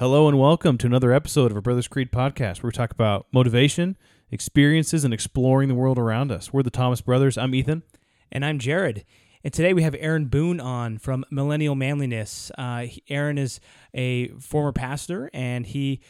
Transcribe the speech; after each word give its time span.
Hello 0.00 0.28
and 0.28 0.38
welcome 0.38 0.78
to 0.78 0.86
another 0.86 1.12
episode 1.12 1.50
of 1.50 1.58
our 1.58 1.60
Brothers 1.60 1.86
Creed 1.86 2.10
podcast 2.10 2.62
where 2.62 2.68
we 2.68 2.72
talk 2.72 2.90
about 2.90 3.26
motivation, 3.32 3.98
experiences, 4.30 5.04
and 5.04 5.12
exploring 5.12 5.68
the 5.68 5.74
world 5.74 5.98
around 5.98 6.32
us. 6.32 6.54
We're 6.54 6.62
the 6.62 6.70
Thomas 6.70 7.02
Brothers. 7.02 7.36
I'm 7.36 7.54
Ethan. 7.54 7.82
And 8.32 8.42
I'm 8.42 8.58
Jared. 8.58 9.04
And 9.44 9.52
today 9.52 9.74
we 9.74 9.82
have 9.82 9.94
Aaron 9.98 10.24
Boone 10.24 10.58
on 10.58 10.96
from 10.96 11.26
Millennial 11.30 11.74
Manliness. 11.74 12.50
Uh, 12.56 12.86
Aaron 13.10 13.36
is 13.36 13.60
a 13.92 14.28
former 14.38 14.72
pastor 14.72 15.28
and 15.34 15.66
he 15.66 16.00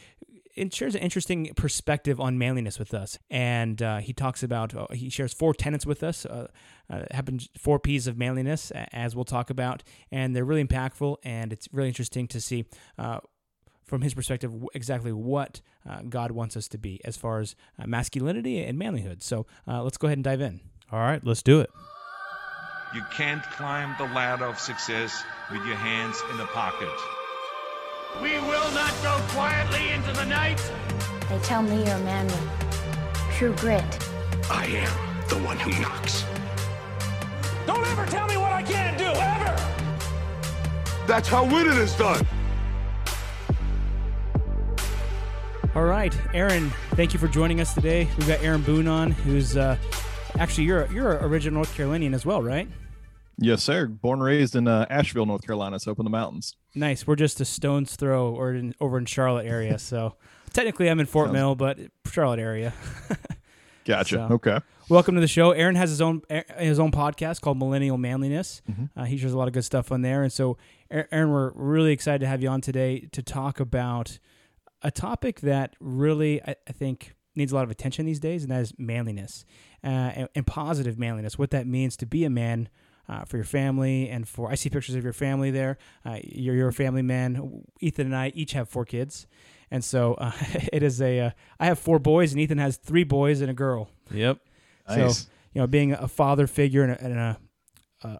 shares 0.71 0.95
an 0.95 1.01
interesting 1.01 1.51
perspective 1.57 2.17
on 2.17 2.37
manliness 2.37 2.79
with 2.79 2.93
us. 2.93 3.19
And 3.29 3.81
uh, 3.81 3.97
he 3.97 4.13
talks 4.13 4.41
about, 4.41 4.73
uh, 4.73 4.87
he 4.93 5.09
shares 5.09 5.33
four 5.33 5.53
tenets 5.53 5.85
with 5.85 6.01
us, 6.01 6.25
uh, 6.25 6.47
uh, 6.89 7.03
happens 7.11 7.49
four 7.57 7.77
P's 7.77 8.07
of 8.07 8.17
manliness, 8.17 8.71
as 8.93 9.17
we'll 9.17 9.25
talk 9.25 9.49
about. 9.49 9.83
And 10.11 10.33
they're 10.33 10.45
really 10.45 10.63
impactful 10.63 11.17
and 11.23 11.51
it's 11.51 11.67
really 11.73 11.89
interesting 11.89 12.27
to 12.29 12.39
see 12.39 12.65
uh, 12.97 13.19
from 13.91 14.01
his 14.01 14.13
perspective 14.13 14.53
exactly 14.73 15.11
what 15.11 15.59
uh, 15.87 15.99
God 16.07 16.31
wants 16.31 16.55
us 16.55 16.69
to 16.69 16.77
be 16.77 17.01
as 17.03 17.17
far 17.17 17.41
as 17.41 17.57
uh, 17.77 17.85
masculinity 17.85 18.63
and 18.63 18.79
manlyhood. 18.79 19.21
So 19.21 19.45
uh, 19.67 19.83
let's 19.83 19.97
go 19.97 20.07
ahead 20.07 20.17
and 20.17 20.23
dive 20.23 20.39
in. 20.39 20.61
All 20.93 20.99
right, 20.99 21.21
let's 21.25 21.43
do 21.43 21.59
it. 21.59 21.69
You 22.95 23.01
can't 23.11 23.43
climb 23.43 23.93
the 23.97 24.05
ladder 24.05 24.45
of 24.45 24.57
success 24.57 25.21
with 25.51 25.65
your 25.65 25.75
hands 25.75 26.23
in 26.31 26.37
the 26.37 26.45
pocket. 26.45 26.87
We 28.21 28.31
will 28.31 28.71
not 28.71 28.93
go 29.03 29.19
quietly 29.33 29.89
into 29.89 30.13
the 30.13 30.25
night. 30.25 30.61
They 31.27 31.39
tell 31.39 31.61
me 31.61 31.75
you're 31.75 31.95
a 31.95 31.99
manly. 31.99 32.33
True 33.33 33.53
grit. 33.57 33.83
I 34.49 34.67
am 34.67 35.27
the 35.27 35.37
one 35.39 35.59
who 35.59 35.69
knocks. 35.81 36.23
Don't 37.67 37.85
ever 37.87 38.05
tell 38.05 38.27
me 38.27 38.37
what 38.37 38.53
I 38.53 38.63
can't 38.63 38.97
do, 38.97 39.03
ever! 39.03 41.07
That's 41.07 41.27
how 41.27 41.43
winning 41.43 41.77
is 41.77 41.93
done. 41.97 42.25
All 45.73 45.85
right, 45.85 46.13
Aaron, 46.33 46.69
thank 46.95 47.13
you 47.13 47.19
for 47.19 47.29
joining 47.29 47.61
us 47.61 47.73
today. 47.73 48.09
We've 48.17 48.27
got 48.27 48.43
Aaron 48.43 48.61
Boone 48.61 48.89
on, 48.89 49.11
who's 49.11 49.55
uh, 49.55 49.77
actually 50.37 50.65
you're 50.65 50.91
you're 50.91 51.15
a 51.15 51.25
original 51.25 51.53
North 51.53 51.73
Carolinian 51.73 52.13
as 52.13 52.25
well, 52.25 52.43
right? 52.43 52.67
Yes, 53.37 53.63
sir. 53.63 53.87
Born 53.87 54.19
and 54.19 54.25
raised 54.25 54.57
in 54.57 54.67
uh, 54.67 54.85
Asheville, 54.89 55.25
North 55.25 55.45
Carolina, 55.45 55.79
so 55.79 55.93
up 55.93 55.99
in 55.99 56.03
the 56.03 56.11
mountains. 56.11 56.57
Nice. 56.75 57.07
We're 57.07 57.15
just 57.15 57.39
a 57.39 57.45
stone's 57.45 57.95
throw 57.95 58.35
or 58.35 58.53
in, 58.53 58.75
over 58.81 58.97
in 58.97 59.05
Charlotte 59.05 59.45
area. 59.45 59.79
So 59.79 60.15
technically, 60.53 60.89
I'm 60.89 60.99
in 60.99 61.05
Fort 61.05 61.27
Sounds... 61.27 61.35
Mill, 61.35 61.55
but 61.55 61.79
Charlotte 62.05 62.39
area. 62.39 62.73
gotcha. 63.85 64.27
So, 64.27 64.35
okay. 64.35 64.59
Welcome 64.89 65.15
to 65.15 65.21
the 65.21 65.27
show. 65.27 65.51
Aaron 65.51 65.75
has 65.75 65.89
his 65.89 66.01
own 66.01 66.21
his 66.57 66.79
own 66.79 66.91
podcast 66.91 67.39
called 67.39 67.57
Millennial 67.57 67.97
Manliness. 67.97 68.61
Mm-hmm. 68.69 68.99
Uh, 68.99 69.05
he 69.05 69.17
shares 69.17 69.31
a 69.31 69.37
lot 69.37 69.47
of 69.47 69.53
good 69.53 69.63
stuff 69.63 69.89
on 69.89 70.01
there, 70.01 70.21
and 70.21 70.33
so 70.33 70.57
Aaron, 70.91 71.31
we're 71.31 71.51
really 71.55 71.93
excited 71.93 72.19
to 72.19 72.27
have 72.27 72.43
you 72.43 72.49
on 72.49 72.59
today 72.59 73.07
to 73.13 73.23
talk 73.23 73.61
about 73.61 74.19
a 74.81 74.91
topic 74.91 75.41
that 75.41 75.75
really 75.79 76.41
I, 76.41 76.55
I, 76.67 76.71
think 76.71 77.13
needs 77.35 77.51
a 77.51 77.55
lot 77.55 77.63
of 77.63 77.71
attention 77.71 78.05
these 78.05 78.19
days, 78.19 78.43
and 78.43 78.51
that 78.51 78.61
is 78.61 78.73
manliness 78.77 79.45
uh, 79.83 79.87
and, 79.87 80.29
and, 80.35 80.47
positive 80.47 80.97
manliness. 80.97 81.37
What 81.37 81.51
that 81.51 81.67
means 81.67 81.95
to 81.97 82.05
be 82.05 82.25
a 82.25 82.29
man 82.29 82.69
uh, 83.07 83.25
for 83.25 83.37
your 83.37 83.45
family, 83.45 84.09
and 84.09 84.27
for 84.27 84.49
I 84.51 84.55
see 84.55 84.69
pictures 84.69 84.95
of 84.95 85.03
your 85.03 85.13
family 85.13 85.51
there. 85.51 85.77
Uh, 86.05 86.17
you're 86.23 86.55
you're 86.55 86.69
a 86.69 86.73
family 86.73 87.01
man. 87.01 87.63
Ethan 87.79 88.07
and 88.07 88.15
I 88.15 88.31
each 88.35 88.53
have 88.53 88.69
four 88.69 88.85
kids, 88.85 89.27
and 89.69 89.83
so 89.83 90.15
uh, 90.15 90.31
it 90.73 90.83
is 90.83 91.01
a. 91.01 91.19
Uh, 91.19 91.31
I 91.59 91.65
have 91.67 91.79
four 91.79 91.99
boys, 91.99 92.31
and 92.31 92.41
Ethan 92.41 92.57
has 92.57 92.77
three 92.77 93.03
boys 93.03 93.41
and 93.41 93.49
a 93.49 93.53
girl. 93.53 93.89
Yep. 94.11 94.39
Nice. 94.89 95.17
So 95.17 95.29
you 95.53 95.61
know, 95.61 95.67
being 95.67 95.93
a 95.93 96.07
father 96.07 96.47
figure 96.47 96.83
and 96.83 96.93
a, 96.93 97.03
and 97.03 97.19
a 97.19 97.37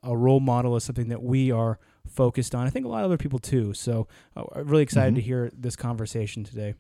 a 0.04 0.16
role 0.16 0.40
model 0.40 0.76
is 0.76 0.84
something 0.84 1.10
that 1.10 1.24
we 1.24 1.52
are 1.52 1.80
focused 2.10 2.56
on. 2.56 2.68
I 2.68 2.70
think 2.70 2.86
a 2.86 2.90
lot 2.90 3.00
of 3.00 3.06
other 3.06 3.18
people 3.18 3.40
too. 3.40 3.74
So 3.74 4.08
uh, 4.36 4.44
I'm 4.56 4.68
really 4.68 4.84
excited 4.84 5.10
mm-hmm. 5.10 5.16
to 5.16 5.22
hear 5.22 5.52
this 5.54 5.76
conversation 5.76 6.44
today. 6.44 6.76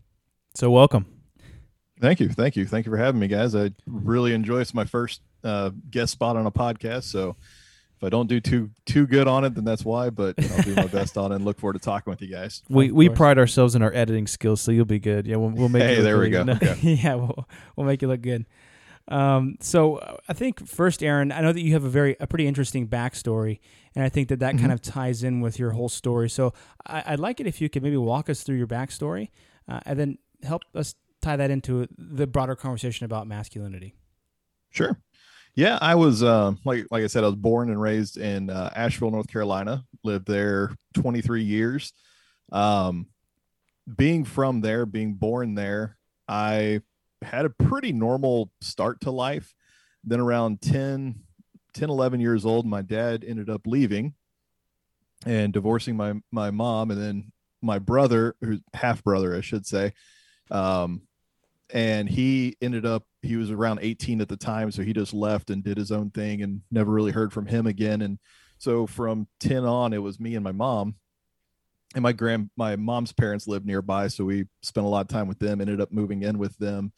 So 0.55 0.69
welcome. 0.69 1.05
Thank 1.99 2.19
you, 2.19 2.29
thank 2.29 2.55
you, 2.55 2.65
thank 2.65 2.87
you 2.87 2.91
for 2.91 2.97
having 2.97 3.19
me, 3.19 3.27
guys. 3.27 3.53
I 3.55 3.71
really 3.85 4.33
enjoy. 4.33 4.59
It's 4.61 4.73
my 4.73 4.85
first 4.85 5.21
uh, 5.43 5.69
guest 5.91 6.13
spot 6.13 6.35
on 6.35 6.47
a 6.47 6.51
podcast, 6.51 7.03
so 7.03 7.35
if 8.01 8.03
I 8.03 8.09
don't 8.09 8.27
do 8.27 8.39
too 8.39 8.71
too 8.87 9.05
good 9.05 9.27
on 9.27 9.45
it, 9.45 9.53
then 9.53 9.63
that's 9.63 9.85
why. 9.85 10.09
But 10.09 10.33
I'll 10.51 10.63
do 10.63 10.73
my 10.73 10.87
best 10.91 11.15
on 11.15 11.31
it 11.31 11.35
and 11.35 11.45
look 11.45 11.59
forward 11.59 11.73
to 11.73 11.79
talking 11.79 12.09
with 12.09 12.19
you 12.19 12.29
guys. 12.29 12.63
We 12.67 12.91
we 12.91 13.07
pride 13.09 13.37
ourselves 13.37 13.75
in 13.75 13.83
our 13.83 13.93
editing 13.93 14.25
skills, 14.25 14.61
so 14.61 14.71
you'll 14.71 14.85
be 14.85 14.97
good. 14.97 15.27
Yeah, 15.27 15.35
we'll, 15.35 15.51
we'll 15.51 15.69
make. 15.69 15.83
Hey, 15.83 16.01
there 16.01 16.17
we 16.17 16.31
go. 16.31 16.41
Okay. 16.41 16.77
yeah, 16.81 17.13
we'll, 17.13 17.47
we'll 17.75 17.85
make 17.85 18.01
you 18.01 18.07
look 18.07 18.21
good. 18.21 18.47
Um, 19.11 19.57
so 19.59 19.97
uh, 19.97 20.15
I 20.29 20.33
think 20.33 20.65
first, 20.65 21.03
Aaron, 21.03 21.33
I 21.33 21.41
know 21.41 21.51
that 21.51 21.61
you 21.61 21.73
have 21.73 21.83
a 21.83 21.89
very 21.89 22.15
a 22.21 22.27
pretty 22.27 22.47
interesting 22.47 22.87
backstory, 22.87 23.59
and 23.93 24.05
I 24.05 24.09
think 24.09 24.29
that 24.29 24.39
that 24.39 24.55
mm-hmm. 24.55 24.61
kind 24.61 24.71
of 24.71 24.81
ties 24.81 25.21
in 25.21 25.41
with 25.41 25.59
your 25.59 25.71
whole 25.71 25.89
story. 25.89 26.29
So 26.29 26.53
I, 26.85 27.11
would 27.11 27.19
like 27.19 27.41
it 27.41 27.45
if 27.45 27.59
you 27.59 27.69
could 27.69 27.83
maybe 27.83 27.97
walk 27.97 28.29
us 28.29 28.41
through 28.41 28.55
your 28.55 28.67
backstory, 28.67 29.29
uh, 29.67 29.81
and 29.85 29.99
then 29.99 30.17
help 30.43 30.61
us 30.73 30.95
tie 31.21 31.35
that 31.35 31.51
into 31.51 31.87
the 31.97 32.25
broader 32.25 32.55
conversation 32.55 33.05
about 33.05 33.27
masculinity. 33.27 33.95
Sure. 34.69 34.97
Yeah, 35.55 35.77
I 35.81 35.95
was 35.95 36.23
uh, 36.23 36.53
like 36.63 36.87
like 36.89 37.03
I 37.03 37.07
said, 37.07 37.25
I 37.25 37.27
was 37.27 37.35
born 37.35 37.69
and 37.69 37.81
raised 37.81 38.17
in 38.17 38.49
uh, 38.49 38.69
Asheville, 38.73 39.11
North 39.11 39.27
Carolina. 39.27 39.83
Lived 40.05 40.25
there 40.25 40.71
23 40.93 41.43
years. 41.43 41.91
Um, 42.53 43.07
being 43.93 44.23
from 44.23 44.61
there, 44.61 44.85
being 44.85 45.15
born 45.15 45.53
there, 45.55 45.97
I 46.29 46.81
had 47.21 47.45
a 47.45 47.49
pretty 47.49 47.91
normal 47.91 48.51
start 48.61 49.01
to 49.01 49.11
life. 49.11 49.53
Then 50.03 50.19
around 50.19 50.61
10, 50.61 51.15
10, 51.73 51.89
11 51.89 52.19
years 52.19 52.45
old, 52.45 52.65
my 52.65 52.81
dad 52.81 53.23
ended 53.27 53.49
up 53.49 53.61
leaving 53.65 54.15
and 55.25 55.53
divorcing 55.53 55.95
my, 55.95 56.13
my 56.31 56.51
mom. 56.51 56.91
And 56.91 57.01
then 57.01 57.31
my 57.61 57.79
brother, 57.79 58.35
who's 58.41 58.59
half 58.73 59.03
brother, 59.03 59.35
I 59.35 59.41
should 59.41 59.65
say, 59.65 59.93
um, 60.49 61.01
and 61.73 62.09
he 62.09 62.57
ended 62.61 62.85
up 62.85 63.03
he 63.21 63.35
was 63.35 63.51
around 63.51 63.79
18 63.81 64.21
at 64.21 64.27
the 64.27 64.37
time 64.37 64.71
so 64.71 64.81
he 64.81 64.93
just 64.93 65.13
left 65.13 65.49
and 65.49 65.63
did 65.63 65.77
his 65.77 65.91
own 65.91 66.09
thing 66.09 66.41
and 66.41 66.61
never 66.71 66.91
really 66.91 67.11
heard 67.11 67.31
from 67.31 67.45
him 67.45 67.67
again 67.67 68.01
and 68.01 68.19
so 68.57 68.85
from 68.85 69.27
10 69.39 69.63
on 69.63 69.93
it 69.93 70.01
was 70.01 70.19
me 70.19 70.35
and 70.35 70.43
my 70.43 70.51
mom 70.51 70.95
and 71.95 72.03
my 72.03 72.11
grand 72.11 72.49
my 72.57 72.75
mom's 72.75 73.13
parents 73.13 73.47
lived 73.47 73.65
nearby 73.65 74.07
so 74.07 74.25
we 74.25 74.45
spent 74.61 74.85
a 74.85 74.89
lot 74.89 75.01
of 75.01 75.07
time 75.07 75.27
with 75.27 75.39
them 75.39 75.61
ended 75.61 75.81
up 75.81 75.91
moving 75.91 76.23
in 76.23 76.37
with 76.37 76.57
them 76.57 76.91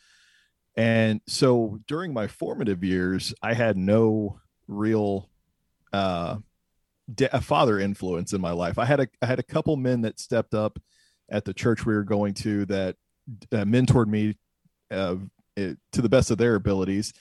and 0.76 1.22
so 1.28 1.80
during 1.88 2.14
my 2.14 2.28
formative 2.28 2.84
years 2.84 3.34
i 3.42 3.54
had 3.54 3.78
no 3.78 4.40
real 4.68 5.30
uh 5.92 6.38
a 7.32 7.42
father 7.42 7.80
influence 7.80 8.34
in 8.34 8.42
my 8.42 8.52
life. 8.52 8.78
I 8.78 8.86
had 8.86 9.00
a 9.00 9.08
i 9.22 9.26
had 9.26 9.40
a 9.40 9.44
couple 9.44 9.76
men 9.76 10.02
that 10.02 10.20
stepped 10.20 10.54
up 10.54 10.80
at 11.30 11.46
the 11.46 11.54
church 11.54 11.86
we 11.86 11.94
were 11.94 12.04
going 12.04 12.34
to 12.36 12.66
that 12.66 12.96
uh, 13.52 13.66
mentored 13.66 14.08
me 14.08 14.36
uh, 14.92 15.16
it, 15.56 15.78
to 15.92 16.02
the 16.02 16.10
best 16.10 16.32
of 16.32 16.38
their 16.38 16.56
abilities 16.56 17.14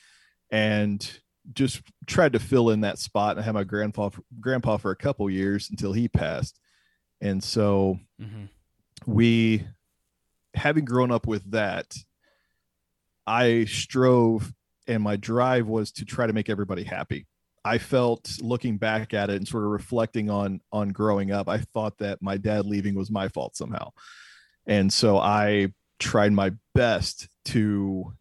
and 0.50 1.20
just 1.52 1.82
tried 2.06 2.32
to 2.34 2.38
fill 2.38 2.70
in 2.70 2.82
that 2.82 2.98
spot. 2.98 3.36
And 3.36 3.44
had 3.44 3.54
my 3.54 3.64
grandpa 3.64 4.10
grandpa 4.40 4.76
for 4.76 4.90
a 4.90 4.96
couple 4.96 5.28
years 5.30 5.68
until 5.70 5.92
he 5.92 6.08
passed. 6.08 6.58
And 7.20 7.42
so 7.42 7.98
mm-hmm. 8.20 8.44
we, 9.06 9.64
having 10.54 10.84
grown 10.84 11.12
up 11.12 11.26
with 11.26 11.52
that, 11.52 11.96
I 13.26 13.64
strove 13.64 14.52
and 14.86 15.02
my 15.02 15.16
drive 15.16 15.66
was 15.66 15.92
to 15.92 16.04
try 16.04 16.26
to 16.26 16.32
make 16.32 16.48
everybody 16.48 16.84
happy. 16.84 17.26
I 17.64 17.78
felt 17.78 18.38
looking 18.40 18.76
back 18.76 19.14
at 19.14 19.30
it 19.30 19.36
and 19.36 19.46
sort 19.46 19.64
of 19.64 19.70
reflecting 19.70 20.28
on 20.28 20.60
on 20.72 20.88
growing 20.88 21.30
up, 21.30 21.48
I 21.48 21.58
thought 21.58 21.98
that 21.98 22.20
my 22.20 22.36
dad 22.36 22.66
leaving 22.66 22.94
was 22.94 23.10
my 23.10 23.28
fault 23.28 23.56
somehow. 23.56 23.90
And 24.66 24.92
so 24.92 25.18
I 25.18 25.68
tried 26.00 26.32
my 26.32 26.52
best 26.74 27.28
to 27.46 28.12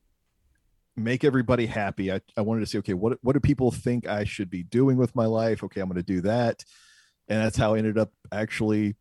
make 0.96 1.24
everybody 1.24 1.66
happy. 1.66 2.12
I, 2.12 2.22
I 2.38 2.42
wanted 2.42 2.60
to 2.60 2.66
say, 2.68 2.78
okay, 2.80 2.94
what 2.94 3.18
what 3.22 3.34
do 3.34 3.40
people 3.40 3.72
think 3.72 4.08
I 4.08 4.26
should 4.26 4.52
be 4.52 4.62
doing 4.62 4.98
with 4.98 5.16
my 5.16 5.26
life? 5.26 5.64
Okay, 5.64 5.82
I'm 5.82 5.88
going 5.88 5.96
to 5.96 6.04
do 6.04 6.22
that 6.22 6.64
and 7.32 7.40
that's 7.40 7.56
how 7.56 7.76
I 7.76 7.78
ended 7.78 7.98
up 7.98 8.12
actually 8.32 8.96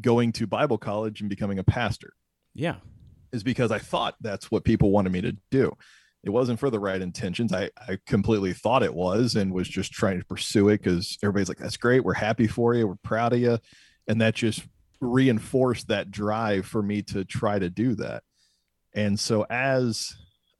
going 0.00 0.32
to 0.32 0.46
Bible 0.48 0.76
college 0.76 1.20
and 1.20 1.30
becoming 1.30 1.60
a 1.60 1.64
pastor. 1.64 2.14
Yeah. 2.52 2.76
Is 3.32 3.42
because 3.42 3.70
I 3.70 3.78
thought 3.78 4.16
that's 4.20 4.50
what 4.50 4.64
people 4.64 4.90
wanted 4.90 5.12
me 5.12 5.22
to 5.22 5.36
do. 5.50 5.72
It 6.22 6.30
wasn't 6.30 6.60
for 6.60 6.70
the 6.70 6.78
right 6.78 7.00
intentions. 7.00 7.52
I, 7.52 7.70
I 7.76 7.98
completely 8.06 8.52
thought 8.52 8.82
it 8.82 8.94
was 8.94 9.34
and 9.34 9.52
was 9.52 9.68
just 9.68 9.90
trying 9.92 10.20
to 10.20 10.26
pursue 10.26 10.68
it 10.68 10.82
because 10.82 11.18
everybody's 11.22 11.48
like, 11.48 11.58
that's 11.58 11.76
great. 11.76 12.04
We're 12.04 12.12
happy 12.12 12.46
for 12.46 12.74
you. 12.74 12.86
We're 12.86 12.94
proud 13.02 13.32
of 13.32 13.40
you. 13.40 13.58
And 14.06 14.20
that 14.20 14.34
just 14.34 14.62
reinforced 15.00 15.88
that 15.88 16.10
drive 16.10 16.66
for 16.66 16.82
me 16.82 17.02
to 17.02 17.24
try 17.24 17.58
to 17.58 17.70
do 17.70 17.96
that. 17.96 18.22
And 18.94 19.18
so 19.18 19.46
as 19.50 20.14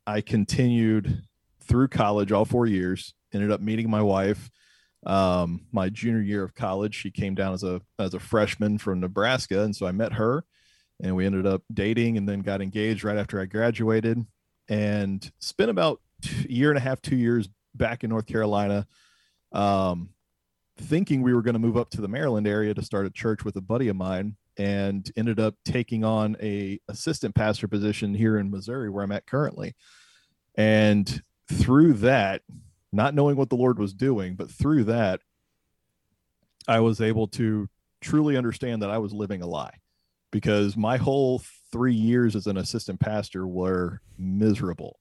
I 0.04 0.20
continued 0.20 1.22
through 1.60 1.88
college, 1.88 2.32
all 2.32 2.44
four 2.44 2.66
years, 2.66 3.14
ended 3.32 3.52
up 3.52 3.60
meeting 3.60 3.88
my 3.88 4.02
wife 4.02 4.50
um, 5.04 5.66
my 5.72 5.88
junior 5.88 6.20
year 6.20 6.42
of 6.42 6.54
college. 6.54 6.94
She 6.94 7.10
came 7.10 7.34
down 7.34 7.54
as 7.54 7.62
a 7.62 7.80
as 7.98 8.14
a 8.14 8.20
freshman 8.20 8.78
from 8.78 9.00
Nebraska, 9.00 9.62
and 9.62 9.74
so 9.74 9.86
I 9.86 9.92
met 9.92 10.14
her, 10.14 10.44
and 11.00 11.14
we 11.14 11.26
ended 11.26 11.46
up 11.46 11.62
dating, 11.72 12.16
and 12.16 12.28
then 12.28 12.40
got 12.40 12.62
engaged 12.62 13.04
right 13.04 13.18
after 13.18 13.40
I 13.40 13.46
graduated, 13.46 14.24
and 14.68 15.32
spent 15.38 15.70
about 15.70 16.00
a 16.24 16.52
year 16.52 16.70
and 16.70 16.78
a 16.78 16.80
half, 16.82 17.00
two 17.00 17.16
years 17.16 17.48
back 17.74 18.04
in 18.04 18.10
North 18.10 18.26
Carolina, 18.26 18.86
um, 19.52 20.10
thinking 20.78 21.22
we 21.22 21.34
were 21.34 21.42
going 21.42 21.54
to 21.54 21.58
move 21.58 21.76
up 21.76 21.90
to 21.90 22.00
the 22.00 22.08
Maryland 22.08 22.46
area 22.46 22.74
to 22.74 22.82
start 22.82 23.06
a 23.06 23.10
church 23.10 23.44
with 23.44 23.56
a 23.56 23.60
buddy 23.60 23.88
of 23.88 23.96
mine, 23.96 24.36
and 24.56 25.10
ended 25.16 25.40
up 25.40 25.54
taking 25.64 26.04
on 26.04 26.36
a 26.42 26.78
assistant 26.88 27.34
pastor 27.34 27.66
position 27.68 28.14
here 28.14 28.36
in 28.36 28.50
Missouri 28.50 28.90
where 28.90 29.02
I'm 29.02 29.12
at 29.12 29.26
currently. 29.26 29.74
And 30.54 31.22
through 31.50 31.94
that, 31.94 32.42
not 32.92 33.14
knowing 33.14 33.36
what 33.36 33.48
the 33.48 33.56
Lord 33.56 33.78
was 33.78 33.94
doing, 33.94 34.36
but 34.36 34.50
through 34.50 34.84
that, 34.84 35.20
I 36.68 36.80
was 36.80 37.00
able 37.00 37.28
to 37.28 37.68
truly 38.00 38.36
understand 38.36 38.82
that 38.82 38.90
I 38.90 38.98
was 38.98 39.12
living 39.12 39.42
a 39.42 39.46
lie 39.46 39.78
because 40.32 40.76
my 40.76 40.96
whole 40.96 41.40
three 41.70 41.94
years 41.94 42.34
as 42.34 42.48
an 42.48 42.56
assistant 42.56 42.98
pastor 42.98 43.46
were 43.46 44.00
miserable. 44.18 44.98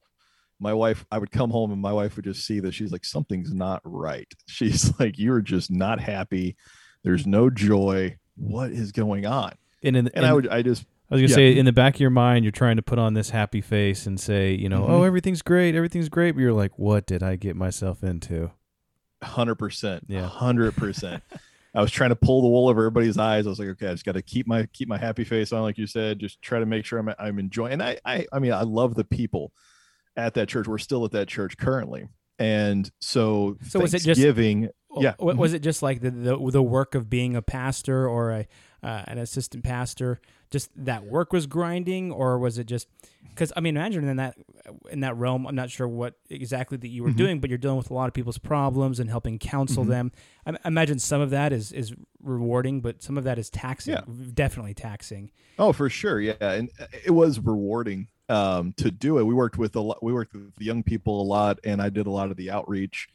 My 0.60 0.72
wife, 0.72 1.04
I 1.10 1.18
would 1.18 1.32
come 1.32 1.50
home 1.50 1.72
and 1.72 1.82
my 1.82 1.92
wife 1.92 2.14
would 2.14 2.24
just 2.24 2.46
see 2.46 2.60
that 2.60 2.72
she's 2.72 2.92
like, 2.92 3.04
something's 3.04 3.52
not 3.52 3.80
right. 3.84 4.32
She's 4.46 4.96
like, 5.00 5.18
you're 5.18 5.40
just 5.40 5.72
not 5.72 5.98
happy. 5.98 6.54
There's 7.02 7.26
no 7.26 7.50
joy. 7.50 8.16
What 8.36 8.70
is 8.70 8.92
going 8.92 9.26
on? 9.26 9.54
And 9.82 9.96
in, 9.96 10.08
And 10.14 10.24
I 10.24 10.32
would, 10.32 10.46
I 10.46 10.62
just, 10.62 10.84
I 11.10 11.16
was 11.16 11.20
gonna 11.22 11.30
yeah. 11.30 11.52
say, 11.52 11.58
in 11.58 11.66
the 11.66 11.72
back 11.72 11.96
of 11.96 12.00
your 12.00 12.10
mind, 12.10 12.44
you're 12.44 12.52
trying 12.52 12.76
to 12.76 12.82
put 12.82 12.98
on 13.00 13.14
this 13.14 13.30
happy 13.30 13.60
face 13.60 14.06
and 14.06 14.20
say, 14.20 14.54
you 14.54 14.68
know, 14.68 14.82
Mhm. 14.82 14.88
oh, 14.90 15.02
everything's 15.02 15.42
great, 15.42 15.74
everything's 15.74 16.08
great. 16.08 16.32
But 16.36 16.40
you're 16.42 16.52
like, 16.52 16.78
what 16.78 17.06
did 17.06 17.22
I 17.24 17.34
get 17.36 17.56
myself 17.56 18.04
into? 18.04 18.52
hundred 19.22 19.56
percent, 19.56 20.04
Yeah. 20.08 20.26
hundred 20.28 20.74
percent. 20.76 21.22
I 21.74 21.80
was 21.80 21.90
trying 21.90 22.10
to 22.10 22.16
pull 22.16 22.42
the 22.42 22.48
wool 22.48 22.68
over 22.68 22.82
everybody's 22.82 23.16
eyes. 23.16 23.46
I 23.46 23.50
was 23.50 23.58
like, 23.58 23.68
okay, 23.68 23.88
I 23.88 23.92
just 23.92 24.04
got 24.04 24.12
to 24.12 24.22
keep 24.22 24.46
my 24.46 24.66
keep 24.72 24.88
my 24.88 24.98
happy 24.98 25.24
face 25.24 25.52
on, 25.52 25.62
like 25.62 25.78
you 25.78 25.86
said. 25.86 26.18
Just 26.18 26.42
try 26.42 26.58
to 26.58 26.66
make 26.66 26.84
sure 26.84 26.98
I'm 26.98 27.08
I'm 27.18 27.38
enjoying. 27.38 27.72
And 27.74 27.82
I 27.82 27.98
I 28.04 28.26
I 28.32 28.38
mean, 28.38 28.52
I 28.52 28.62
love 28.62 28.94
the 28.94 29.04
people 29.04 29.52
at 30.16 30.34
that 30.34 30.48
church. 30.48 30.68
We're 30.68 30.78
still 30.78 31.04
at 31.06 31.12
that 31.12 31.28
church 31.28 31.56
currently, 31.56 32.08
and 32.38 32.90
so 33.00 33.56
So 33.68 33.80
was 33.80 33.94
it 33.94 34.00
just- 34.02 34.20
giving? 34.20 34.68
yeah, 34.98 35.14
Was 35.18 35.54
it 35.54 35.60
just 35.62 35.82
like 35.82 36.02
the, 36.02 36.10
the 36.10 36.50
the 36.50 36.62
work 36.62 36.94
of 36.94 37.08
being 37.08 37.34
a 37.34 37.40
pastor 37.42 38.06
or 38.06 38.30
a 38.32 38.46
uh, 38.82 39.04
an 39.06 39.16
assistant 39.18 39.64
pastor? 39.64 40.20
Just 40.52 40.70
that 40.76 41.04
work 41.04 41.32
was 41.32 41.46
grinding, 41.48 42.12
or 42.12 42.38
was 42.38 42.58
it 42.58 42.66
just 42.66 42.86
because 43.30 43.52
I 43.56 43.60
mean, 43.60 43.76
imagine 43.76 44.06
in 44.06 44.18
that 44.18 44.36
in 44.90 45.00
that 45.00 45.16
realm. 45.16 45.46
I'm 45.46 45.54
not 45.56 45.70
sure 45.70 45.88
what 45.88 46.14
exactly 46.30 46.76
that 46.78 46.88
you 46.88 47.02
were 47.02 47.10
Mhm. 47.10 47.16
doing, 47.16 47.40
but 47.40 47.50
you're 47.50 47.58
dealing 47.58 47.78
with 47.78 47.90
a 47.90 47.94
lot 47.94 48.06
of 48.06 48.14
people's 48.14 48.38
problems 48.38 49.00
and 49.00 49.10
helping 49.10 49.38
counsel 49.38 49.84
Mhm. 49.84 49.88
them. 49.88 50.12
I, 50.46 50.56
imagine 50.64 50.98
some 51.00 51.20
of 51.20 51.30
that 51.30 51.52
is 51.52 51.72
is 51.72 51.94
rewarding, 52.22 52.80
but 52.82 53.02
some 53.02 53.18
of 53.18 53.24
that 53.24 53.38
is 53.38 53.50
taxing. 53.50 53.94
Yeah. 53.94 54.02
Definitely 54.34 54.74
taxing. 54.74 55.30
Oh, 55.58 55.72
for 55.72 55.88
sure. 55.88 56.20
Yeah. 56.20 56.34
And 56.40 56.70
it 57.04 57.10
was 57.12 57.40
rewarding 57.40 58.08
um, 58.28 58.72
to 58.74 58.90
do 58.90 59.18
it. 59.18 59.24
We 59.24 59.34
worked 59.34 59.58
with 59.58 59.74
a 59.76 59.80
lot, 59.80 60.02
we 60.02 60.12
worked 60.12 60.32
with 60.34 60.52
young 60.60 60.82
people 60.82 61.20
a 61.20 61.24
lot 61.24 61.58
and 61.64 61.82
I 61.82 61.90
did 61.90 62.06
a 62.06 62.10
lot 62.10 62.30
of 62.30 62.36
the 62.36 62.50
outreach 62.50 63.08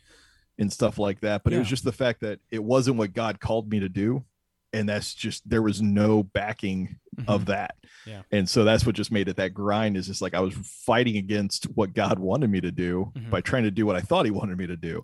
and 0.59 0.71
stuff 0.71 0.99
like 0.99 1.21
that. 1.21 1.43
But 1.43 1.53
it 1.53 1.59
was 1.59 1.67
just 1.69 1.83
the 1.85 1.91
fact 1.91 2.19
that 2.21 2.39
it 2.51 2.63
wasn't 2.63 2.97
what 2.97 3.13
God 3.13 3.39
called 3.39 3.69
me 3.71 3.79
to 3.79 3.89
do. 3.89 4.25
And 4.73 4.87
that's 4.87 5.13
just, 5.13 5.47
there 5.49 5.61
was 5.61 5.81
no 5.81 6.23
backing 6.23 6.97
of 7.27 7.45
that. 7.45 7.75
Yeah. 8.05 8.21
And 8.31 8.47
so 8.49 8.63
that's 8.63 8.85
what 8.85 8.95
just 8.95 9.11
made 9.11 9.27
it 9.27 9.37
that 9.37 9.53
grind 9.53 9.97
is 9.97 10.07
just 10.07 10.21
like 10.21 10.33
I 10.33 10.39
was 10.41 10.53
fighting 10.85 11.17
against 11.17 11.65
what 11.75 11.93
God 11.93 12.19
wanted 12.19 12.49
me 12.49 12.61
to 12.61 12.71
do 12.71 13.11
Mhm. 13.15 13.29
by 13.29 13.41
trying 13.41 13.63
to 13.63 13.71
do 13.71 13.85
what 13.85 13.95
I 13.95 14.01
thought 14.01 14.25
he 14.25 14.31
wanted 14.31 14.57
me 14.57 14.67
to 14.67 14.77
do. 14.77 15.01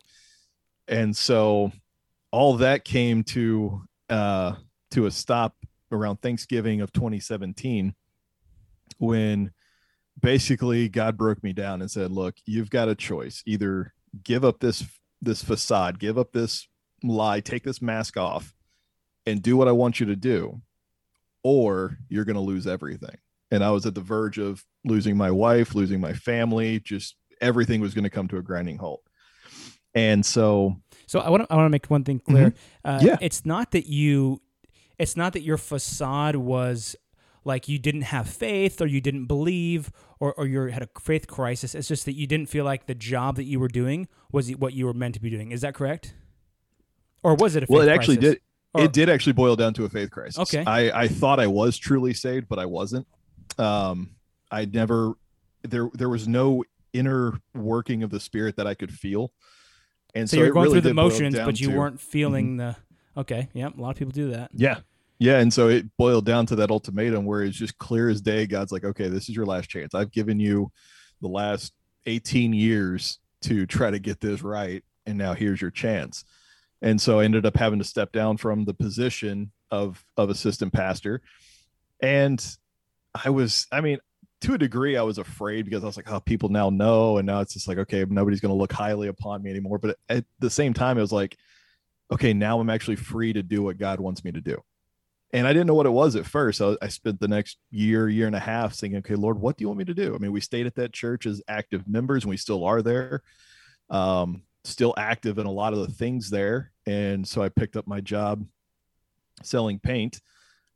And 0.88 1.15
so 1.15 1.71
all 2.31 2.57
that 2.57 2.83
came 2.83 3.24
to 3.24 3.81
uh 4.10 4.56
to 4.92 5.06
a 5.06 5.12
stop 5.12 5.56
around 5.92 6.18
Thanksgiving 6.21 6.81
of 6.81 6.92
2017 6.94 7.95
when 8.98 9.51
basically 10.19 10.89
God 10.89 11.18
broke 11.18 11.44
me 11.44 11.54
down 11.54 11.81
and 11.81 11.89
said, 11.89 12.12
"Look, 12.12 12.36
you've 12.45 12.69
got 12.69 12.89
a 12.89 12.95
choice. 12.95 13.42
Either 13.45 13.94
give 14.24 14.44
up 14.45 14.60
this 14.60 14.83
this 15.21 15.44
facade, 15.44 16.00
give 16.00 16.18
up 16.18 16.33
this 16.33 16.68
lie, 17.01 17.39
take 17.39 17.63
this 17.63 17.81
mask 17.81 18.18
off 18.18 18.54
and 19.25 19.41
do 19.41 19.55
what 19.57 19.67
I 19.67 19.71
want 19.71 19.99
you 19.99 20.05
to 20.07 20.15
do, 20.15 20.61
or 21.43 21.97
you're 22.09 22.25
going 22.25 22.35
to 22.35 22.41
lose 22.41 22.67
everything." 22.67 23.17
And 23.51 23.63
I 23.63 23.71
was 23.71 23.85
at 23.85 23.95
the 23.95 24.01
verge 24.01 24.37
of 24.37 24.63
losing 24.83 25.15
my 25.15 25.29
wife, 25.31 25.75
losing 25.75 26.01
my 26.01 26.13
family, 26.13 26.79
just 26.79 27.15
everything 27.41 27.81
was 27.81 27.93
going 27.93 28.03
to 28.03 28.09
come 28.09 28.27
to 28.29 28.37
a 28.37 28.41
grinding 28.41 28.77
halt. 28.77 29.01
And 29.93 30.25
so, 30.25 30.77
So 31.05 31.19
I 31.19 31.29
want 31.29 31.43
to 31.43 31.53
I 31.53 31.55
want 31.55 31.67
to 31.67 31.69
make 31.69 31.85
one 31.87 32.03
thing 32.03 32.19
clear. 32.19 32.53
Uh, 32.83 32.99
Yeah. 33.03 33.17
it's 33.21 33.45
not 33.45 33.71
that 33.71 33.85
you, 33.85 34.41
it's 34.97 35.15
not 35.15 35.33
that 35.33 35.43
your 35.43 35.57
facade 35.57 36.35
was 36.35 36.95
like 37.45 37.67
you 37.67 37.77
didn't 37.77 38.03
have 38.03 38.27
faith 38.27 38.81
or 38.81 38.87
you 38.87 39.01
didn't 39.01 39.25
believe 39.25 39.91
or 40.19 40.33
or 40.33 40.47
you 40.47 40.61
had 40.67 40.81
a 40.81 40.89
faith 40.99 41.27
crisis. 41.27 41.75
It's 41.75 41.87
just 41.87 42.05
that 42.05 42.13
you 42.15 42.25
didn't 42.25 42.47
feel 42.47 42.65
like 42.65 42.87
the 42.87 42.95
job 42.95 43.35
that 43.35 43.43
you 43.43 43.59
were 43.59 43.67
doing 43.67 44.07
was 44.31 44.49
what 44.51 44.73
you 44.73 44.85
were 44.87 44.93
meant 44.93 45.13
to 45.15 45.21
be 45.21 45.29
doing. 45.29 45.51
Is 45.51 45.61
that 45.61 45.75
correct? 45.75 46.15
Or 47.21 47.35
was 47.35 47.55
it 47.55 47.63
a 47.63 47.67
faith 47.67 47.73
well, 47.75 47.87
it 47.87 47.91
actually 47.91 48.17
crisis? 48.17 48.35
did. 48.35 48.41
Or- 48.73 48.83
it 48.83 48.93
did 48.93 49.09
actually 49.09 49.33
boil 49.33 49.55
down 49.55 49.73
to 49.75 49.85
a 49.85 49.89
faith 49.89 50.09
crisis. 50.11 50.39
Okay. 50.39 50.63
I, 50.65 51.03
I 51.03 51.07
thought 51.07 51.39
I 51.39 51.47
was 51.47 51.77
truly 51.77 52.13
saved, 52.13 52.47
but 52.47 52.59
I 52.59 52.65
wasn't. 52.65 53.07
Um, 53.57 54.11
I 54.51 54.65
never 54.65 55.13
there 55.63 55.89
there 55.93 56.09
was 56.09 56.27
no 56.27 56.63
inner 56.91 57.39
working 57.53 58.03
of 58.03 58.09
the 58.09 58.19
spirit 58.19 58.55
that 58.57 58.67
I 58.67 58.73
could 58.73 58.91
feel. 58.91 59.31
And 60.15 60.29
So, 60.29 60.37
so, 60.37 60.43
you're 60.43 60.51
going 60.53 60.65
really 60.65 60.81
through 60.81 60.89
the 60.89 60.93
motions, 60.93 61.35
but 61.35 61.59
you 61.59 61.67
to- 61.67 61.71
Mm-hmm. 61.71 61.79
weren't 61.79 62.01
feeling 62.01 62.57
the. 62.57 62.75
Okay, 63.15 63.47
yeah, 63.53 63.69
a 63.75 63.79
lot 63.81 63.91
of 63.91 63.95
people 63.97 64.11
do 64.11 64.31
that. 64.31 64.49
Yeah. 64.53 64.79
Yeah. 65.19 65.37
And 65.37 65.53
so 65.53 65.69
it 65.69 65.85
boiled 65.97 66.25
down 66.25 66.47
to 66.47 66.55
that 66.57 66.71
ultimatum 66.71 67.25
where 67.25 67.43
it's 67.43 67.55
just 67.57 67.77
clear 67.77 68.09
as 68.09 68.21
day. 68.21 68.47
God's 68.47 68.71
like, 68.71 68.83
okay, 68.83 69.07
this 69.07 69.29
is 69.29 69.35
your 69.35 69.45
last 69.45 69.69
chance. 69.69 69.93
I've 69.93 70.11
given 70.11 70.39
you 70.39 70.71
the 71.21 71.27
last 71.27 71.73
18 72.07 72.51
years 72.53 73.19
to 73.43 73.65
try 73.67 73.91
to 73.91 73.99
get 73.99 74.19
this 74.19 74.41
right. 74.41 74.83
And 75.05 75.17
now 75.17 75.33
here's 75.33 75.61
your 75.61 75.69
chance. 75.71 76.25
And 76.83 77.01
so 77.01 77.19
I 77.19 77.24
ended 77.24 77.45
up 77.45 77.56
having 77.56 77.80
to 77.80 77.85
step 77.85 78.12
down 78.12 78.38
from 78.38 78.65
the 78.65 78.74
position 78.74 79.51
of 79.71 80.03
of 80.18 80.30
assistant 80.30 80.74
pastor. 80.74 81.21
And 82.01 82.45
I 83.25 83.30
was, 83.30 83.65
I 83.71 83.80
mean, 83.80 84.00
to 84.41 84.53
a 84.56 84.57
degree, 84.57 84.97
I 84.97 85.03
was 85.03 85.18
afraid 85.18 85.63
because 85.63 85.83
I 85.83 85.88
was 85.88 85.95
like, 85.95 86.12
oh, 86.12 86.19
people 86.19 86.50
now 86.50 86.69
know. 86.69 87.18
And 87.18 87.25
now 87.25 87.39
it's 87.39 87.53
just 87.53 87.69
like, 87.69 87.77
okay, 87.77 88.06
nobody's 88.07 88.41
going 88.41 88.53
to 88.53 88.57
look 88.57 88.74
highly 88.74 89.07
upon 89.07 89.41
me 89.41 89.50
anymore. 89.50 89.77
But 89.77 89.97
at 90.09 90.25
the 90.39 90.50
same 90.50 90.74
time, 90.74 90.97
it 90.97 91.01
was 91.01 91.13
like, 91.13 91.38
okay, 92.12 92.33
now 92.33 92.59
I'm 92.59 92.69
actually 92.69 92.97
free 92.97 93.31
to 93.31 93.41
do 93.41 93.63
what 93.63 93.77
God 93.77 94.01
wants 94.01 94.25
me 94.25 94.33
to 94.33 94.41
do. 94.41 94.62
And 95.31 95.47
I 95.47 95.53
didn't 95.53 95.68
know 95.68 95.74
what 95.74 95.86
it 95.86 95.91
was 95.91 96.18
at 96.18 96.25
first. 96.25 96.57
So 96.57 96.77
I 96.81 96.89
spent 96.89 97.21
the 97.21 97.29
next 97.29 97.57
year, 97.71 98.09
year 98.09 98.27
and 98.27 98.36
a 98.36 98.39
half 98.39 98.75
thinking, 98.75 99.00
okay, 99.00 99.15
Lord, 99.15 99.39
what 99.39 99.56
do 99.56 99.63
you 99.63 99.69
want 99.69 99.79
me 99.79 99.86
to 99.86 99.94
do? 99.94 100.13
I 100.13 100.18
mean, 100.18 100.33
we 100.33 100.41
stayed 100.41 100.68
at 100.68 100.75
that 100.75 100.91
church 100.91 101.25
as 101.25 101.41
active 101.47 101.88
members 101.88 102.25
and 102.25 102.29
we 102.29 102.38
still 102.38 102.65
are 102.65 102.81
there. 102.81 103.24
Um, 103.89 104.44
still 104.65 104.94
active 104.97 105.38
in 105.38 105.45
a 105.45 105.51
lot 105.51 105.74
of 105.74 105.79
the 105.79 105.88
things 105.88 106.29
there. 106.29 106.72
And 106.85 107.27
so 107.27 107.41
I 107.41 107.50
picked 107.50 107.75
up 107.75 107.88
my 107.88 108.01
job 108.01 108.45
selling 109.41 109.80
paint 109.80 110.19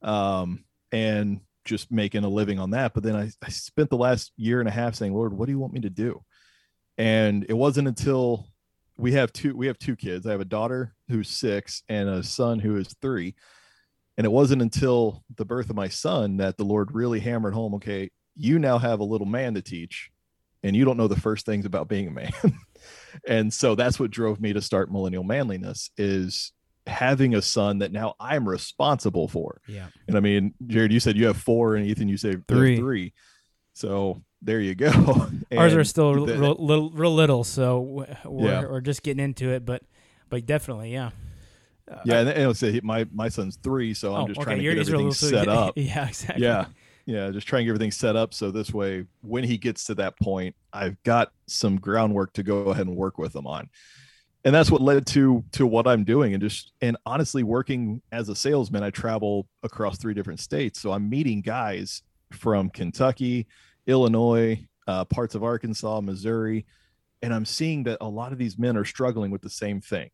um, 0.01 0.63
and 0.91 1.41
just 1.65 1.91
making 1.91 2.23
a 2.23 2.29
living 2.29 2.59
on 2.59 2.71
that. 2.71 2.93
But 2.93 3.03
then 3.03 3.15
I, 3.15 3.29
I 3.43 3.49
spent 3.49 3.89
the 3.89 3.97
last 3.97 4.31
year 4.37 4.59
and 4.59 4.69
a 4.69 4.71
half 4.71 4.95
saying, 4.95 5.13
Lord, 5.13 5.33
what 5.33 5.45
do 5.45 5.51
you 5.51 5.59
want 5.59 5.73
me 5.73 5.81
to 5.81 5.89
do? 5.89 6.23
And 6.97 7.45
it 7.47 7.53
wasn't 7.53 7.87
until 7.87 8.47
we 8.97 9.11
have 9.11 9.31
two 9.31 9.55
we 9.55 9.67
have 9.67 9.77
two 9.77 9.95
kids. 9.95 10.25
I 10.25 10.31
have 10.31 10.41
a 10.41 10.45
daughter 10.45 10.95
who's 11.09 11.29
six 11.29 11.83
and 11.87 12.09
a 12.09 12.23
son 12.23 12.59
who 12.59 12.77
is 12.77 12.95
three. 13.01 13.35
And 14.17 14.25
it 14.25 14.31
wasn't 14.31 14.63
until 14.63 15.23
the 15.35 15.45
birth 15.45 15.69
of 15.69 15.75
my 15.75 15.89
son 15.89 16.37
that 16.37 16.57
the 16.57 16.65
Lord 16.65 16.95
really 16.95 17.19
hammered 17.19 17.53
home, 17.53 17.75
okay, 17.75 18.09
you 18.35 18.57
now 18.57 18.79
have 18.79 18.99
a 18.99 19.03
little 19.03 19.27
man 19.27 19.53
to 19.53 19.61
teach, 19.61 20.09
and 20.63 20.75
you 20.75 20.85
don't 20.85 20.97
know 20.97 21.07
the 21.07 21.19
first 21.19 21.45
things 21.45 21.65
about 21.65 21.87
being 21.87 22.07
a 22.07 22.11
man. 22.11 22.31
and 23.27 23.53
so 23.53 23.75
that's 23.75 23.99
what 23.99 24.11
drove 24.11 24.39
me 24.39 24.53
to 24.53 24.61
start 24.61 24.91
millennial 24.91 25.23
manliness 25.23 25.89
is 25.97 26.53
having 26.87 27.35
a 27.35 27.41
son 27.41 27.79
that 27.79 27.91
now 27.91 28.15
I'm 28.19 28.47
responsible 28.47 29.27
for. 29.27 29.61
Yeah. 29.67 29.87
And 30.07 30.15
I 30.15 30.19
mean, 30.21 30.53
Jared, 30.65 30.91
you 30.91 30.99
said 30.99 31.17
you 31.17 31.27
have 31.27 31.37
four, 31.37 31.75
and 31.75 31.85
Ethan, 31.85 32.07
you 32.07 32.17
say 32.17 32.35
Three. 32.47 32.77
three. 32.77 33.13
So 33.73 34.23
there 34.41 34.61
you 34.61 34.73
go. 34.75 34.89
Ours 35.57 35.73
are 35.75 35.83
still 35.83 36.13
real, 36.13 36.25
the- 36.25 36.37
real, 36.39 36.55
little, 36.57 36.89
real 36.91 37.13
little, 37.13 37.43
so 37.43 37.79
we're, 37.79 38.17
Yeah. 38.25 38.61
we're 38.61 38.81
just 38.81 39.03
getting 39.03 39.23
into 39.23 39.49
it. 39.51 39.65
But, 39.65 39.83
but 40.29 40.45
definitely, 40.45 40.93
yeah. 40.93 41.11
Uh, 41.89 41.99
yeah, 42.05 42.19
and, 42.19 42.29
and 42.29 42.43
I'll 42.43 42.53
say 42.53 42.81
my 42.83 43.07
my 43.13 43.29
son's 43.29 43.55
three, 43.55 43.93
so 43.93 44.13
I'm 44.13 44.23
oh, 44.23 44.27
just 44.27 44.39
okay. 44.39 44.43
trying 44.45 44.57
to 44.57 44.63
You're 44.63 44.75
get 44.75 44.87
everything 44.89 45.11
set 45.13 45.47
up. 45.47 45.73
Yeah, 45.77 46.07
exactly. 46.07 46.43
yeah 46.43 46.65
yeah 47.07 47.31
just 47.31 47.47
trying 47.47 47.61
to 47.61 47.65
get 47.65 47.71
everything 47.71 47.89
set 47.89 48.15
up 48.15 48.33
so 48.33 48.51
this 48.51 48.71
way 48.71 49.05
when 49.21 49.43
he 49.43 49.57
gets 49.57 49.85
to 49.85 49.95
that 49.95 50.19
point 50.19 50.55
i've 50.73 51.01
got 51.03 51.31
some 51.47 51.79
groundwork 51.79 52.33
to 52.33 52.43
go 52.43 52.57
ahead 52.67 52.87
and 52.87 52.95
work 52.95 53.17
with 53.17 53.35
him 53.35 53.47
on. 53.47 53.69
And 54.45 54.55
that's 54.55 54.71
what 54.71 54.81
led 54.81 55.05
to 55.07 55.43
to 55.53 55.65
what 55.65 55.87
i'm 55.87 56.03
doing 56.03 56.33
and 56.33 56.41
just 56.41 56.71
and 56.81 56.95
honestly 57.05 57.43
working 57.43 58.01
as 58.11 58.29
a 58.29 58.35
salesman 58.35 58.83
i 58.83 58.89
travel 58.89 59.47
across 59.63 59.97
three 59.97 60.13
different 60.13 60.39
states. 60.39 60.79
So 60.79 60.91
i'm 60.91 61.09
meeting 61.09 61.41
guys 61.41 62.03
from 62.31 62.69
kentucky 62.69 63.47
illinois 63.87 64.59
uh, 64.87 65.05
parts 65.05 65.33
of 65.33 65.43
arkansas 65.43 66.01
missouri 66.01 66.65
and 67.21 67.33
i'm 67.33 67.45
seeing 67.45 67.83
that 67.83 67.97
a 68.01 68.07
lot 68.07 68.31
of 68.31 68.37
these 68.37 68.57
men 68.57 68.77
are 68.77 68.85
struggling 68.85 69.31
with 69.31 69.41
the 69.41 69.49
same 69.49 69.81
thing. 69.81 70.09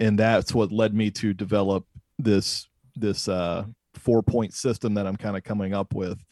And 0.00 0.18
that's 0.18 0.54
what 0.54 0.70
led 0.70 0.94
me 0.94 1.10
to 1.12 1.34
develop 1.34 1.84
this 2.18 2.68
this 2.96 3.28
uh 3.28 3.64
four 3.98 4.22
point 4.22 4.54
system 4.54 4.94
that 4.94 5.06
I'm 5.06 5.16
kind 5.16 5.36
of 5.36 5.44
coming 5.44 5.74
up 5.74 5.94
with 5.94 6.22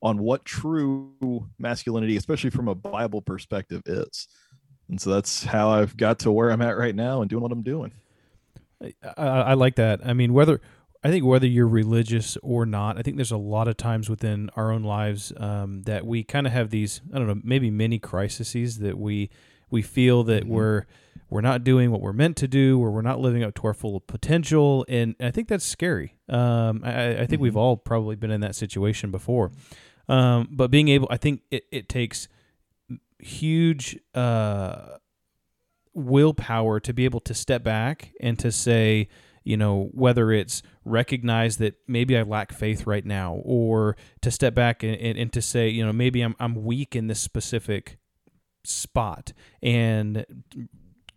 on 0.00 0.18
what 0.18 0.44
true 0.44 1.48
masculinity, 1.58 2.16
especially 2.16 2.50
from 2.50 2.68
a 2.68 2.74
Bible 2.74 3.20
perspective, 3.20 3.82
is. 3.86 4.28
And 4.88 5.00
so 5.00 5.10
that's 5.10 5.44
how 5.44 5.70
I've 5.70 5.96
got 5.96 6.20
to 6.20 6.32
where 6.32 6.50
I'm 6.50 6.62
at 6.62 6.78
right 6.78 6.94
now 6.94 7.20
and 7.20 7.28
doing 7.28 7.42
what 7.42 7.52
I'm 7.52 7.62
doing. 7.62 7.92
I, 8.82 8.92
I 9.16 9.54
like 9.54 9.74
that. 9.76 10.00
I 10.04 10.12
mean, 10.12 10.32
whether 10.32 10.60
I 11.02 11.10
think 11.10 11.24
whether 11.24 11.46
you're 11.46 11.68
religious 11.68 12.36
or 12.42 12.64
not, 12.66 12.98
I 12.98 13.02
think 13.02 13.16
there's 13.16 13.30
a 13.32 13.36
lot 13.36 13.68
of 13.68 13.76
times 13.76 14.08
within 14.08 14.50
our 14.56 14.72
own 14.72 14.82
lives 14.82 15.32
um, 15.36 15.82
that 15.82 16.06
we 16.06 16.24
kind 16.24 16.46
of 16.46 16.52
have 16.52 16.70
these, 16.70 17.00
I 17.12 17.18
don't 17.18 17.26
know, 17.26 17.40
maybe 17.44 17.70
many 17.70 17.98
crises 17.98 18.78
that 18.78 18.98
we 18.98 19.30
we 19.70 19.82
feel 19.82 20.24
that 20.24 20.44
Mm-hmm. 20.44 20.52
we're 20.52 20.86
we're 21.30 21.42
not 21.42 21.64
doing 21.64 21.90
what 21.90 22.00
we're 22.00 22.12
meant 22.12 22.36
to 22.38 22.48
do, 22.48 22.80
or 22.80 22.90
we're 22.90 23.02
not 23.02 23.20
living 23.20 23.42
up 23.42 23.54
to 23.56 23.66
our 23.66 23.74
full 23.74 24.00
potential, 24.00 24.84
and 24.88 25.14
I 25.20 25.30
think 25.30 25.48
that's 25.48 25.64
scary. 25.64 26.14
Um, 26.28 26.82
I, 26.84 27.20
I 27.20 27.26
think 27.26 27.40
we've 27.40 27.56
all 27.56 27.76
probably 27.76 28.16
been 28.16 28.30
in 28.30 28.40
that 28.40 28.54
situation 28.54 29.10
before, 29.10 29.52
um, 30.08 30.48
but 30.50 30.70
being 30.70 30.88
able, 30.88 31.08
I 31.10 31.16
think 31.16 31.42
it, 31.50 31.64
it 31.70 31.88
takes 31.88 32.28
huge 33.18 33.98
uh, 34.14 34.96
willpower 35.94 36.80
to 36.80 36.92
be 36.92 37.04
able 37.04 37.20
to 37.20 37.34
step 37.34 37.62
back 37.62 38.12
and 38.20 38.38
to 38.38 38.52
say, 38.52 39.08
you 39.44 39.56
know, 39.56 39.90
whether 39.92 40.30
it's 40.30 40.62
recognize 40.84 41.56
that 41.56 41.74
maybe 41.86 42.16
I 42.16 42.22
lack 42.22 42.52
faith 42.52 42.86
right 42.86 43.04
now, 43.04 43.40
or 43.44 43.96
to 44.22 44.30
step 44.30 44.54
back 44.54 44.82
and, 44.82 44.94
and, 44.96 45.18
and 45.18 45.32
to 45.32 45.42
say, 45.42 45.68
you 45.68 45.84
know, 45.84 45.92
maybe 45.92 46.20
I'm 46.20 46.36
I'm 46.38 46.64
weak 46.64 46.94
in 46.94 47.06
this 47.06 47.20
specific 47.20 47.98
spot 48.64 49.32
and 49.62 50.26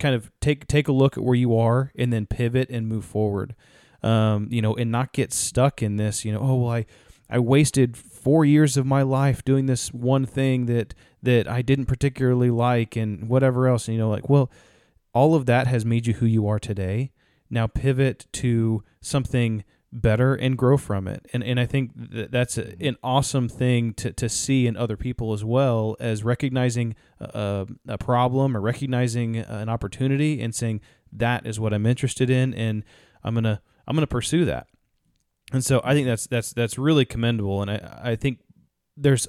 kind 0.02 0.16
of 0.16 0.32
take 0.42 0.68
take 0.68 0.88
a 0.88 0.92
look 0.92 1.18
at 1.18 1.24
where 1.24 1.36
you 1.36 1.56
are 1.58 1.92
and 1.96 2.12
then 2.12 2.26
pivot 2.26 2.70
and 2.70 2.88
move 2.88 3.06
forward. 3.06 3.56
Um, 4.04 4.48
you 4.50 4.64
know, 4.64 4.76
and 4.76 4.92
not 4.92 5.14
get 5.14 5.32
stuck 5.32 5.84
in 5.84 5.98
this, 5.98 6.26
you 6.26 6.34
know, 6.34 6.40
oh 6.42 6.56
well 6.56 6.72
I 6.72 6.86
I 7.30 7.40
wasted 7.40 7.96
four 7.96 8.44
years 8.44 8.76
of 8.76 8.86
my 8.86 9.04
life 9.04 9.46
doing 9.46 9.68
this 9.68 9.94
one 9.94 10.26
thing 10.26 10.66
that 10.66 10.94
that 11.24 11.48
I 11.48 11.62
didn't 11.62 11.86
particularly 11.86 12.50
like 12.50 12.96
and 12.96 13.30
whatever 13.30 13.68
else. 13.68 13.88
And 13.88 13.96
you 13.96 14.02
know, 14.02 14.10
like, 14.10 14.28
well, 14.28 14.52
all 15.14 15.36
of 15.36 15.46
that 15.46 15.68
has 15.68 15.86
made 15.86 16.08
you 16.08 16.16
who 16.16 16.26
you 16.26 16.48
are 16.48 16.60
today. 16.60 17.12
Now 17.50 17.68
pivot 17.68 18.26
to 18.34 18.84
something 19.02 19.64
better 19.94 20.34
and 20.34 20.58
grow 20.58 20.78
from 20.78 21.08
it. 21.08 21.28
And 21.34 21.44
and 21.44 21.60
I 21.60 21.66
think 21.66 21.92
that 21.96 22.32
that's 22.32 22.58
a, 22.58 22.76
an 22.82 22.98
awesome 23.04 23.50
thing 23.50 23.94
to, 23.96 24.14
to 24.14 24.30
see 24.30 24.68
in 24.68 24.78
other 24.78 24.96
people 24.96 25.34
as 25.34 25.44
well 25.44 25.98
as 26.00 26.24
recognizing 26.24 26.96
a, 27.20 27.68
a 27.88 27.98
problem 27.98 28.56
or 28.56 28.62
recognizing 28.62 29.38
an 29.38 29.70
opportunity 29.70 30.42
and 30.42 30.56
saying 30.56 30.82
that 31.12 31.46
is 31.46 31.60
what 31.60 31.74
I'm 31.74 31.86
interested 31.86 32.30
in 32.30 32.54
and 32.54 32.84
I'm 33.24 33.34
gonna 33.34 33.62
I'm 33.88 33.96
gonna 33.96 34.08
pursue 34.08 34.46
that. 34.46 34.68
And 35.52 35.64
so 35.64 35.82
I 35.84 35.94
think 35.94 36.08
that's 36.08 36.28
that's 36.28 36.54
that's 36.54 36.78
really 36.78 37.06
commendable. 37.06 37.62
And 37.62 37.72
I 37.72 38.00
I 38.04 38.16
think 38.16 38.40
there's 38.96 39.28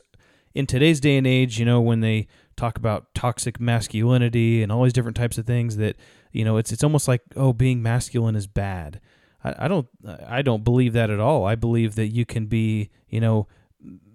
in 0.54 0.66
today's 0.66 1.00
day 1.00 1.16
and 1.16 1.26
age, 1.26 1.58
you 1.58 1.64
know, 1.64 1.80
when 1.80 2.00
they 2.00 2.28
talk 2.56 2.76
about 2.76 3.14
toxic 3.14 3.58
masculinity 3.58 4.62
and 4.62 4.70
all 4.70 4.84
these 4.84 4.92
different 4.92 5.16
types 5.16 5.38
of 5.38 5.46
things 5.46 5.76
that 5.78 5.96
you 6.30 6.44
know 6.44 6.56
it's 6.58 6.70
it's 6.70 6.84
almost 6.84 7.08
like 7.08 7.22
oh 7.36 7.52
being 7.52 7.82
masculine 7.82 8.36
is 8.36 8.46
bad 8.46 9.00
I, 9.44 9.68
don't 9.68 9.88
i 10.28 10.42
don't 10.42 10.64
believe 10.64 10.92
that 10.92 11.10
at 11.10 11.20
all. 11.20 11.44
I 11.44 11.54
believe 11.54 11.94
that 11.96 12.08
you 12.08 12.24
can 12.24 12.46
be 12.46 12.90
you 13.08 13.20
know 13.20 13.48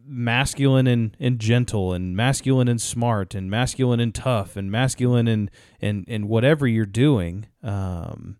masculine 0.10 0.88
and, 0.88 1.18
and 1.20 1.38
gentle 1.38 1.92
and 1.94 2.16
masculine 2.16 2.70
and 2.70 2.80
smart 2.82 3.36
and 3.36 3.50
masculine 3.50 4.00
and 4.00 4.16
tough 4.16 4.56
and 4.56 4.72
masculine 4.72 5.28
and 5.28 5.52
and, 5.82 6.06
and 6.08 6.30
whatever 6.30 6.66
you're 6.66 6.86
doing. 6.86 7.48
Um, 7.62 8.38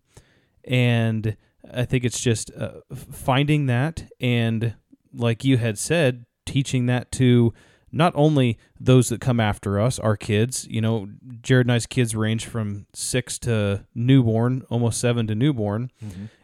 and 0.68 1.36
i 1.72 1.84
think 1.84 2.04
it's 2.04 2.20
just 2.20 2.50
uh, 2.56 2.80
finding 3.10 3.66
that 3.66 4.08
and 4.20 4.74
like 5.12 5.44
you 5.44 5.56
had 5.56 5.78
said 5.78 6.24
teaching 6.46 6.86
that 6.86 7.10
to 7.10 7.52
not 7.90 8.12
only 8.16 8.58
those 8.78 9.08
that 9.08 9.20
come 9.20 9.40
after 9.40 9.80
us, 9.80 9.98
our 9.98 10.16
kids, 10.16 10.66
you 10.68 10.80
know, 10.80 11.08
Jared 11.42 11.66
and 11.66 11.72
I's 11.72 11.86
kids 11.86 12.14
range 12.14 12.46
from 12.46 12.86
six 12.94 13.38
to 13.40 13.84
newborn, 13.94 14.64
almost 14.68 15.00
seven 15.00 15.26
to 15.28 15.34
newborn. 15.34 15.90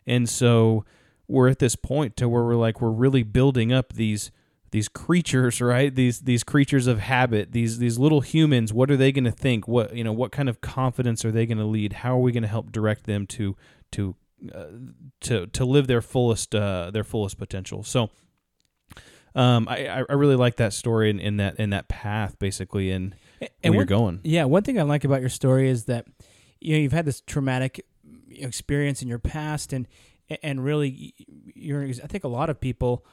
And 0.06 0.28
so 0.28 0.84
we're 1.28 1.48
at 1.48 1.58
this 1.58 1.76
point 1.76 2.16
to 2.16 2.28
where 2.28 2.44
we're 2.44 2.54
like, 2.54 2.80
we're 2.80 2.90
really 2.90 3.22
building 3.22 3.72
up 3.72 3.92
these 3.92 4.30
these 4.70 4.88
creatures, 4.88 5.60
right? 5.60 5.94
These 5.94 6.20
these 6.20 6.42
creatures 6.44 6.86
of 6.86 6.98
habit, 6.98 7.52
these 7.52 7.78
these 7.78 7.98
little 7.98 8.20
humans. 8.20 8.72
What 8.72 8.90
are 8.90 8.96
they 8.96 9.12
going 9.12 9.24
to 9.24 9.30
think? 9.30 9.68
What 9.68 9.94
you 9.94 10.04
know? 10.04 10.12
What 10.12 10.32
kind 10.32 10.48
of 10.48 10.60
confidence 10.60 11.24
are 11.24 11.30
they 11.30 11.46
going 11.46 11.58
to 11.58 11.64
lead? 11.64 11.92
How 11.94 12.14
are 12.16 12.20
we 12.20 12.32
going 12.32 12.42
to 12.42 12.48
help 12.48 12.72
direct 12.72 13.04
them 13.04 13.26
to 13.28 13.56
to 13.92 14.16
uh, 14.54 14.64
to 15.22 15.46
to 15.46 15.64
live 15.64 15.86
their 15.86 16.02
fullest 16.02 16.54
uh, 16.54 16.90
their 16.90 17.04
fullest 17.04 17.38
potential? 17.38 17.82
So, 17.82 18.10
um, 19.34 19.68
I 19.68 20.04
I 20.08 20.12
really 20.12 20.36
like 20.36 20.56
that 20.56 20.72
story 20.72 21.10
in, 21.10 21.18
in 21.18 21.36
that 21.38 21.58
in 21.58 21.70
that 21.70 21.88
path 21.88 22.38
basically 22.38 22.90
and, 22.90 23.14
where 23.62 23.74
you're 23.74 23.84
going. 23.84 24.20
Yeah, 24.22 24.44
one 24.44 24.62
thing 24.62 24.78
I 24.78 24.82
like 24.82 25.04
about 25.04 25.20
your 25.20 25.30
story 25.30 25.68
is 25.68 25.84
that 25.84 26.06
you 26.60 26.74
know 26.74 26.80
you've 26.80 26.92
had 26.92 27.04
this 27.04 27.20
traumatic 27.20 27.84
experience 28.30 29.02
in 29.02 29.08
your 29.08 29.18
past, 29.18 29.72
and 29.72 29.88
and 30.42 30.64
really, 30.64 31.14
you're. 31.54 31.82
I 31.84 32.06
think 32.06 32.24
a 32.24 32.28
lot 32.28 32.48
of 32.50 32.60
people 32.60 33.04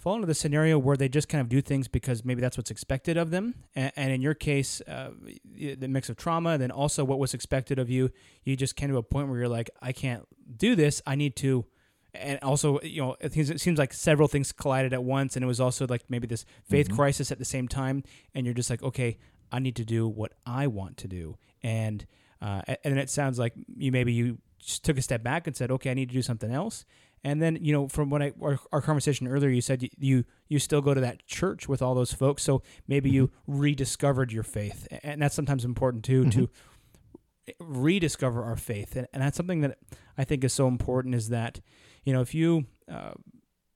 fall 0.00 0.16
into 0.16 0.26
the 0.26 0.34
scenario 0.34 0.78
where 0.78 0.96
they 0.96 1.08
just 1.08 1.28
kind 1.28 1.40
of 1.40 1.48
do 1.48 1.60
things 1.60 1.86
because 1.86 2.24
maybe 2.24 2.40
that's 2.40 2.56
what's 2.56 2.72
expected 2.72 3.16
of 3.16 3.30
them. 3.30 3.54
And, 3.76 3.92
and 3.94 4.12
in 4.12 4.20
your 4.20 4.34
case, 4.34 4.80
uh, 4.88 5.10
the 5.54 5.86
mix 5.86 6.08
of 6.08 6.16
trauma, 6.16 6.58
then 6.58 6.72
also 6.72 7.04
what 7.04 7.20
was 7.20 7.34
expected 7.34 7.78
of 7.78 7.88
you, 7.88 8.10
you 8.42 8.56
just 8.56 8.74
came 8.74 8.90
to 8.90 8.96
a 8.96 9.02
point 9.04 9.28
where 9.28 9.38
you're 9.38 9.48
like, 9.48 9.70
I 9.80 9.92
can't 9.92 10.26
do 10.56 10.74
this. 10.74 11.02
I 11.06 11.14
need 11.14 11.36
to. 11.36 11.66
And 12.14 12.38
also, 12.42 12.78
you 12.82 13.00
know, 13.00 13.16
it 13.20 13.32
seems, 13.32 13.48
it 13.48 13.60
seems 13.60 13.78
like 13.78 13.94
several 13.94 14.28
things 14.28 14.52
collided 14.52 14.92
at 14.92 15.02
once, 15.02 15.34
and 15.34 15.42
it 15.42 15.46
was 15.46 15.60
also 15.60 15.86
like 15.86 16.02
maybe 16.10 16.26
this 16.26 16.44
faith 16.62 16.88
mm-hmm. 16.88 16.96
crisis 16.96 17.32
at 17.32 17.38
the 17.38 17.44
same 17.44 17.68
time, 17.68 18.04
and 18.34 18.44
you're 18.44 18.54
just 18.54 18.68
like, 18.68 18.82
okay, 18.82 19.16
I 19.50 19.58
need 19.58 19.76
to 19.76 19.84
do 19.84 20.08
what 20.08 20.32
I 20.44 20.66
want 20.66 20.96
to 20.98 21.08
do, 21.08 21.36
and 21.62 22.04
uh, 22.40 22.62
and 22.66 22.78
then 22.84 22.98
it 22.98 23.08
sounds 23.08 23.38
like 23.38 23.54
you 23.76 23.92
maybe 23.92 24.12
you 24.12 24.38
just 24.58 24.84
took 24.84 24.98
a 24.98 25.02
step 25.02 25.22
back 25.22 25.46
and 25.46 25.56
said, 25.56 25.70
okay, 25.70 25.90
I 25.90 25.94
need 25.94 26.08
to 26.08 26.14
do 26.14 26.22
something 26.22 26.50
else, 26.50 26.84
and 27.24 27.40
then 27.40 27.58
you 27.60 27.72
know 27.72 27.88
from 27.88 28.10
what 28.10 28.22
I 28.22 28.32
our, 28.42 28.58
our 28.72 28.80
conversation 28.80 29.26
earlier, 29.26 29.50
you 29.50 29.60
said 29.60 29.82
you, 29.82 29.88
you 29.98 30.24
you 30.48 30.58
still 30.58 30.80
go 30.80 30.92
to 30.92 31.00
that 31.00 31.26
church 31.26 31.68
with 31.68 31.80
all 31.80 31.94
those 31.94 32.12
folks, 32.12 32.42
so 32.42 32.62
maybe 32.88 33.10
you 33.10 33.28
mm-hmm. 33.28 33.60
rediscovered 33.60 34.32
your 34.32 34.42
faith, 34.42 34.86
and 35.02 35.22
that's 35.22 35.34
sometimes 35.34 35.64
important 35.64 36.04
too 36.04 36.24
to 36.30 36.48
mm-hmm. 36.48 37.82
rediscover 37.82 38.42
our 38.42 38.56
faith, 38.56 38.96
and, 38.96 39.06
and 39.12 39.22
that's 39.22 39.36
something 39.36 39.60
that 39.62 39.78
I 40.18 40.24
think 40.24 40.44
is 40.44 40.52
so 40.52 40.66
important 40.68 41.14
is 41.14 41.28
that 41.30 41.60
you 42.04 42.12
know 42.12 42.20
if 42.20 42.34
you 42.34 42.66
uh, 42.90 43.12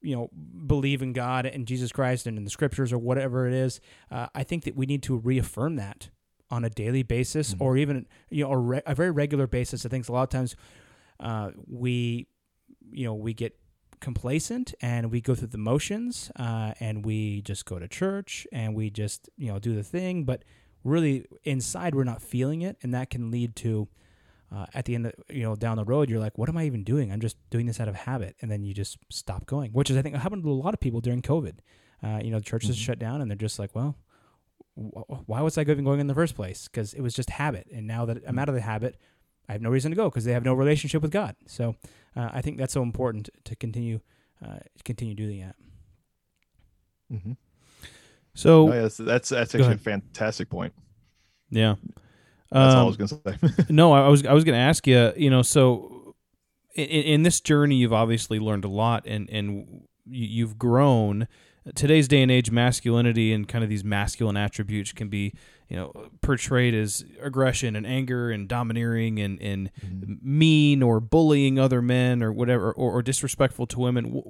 you 0.02 0.14
know 0.14 0.30
believe 0.66 1.02
in 1.02 1.12
God 1.12 1.46
and 1.46 1.66
Jesus 1.66 1.92
Christ 1.92 2.26
and 2.26 2.38
in 2.38 2.44
the 2.44 2.50
scriptures 2.50 2.92
or 2.92 2.98
whatever 2.98 3.46
it 3.46 3.54
is, 3.54 3.80
uh, 4.10 4.28
I 4.34 4.42
think 4.42 4.64
that 4.64 4.76
we 4.76 4.86
need 4.86 5.02
to 5.04 5.16
reaffirm 5.16 5.76
that 5.76 6.10
on 6.50 6.64
a 6.64 6.70
daily 6.70 7.02
basis 7.02 7.54
or 7.58 7.76
even 7.76 8.06
you 8.30 8.44
know 8.44 8.52
a, 8.52 8.58
re- 8.58 8.82
a 8.86 8.94
very 8.94 9.10
regular 9.10 9.46
basis. 9.46 9.84
I 9.84 9.88
think 9.88 10.08
a 10.08 10.12
lot 10.12 10.22
of 10.22 10.28
times 10.28 10.56
uh, 11.20 11.50
we 11.66 12.26
you 12.90 13.04
know 13.04 13.14
we 13.14 13.34
get 13.34 13.58
complacent 14.00 14.74
and 14.80 15.10
we 15.10 15.20
go 15.20 15.34
through 15.34 15.48
the 15.48 15.58
motions 15.58 16.30
uh, 16.36 16.72
and 16.80 17.04
we 17.04 17.40
just 17.42 17.64
go 17.64 17.78
to 17.78 17.88
church 17.88 18.46
and 18.52 18.74
we 18.74 18.90
just 18.90 19.28
you 19.36 19.48
know 19.52 19.58
do 19.58 19.74
the 19.74 19.82
thing, 19.82 20.24
but 20.24 20.44
really 20.84 21.24
inside 21.44 21.94
we're 21.94 22.04
not 22.04 22.22
feeling 22.22 22.62
it, 22.62 22.76
and 22.82 22.94
that 22.94 23.10
can 23.10 23.30
lead 23.30 23.56
to 23.56 23.88
uh, 24.54 24.66
at 24.74 24.84
the 24.84 24.94
end, 24.94 25.06
of, 25.06 25.12
you 25.28 25.42
know, 25.42 25.56
down 25.56 25.76
the 25.76 25.84
road, 25.84 26.08
you're 26.08 26.20
like, 26.20 26.38
what 26.38 26.48
am 26.48 26.56
I 26.56 26.64
even 26.64 26.84
doing? 26.84 27.12
I'm 27.12 27.20
just 27.20 27.36
doing 27.50 27.66
this 27.66 27.80
out 27.80 27.88
of 27.88 27.94
habit. 27.96 28.36
And 28.40 28.50
then 28.50 28.62
you 28.62 28.74
just 28.74 28.98
stop 29.10 29.46
going, 29.46 29.72
which 29.72 29.90
is, 29.90 29.96
I 29.96 30.02
think, 30.02 30.14
happened 30.16 30.44
to 30.44 30.50
a 30.50 30.52
lot 30.52 30.74
of 30.74 30.80
people 30.80 31.00
during 31.00 31.22
COVID. 31.22 31.58
Uh, 32.02 32.20
you 32.22 32.30
know, 32.30 32.40
churches 32.40 32.76
shut 32.76 32.98
down 32.98 33.20
and 33.20 33.30
they're 33.30 33.36
just 33.36 33.58
like, 33.58 33.74
well, 33.74 33.96
wh- 34.76 35.28
why 35.28 35.40
was 35.40 35.56
I 35.58 35.62
even 35.62 35.84
going 35.84 35.98
in 36.00 36.06
the 36.06 36.14
first 36.14 36.34
place? 36.34 36.68
Because 36.68 36.94
it 36.94 37.00
was 37.00 37.14
just 37.14 37.30
habit. 37.30 37.66
And 37.72 37.86
now 37.86 38.04
that 38.04 38.18
I'm 38.26 38.38
out 38.38 38.48
of 38.48 38.54
the 38.54 38.60
habit, 38.60 38.96
I 39.48 39.52
have 39.52 39.62
no 39.62 39.70
reason 39.70 39.90
to 39.90 39.96
go 39.96 40.10
because 40.10 40.24
they 40.24 40.32
have 40.32 40.44
no 40.44 40.54
relationship 40.54 41.02
with 41.02 41.10
God. 41.10 41.36
So 41.46 41.74
uh, 42.14 42.30
I 42.32 42.42
think 42.42 42.58
that's 42.58 42.72
so 42.74 42.82
important 42.82 43.30
to 43.44 43.56
continue, 43.56 44.00
uh, 44.44 44.58
continue 44.84 45.14
doing 45.14 45.40
that. 45.40 45.56
Mm-hmm. 47.12 47.32
So 48.34 48.68
Oh, 48.68 48.72
yeah, 48.74 48.82
that's 48.82 48.96
that's, 48.98 49.28
that's 49.30 49.52
Go 49.54 49.60
actually 49.60 49.76
a 49.76 49.78
fantastic 49.78 50.50
point. 50.50 50.74
yeah, 51.50 51.76
That's 52.50 52.74
all 52.74 52.78
I 52.78 52.80
Um, 52.80 52.86
was 52.86 52.96
gonna 52.96 53.38
say. 53.38 53.64
no, 53.68 53.92
I 53.92 54.08
was 54.08 54.24
I 54.26 54.32
was 54.32 54.44
going 54.44 54.54
to 54.56 54.60
ask 54.60 54.86
you. 54.86 55.12
You 55.16 55.30
know, 55.30 55.42
so 55.42 56.14
in, 56.74 56.84
in 56.86 57.22
this 57.22 57.40
journey, 57.40 57.76
you've 57.76 57.92
obviously 57.92 58.38
learned 58.38 58.64
a 58.64 58.68
lot, 58.68 59.04
and 59.06 59.28
and 59.30 59.66
you- 60.06 60.28
you've 60.28 60.58
grown. 60.58 61.26
Today's 61.74 62.06
day 62.06 62.22
and 62.22 62.30
age, 62.30 62.52
masculinity 62.52 63.32
and 63.32 63.48
kind 63.48 63.64
of 63.64 63.68
these 63.70 63.82
masculine 63.82 64.36
attributes 64.36 64.92
can 64.92 65.08
be, 65.08 65.32
you 65.68 65.74
know, 65.76 65.90
portrayed 66.22 66.74
as 66.74 67.04
aggression 67.20 67.74
and 67.74 67.84
anger 67.84 68.30
and 68.30 68.48
domineering 68.48 69.18
and 69.18 69.40
and 69.42 69.70
mean 70.22 70.80
or 70.80 71.00
bullying 71.00 71.58
other 71.58 71.82
men 71.82 72.22
or 72.22 72.32
whatever 72.32 72.70
or, 72.70 72.92
or 72.92 73.02
disrespectful 73.02 73.66
to 73.66 73.80
women. 73.80 74.22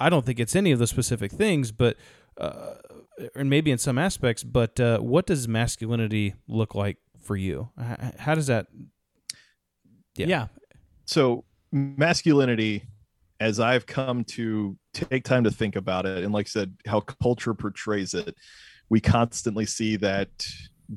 I 0.00 0.10
don't 0.10 0.26
think 0.26 0.40
it's 0.40 0.56
any 0.56 0.72
of 0.72 0.80
those 0.80 0.90
specific 0.90 1.30
things, 1.30 1.70
but 1.70 1.96
uh, 2.36 2.74
and 3.36 3.48
maybe 3.48 3.70
in 3.70 3.78
some 3.78 3.96
aspects. 3.96 4.42
But 4.42 4.80
uh, 4.80 4.98
what 4.98 5.24
does 5.26 5.46
masculinity 5.46 6.34
look 6.48 6.74
like 6.74 6.96
for 7.22 7.36
you? 7.36 7.70
How 8.18 8.34
does 8.34 8.48
that? 8.48 8.66
Yeah. 10.16 10.26
Yeah. 10.26 10.46
so 11.06 11.44
masculinity 11.72 12.82
as 13.40 13.58
i've 13.58 13.86
come 13.86 14.24
to 14.24 14.76
take 14.92 15.24
time 15.24 15.44
to 15.44 15.50
think 15.50 15.74
about 15.74 16.04
it 16.04 16.22
and 16.22 16.34
like 16.34 16.46
i 16.46 16.50
said 16.50 16.76
how 16.86 17.00
culture 17.00 17.54
portrays 17.54 18.12
it 18.12 18.34
we 18.90 19.00
constantly 19.00 19.64
see 19.64 19.96
that 19.96 20.28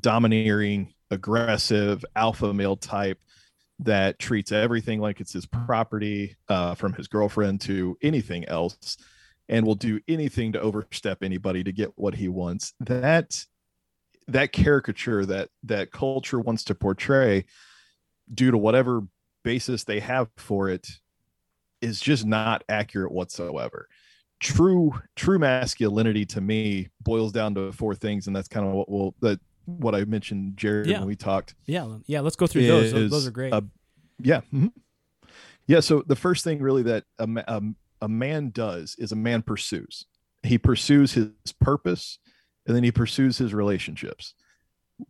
domineering 0.01 0.93
aggressive 1.11 2.03
alpha 2.13 2.53
male 2.53 2.75
type 2.75 3.17
that 3.79 4.19
treats 4.19 4.51
everything 4.51 4.99
like 4.99 5.19
it's 5.19 5.33
his 5.33 5.45
property, 5.45 6.35
uh, 6.47 6.75
from 6.75 6.93
his 6.93 7.07
girlfriend 7.07 7.61
to 7.61 7.97
anything 8.01 8.45
else, 8.45 8.97
and 9.49 9.65
will 9.65 9.75
do 9.75 9.99
anything 10.07 10.53
to 10.53 10.61
overstep 10.61 11.23
anybody 11.23 11.63
to 11.63 11.71
get 11.71 11.91
what 11.95 12.15
he 12.15 12.27
wants. 12.27 12.73
That 12.79 13.43
that 14.27 14.51
caricature 14.51 15.25
that 15.25 15.49
that 15.63 15.91
culture 15.91 16.39
wants 16.39 16.63
to 16.65 16.75
portray, 16.75 17.45
due 18.33 18.51
to 18.51 18.57
whatever 18.57 19.01
basis 19.43 19.83
they 19.83 19.99
have 19.99 20.29
for 20.37 20.69
it, 20.69 20.87
is 21.81 21.99
just 21.99 22.25
not 22.25 22.63
accurate 22.69 23.11
whatsoever. 23.11 23.87
True 24.39 24.93
true 25.15 25.39
masculinity 25.39 26.25
to 26.27 26.41
me 26.41 26.89
boils 27.01 27.31
down 27.31 27.55
to 27.55 27.71
four 27.71 27.95
things, 27.95 28.27
and 28.27 28.35
that's 28.35 28.47
kind 28.47 28.67
of 28.67 28.73
what 28.73 28.89
we'll 28.89 29.15
that 29.21 29.39
what 29.65 29.95
I 29.95 30.05
mentioned, 30.05 30.57
Jared, 30.57 30.87
Yeah. 30.87 30.99
when 30.99 31.07
we 31.07 31.15
talked 31.15 31.55
Yeah, 31.65 31.97
yeah. 32.05 32.19
Let's 32.19 32.35
go 32.35 32.45
through 32.45 32.67
those. 32.67 32.91
Those, 32.91 33.09
those 33.11 33.27
are 33.27 33.31
great. 33.31 33.51
a- 33.53 33.63
yeah 34.23 34.39
mhm. 34.53 34.71
yeah 35.67 35.81
so 35.81 36.01
the 36.07 36.15
first 36.15 36.43
thing 36.45 36.61
really 36.61 36.83
that 36.83 37.03
a, 37.19 37.27
um, 37.53 37.75
a 38.01 38.07
man 38.07 38.49
does 38.51 38.95
is 38.97 39.11
a 39.11 39.15
man 39.15 39.41
pursues 39.41 40.05
he 40.43 40.57
pursues 40.57 41.11
his 41.11 41.27
purpose 41.59 42.17
and 42.65 42.75
then 42.75 42.83
he 42.83 42.91
pursues 42.91 43.37
his 43.37 43.53
relationships. 43.53 44.33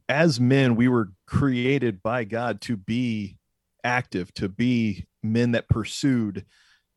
As 0.10 0.40
men 0.40 0.76
we 0.76 0.88
were 0.88 1.12
created 1.28 2.02
by 2.02 2.24
god 2.24 2.62
to 2.62 2.76
be 2.76 3.38
active 3.84 4.34
to 4.34 4.50
be 4.50 5.06
men 5.24 5.52
that 5.52 5.70
pursued 5.70 6.46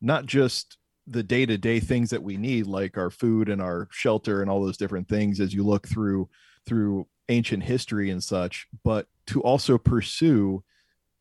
not 0.01 0.27
just 0.27 0.79
the 1.07 1.23
day-to-day 1.23 1.81
things 1.81 2.11
that 2.11 2.23
we 2.23 2.37
need 2.37 2.67
like 2.67 2.97
our 2.99 3.11
food 3.11 3.49
and 3.49 3.63
our 3.63 3.89
shelter 3.91 4.43
and 4.43 4.51
all 4.51 4.63
those 4.63 4.77
different 4.77 5.09
things 5.09 5.41
as 5.41 5.55
you 5.55 5.63
look 5.63 5.87
through 5.87 6.29
through 6.67 7.07
ancient 7.29 7.63
history 7.63 8.11
and 8.11 8.23
such 8.25 8.67
but 8.85 9.07
to 9.27 9.43
also 9.43 9.77
pursue 9.79 10.63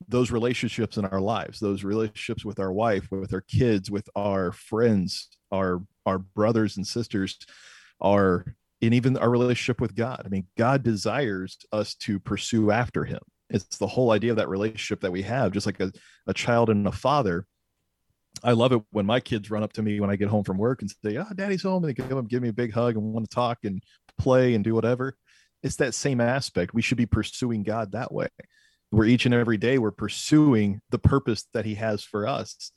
those 0.08 0.32
relationships 0.32 0.98
in 0.98 1.06
our 1.06 1.22
lives 1.22 1.60
those 1.60 1.84
relationships 1.84 2.46
with 2.46 2.60
our 2.60 2.72
wife 2.72 3.08
with 3.12 3.34
our 3.34 3.41
kids 3.41 3.91
with 3.91 4.10
our 4.15 4.51
friends 4.51 5.29
our 5.51 5.82
our 6.06 6.20
brothers 6.20 6.77
and 6.77 6.88
sisters 6.88 7.38
our 8.01 8.46
and 8.81 8.93
even 8.93 9.17
our 9.17 9.29
relationship 9.29 9.81
with 9.81 9.96
god. 9.96 10.24
I 10.25 10.29
mean 10.29 10.48
god 10.57 10.84
desires 10.84 11.57
us 11.72 11.96
to 11.96 12.19
pursue 12.19 12.72
after 12.72 13.05
him. 13.05 13.22
It's 13.50 13.77
the 13.77 13.88
whole 13.88 14.12
idea 14.12 14.31
of 14.31 14.38
that 14.38 14.50
relationship 14.50 15.01
that 15.01 15.12
we 15.12 15.22
have. 15.24 15.51
Just 15.51 15.65
like 15.65 15.79
a, 15.79 15.91
a 16.27 16.34
child 16.34 16.69
and 16.69 16.88
a 16.88 16.91
father 16.91 17.46
i 18.43 18.51
love 18.51 18.72
it 18.72 18.79
when 18.91 19.07
my 19.07 19.19
kids 19.19 19.50
run 19.50 19.63
up 19.63 19.74
to 19.74 19.81
me 19.81 20.00
when 20.00 20.12
i 20.12 20.15
get 20.15 20.27
home 20.27 20.43
from 20.43 20.60
work 20.60 20.84
and 20.84 20.91
say 21.03 21.17
oh 21.17 21.25
daddy's 21.34 21.63
home 21.63 21.84
and 21.84 21.89
they 21.89 21.93
give, 21.96 22.27
give 22.27 22.43
me 22.43 22.50
a 22.50 22.53
big 22.53 22.72
hug 22.72 22.96
and 22.96 23.03
want 23.12 23.27
to 23.27 23.34
talk 23.34 23.57
and 23.63 23.81
play 24.17 24.53
and 24.53 24.63
do 24.63 24.74
whatever. 24.74 25.15
It's 25.63 25.77
that 25.77 25.96
same 25.96 26.22
aspect. 26.22 26.74
We 26.74 26.81
should 26.81 26.98
be 26.98 27.05
pursuing 27.05 27.63
god 27.63 27.91
that 27.91 28.12
way. 28.12 28.27
Where 28.89 29.07
each 29.07 29.25
and 29.25 29.34
every 29.34 29.57
day 29.57 29.77
we're 29.77 29.91
pursuing 29.91 30.81
the 30.91 31.00
purpose 31.00 31.46
that 31.53 31.65
he 31.65 31.75
has 31.75 32.03
for 32.03 32.27
us. 32.27 32.72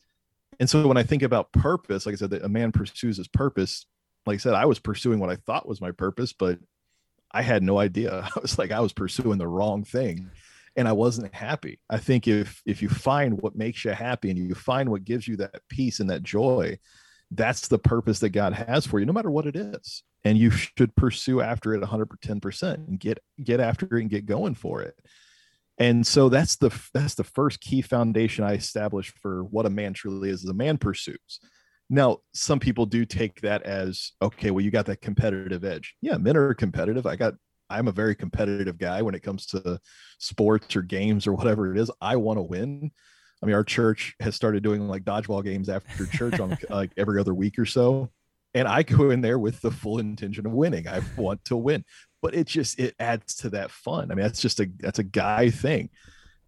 And 0.58 0.68
so 0.68 0.86
when 0.86 0.96
I 0.96 1.02
think 1.02 1.22
about 1.22 1.52
purpose, 1.52 2.04
like 2.04 2.14
I 2.14 2.16
said, 2.16 2.30
that 2.30 2.44
a 2.44 2.48
man 2.48 2.72
pursues 2.72 3.16
his 3.16 3.28
purpose. 3.28 3.86
Like 4.26 4.36
I 4.36 4.38
said, 4.38 4.54
I 4.54 4.66
was 4.66 4.78
pursuing 4.78 5.18
what 5.18 5.30
I 5.30 5.36
thought 5.36 5.68
was 5.68 5.80
my 5.80 5.92
purpose, 5.92 6.32
but 6.32 6.58
I 7.30 7.42
had 7.42 7.62
no 7.62 7.78
idea. 7.78 8.28
I 8.36 8.40
was 8.40 8.58
like, 8.58 8.70
I 8.70 8.80
was 8.80 8.92
pursuing 8.92 9.38
the 9.38 9.48
wrong 9.48 9.84
thing 9.84 10.30
and 10.76 10.86
I 10.86 10.92
wasn't 10.92 11.34
happy. 11.34 11.80
I 11.88 11.98
think 11.98 12.28
if 12.28 12.62
if 12.66 12.82
you 12.82 12.88
find 12.88 13.40
what 13.40 13.56
makes 13.56 13.84
you 13.84 13.92
happy 13.92 14.30
and 14.30 14.38
you 14.38 14.54
find 14.54 14.88
what 14.88 15.04
gives 15.04 15.26
you 15.26 15.36
that 15.36 15.62
peace 15.68 16.00
and 16.00 16.10
that 16.10 16.22
joy, 16.22 16.78
that's 17.30 17.68
the 17.68 17.78
purpose 17.78 18.20
that 18.20 18.30
God 18.30 18.52
has 18.52 18.86
for 18.86 19.00
you, 19.00 19.06
no 19.06 19.12
matter 19.12 19.30
what 19.30 19.46
it 19.46 19.56
is. 19.56 20.02
And 20.22 20.36
you 20.36 20.50
should 20.50 20.94
pursue 20.96 21.40
after 21.40 21.74
it 21.74 21.82
110% 21.82 22.74
and 22.74 23.00
get 23.00 23.22
get 23.42 23.60
after 23.60 23.86
it 23.86 24.00
and 24.00 24.10
get 24.10 24.26
going 24.26 24.54
for 24.54 24.82
it 24.82 24.94
and 25.80 26.06
so 26.06 26.28
that's 26.28 26.56
the 26.56 26.70
that's 26.92 27.14
the 27.14 27.24
first 27.24 27.60
key 27.60 27.82
foundation 27.82 28.44
i 28.44 28.52
established 28.52 29.18
for 29.18 29.42
what 29.42 29.66
a 29.66 29.70
man 29.70 29.92
truly 29.92 30.30
is 30.30 30.44
is 30.44 30.50
a 30.50 30.54
man 30.54 30.78
pursues 30.78 31.40
now 31.90 32.18
some 32.32 32.60
people 32.60 32.86
do 32.86 33.04
take 33.04 33.40
that 33.40 33.62
as 33.64 34.12
okay 34.22 34.50
well 34.50 34.64
you 34.64 34.70
got 34.70 34.86
that 34.86 35.02
competitive 35.02 35.64
edge. 35.64 35.94
Yeah 36.00 36.16
men 36.16 36.36
are 36.36 36.54
competitive. 36.54 37.06
I 37.06 37.16
got 37.16 37.34
i'm 37.68 37.88
a 37.88 37.92
very 37.92 38.14
competitive 38.14 38.78
guy 38.78 39.02
when 39.02 39.14
it 39.14 39.22
comes 39.22 39.46
to 39.46 39.78
sports 40.18 40.74
or 40.74 40.82
games 40.82 41.26
or 41.26 41.34
whatever 41.34 41.74
it 41.74 41.78
is. 41.78 41.90
I 42.00 42.16
want 42.16 42.38
to 42.38 42.42
win. 42.42 42.90
I 43.42 43.46
mean 43.46 43.54
our 43.54 43.64
church 43.64 44.14
has 44.20 44.34
started 44.34 44.62
doing 44.62 44.88
like 44.88 45.04
dodgeball 45.04 45.44
games 45.44 45.68
after 45.68 46.06
church 46.06 46.40
on 46.40 46.56
like 46.70 46.92
every 46.96 47.20
other 47.20 47.34
week 47.34 47.58
or 47.58 47.66
so 47.66 48.10
and 48.54 48.66
i 48.66 48.82
go 48.82 49.10
in 49.10 49.20
there 49.20 49.38
with 49.38 49.60
the 49.60 49.70
full 49.70 49.98
intention 49.98 50.46
of 50.46 50.52
winning. 50.52 50.88
I 50.88 51.02
want 51.16 51.44
to 51.46 51.56
win. 51.56 51.84
But 52.22 52.34
it 52.34 52.46
just 52.46 52.78
it 52.78 52.94
adds 52.98 53.36
to 53.36 53.50
that 53.50 53.70
fun. 53.70 54.10
I 54.10 54.14
mean, 54.14 54.22
that's 54.22 54.42
just 54.42 54.60
a 54.60 54.70
that's 54.78 54.98
a 54.98 55.04
guy 55.04 55.48
thing. 55.50 55.88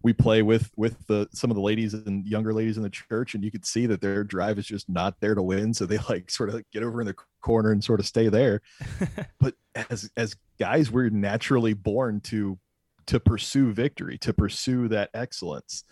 We 0.03 0.13
play 0.13 0.41
with 0.41 0.69
with 0.75 1.07
the 1.07 1.27
some 1.33 1.49
of 1.49 1.55
the 1.55 1.61
ladies 1.61 1.93
and 1.93 2.25
younger 2.25 2.53
ladies 2.53 2.77
in 2.77 2.83
the 2.83 2.89
church, 2.89 3.33
and 3.33 3.43
you 3.43 3.51
could 3.51 3.65
see 3.65 3.85
that 3.87 4.01
their 4.01 4.23
drive 4.23 4.59
is 4.59 4.67
just 4.67 4.89
not 4.89 5.15
there 5.19 5.35
to 5.35 5.41
win. 5.41 5.73
So 5.73 5.85
they 5.85 5.97
like 6.09 6.29
sort 6.29 6.49
of 6.49 6.63
get 6.71 6.83
over 6.83 7.01
in 7.01 7.07
the 7.07 7.15
corner 7.41 7.71
and 7.71 7.83
sort 7.83 7.99
of 7.99 8.05
stay 8.05 8.29
there. 8.29 8.61
but 9.39 9.55
as 9.89 10.09
as 10.17 10.35
guys, 10.59 10.91
we're 10.91 11.09
naturally 11.09 11.73
born 11.73 12.21
to 12.21 12.59
to 13.07 13.19
pursue 13.19 13.73
victory, 13.73 14.17
to 14.19 14.33
pursue 14.33 14.87
that 14.89 15.09
excellence. 15.13 15.83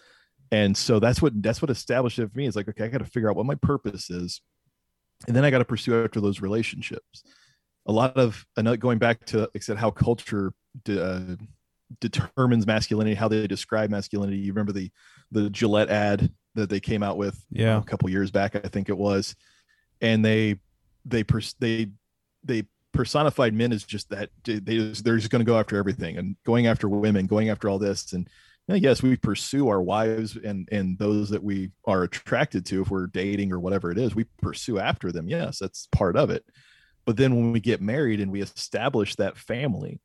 And 0.52 0.76
so 0.76 1.00
that's 1.00 1.22
what 1.22 1.42
that's 1.42 1.62
what 1.62 1.72
established 1.72 2.20
it 2.20 2.32
for 2.32 2.38
me. 2.38 2.46
Is 2.46 2.56
like, 2.56 2.68
okay, 2.68 2.86
I 2.86 2.90
got 2.90 3.00
to 3.00 3.06
figure 3.06 3.30
out 3.30 3.38
what 3.38 3.46
my 3.46 3.56
purpose 3.56 4.10
is, 4.10 4.42
and 5.28 5.36
then 5.36 5.46
I 5.46 5.50
got 5.52 5.60
to 5.60 5.66
pursue 5.66 6.04
after 6.04 6.20
those 6.20 6.42
relationships 6.42 7.24
a 7.86 7.92
lot 7.92 8.18
of 8.18 8.46
another 8.58 8.78
going 8.78 9.00
back 9.00 9.26
to 9.26 9.40
like 9.40 9.50
I 9.56 9.60
said 9.60 9.78
how 9.78 9.92
culture 9.92 10.54
uh, 10.90 11.22
determines 12.00 12.66
masculinity, 12.66 13.16
how 13.16 13.28
they 13.28 13.48
describe 13.48 13.90
masculinity. 13.90 14.38
You 14.38 14.52
remember 14.54 14.72
the 14.72 14.92
the 15.32 15.50
Gillette 15.50 15.90
ad 15.90 16.32
that 16.56 16.70
they 16.70 16.80
came 16.80 17.04
out 17.04 17.18
with 17.18 17.44
Yeah. 17.50 17.78
a 17.80 17.84
couple 17.84 18.10
years 18.10 18.32
back, 18.32 18.56
I 18.56 18.68
think 18.68 18.90
it 18.90 18.98
was, 18.98 19.36
and 20.02 20.24
they 20.24 20.60
they 21.06 21.24
pers- 21.24 21.56
they 21.60 21.88
they 22.44 22.64
personified 22.94 23.54
men 23.54 23.72
as 23.72 23.84
just 23.86 24.10
that 24.10 24.30
they 24.44 24.60
just, 24.60 25.04
they're 25.06 25.18
just 25.18 25.30
going 25.30 25.40
to 25.40 25.50
go 25.50 25.58
after 25.58 25.78
everything 25.78 26.18
and 26.18 26.36
going 26.46 26.68
after 26.68 26.90
women, 26.90 27.26
going 27.26 27.50
after 27.50 27.70
all 27.70 27.80
this 27.80 28.14
and. 28.14 28.28
yes, 28.68 29.04
we 29.04 29.18
pursue 29.18 29.68
our 29.68 29.82
wives 29.82 30.38
and 30.38 30.68
and 30.72 30.98
those 30.98 31.30
that 31.30 31.44
we 31.44 31.72
are 31.86 32.04
attracted 32.04 32.66
to 32.66 32.82
if 32.82 32.90
we're 32.90 33.08
dating 33.08 33.52
or 33.52 33.60
whatever 33.60 33.92
it 33.92 33.98
is. 33.98 34.16
We 34.16 34.26
pursue 34.42 34.80
after 34.80 35.12
them. 35.12 35.28
Yes, 35.28 35.60
that's 35.60 35.88
part 35.92 36.16
of 36.16 36.30
it 36.30 36.46
but 37.06 37.18
then 37.18 37.36
when 37.36 37.52
we 37.52 37.60
get 37.60 37.82
married 37.82 38.20
and 38.22 38.32
we 38.32 38.44
establish 38.44 39.16
that 39.16 39.36
family 39.36 40.00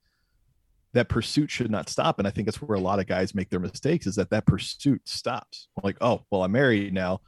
that 0.96 1.08
pursuit 1.08 1.50
should 1.50 1.70
not 1.70 1.88
stop 1.88 2.18
and 2.18 2.26
i 2.26 2.30
think 2.30 2.46
that's 2.46 2.60
where 2.62 2.76
a 2.76 2.80
lot 2.80 2.98
of 2.98 3.06
guys 3.06 3.34
make 3.34 3.50
their 3.50 3.60
mistakes 3.60 4.06
is 4.06 4.16
that 4.16 4.30
that 4.30 4.46
pursuit 4.46 5.00
stops 5.04 5.68
like 5.82 5.96
oh 6.00 6.24
well 6.30 6.42
i'm 6.42 6.52
married 6.52 6.92
now 6.92 7.20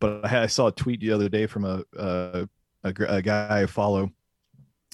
but 0.00 0.24
i, 0.24 0.28
had, 0.28 0.42
I 0.42 0.46
saw 0.46 0.68
a 0.68 0.72
tweet 0.72 1.00
the 1.00 1.12
other 1.12 1.28
day 1.28 1.46
from 1.46 1.64
a, 1.64 1.82
a, 1.98 2.48
a, 2.84 2.94
a 3.08 3.22
guy 3.22 3.62
i 3.62 3.66
follow 3.66 4.10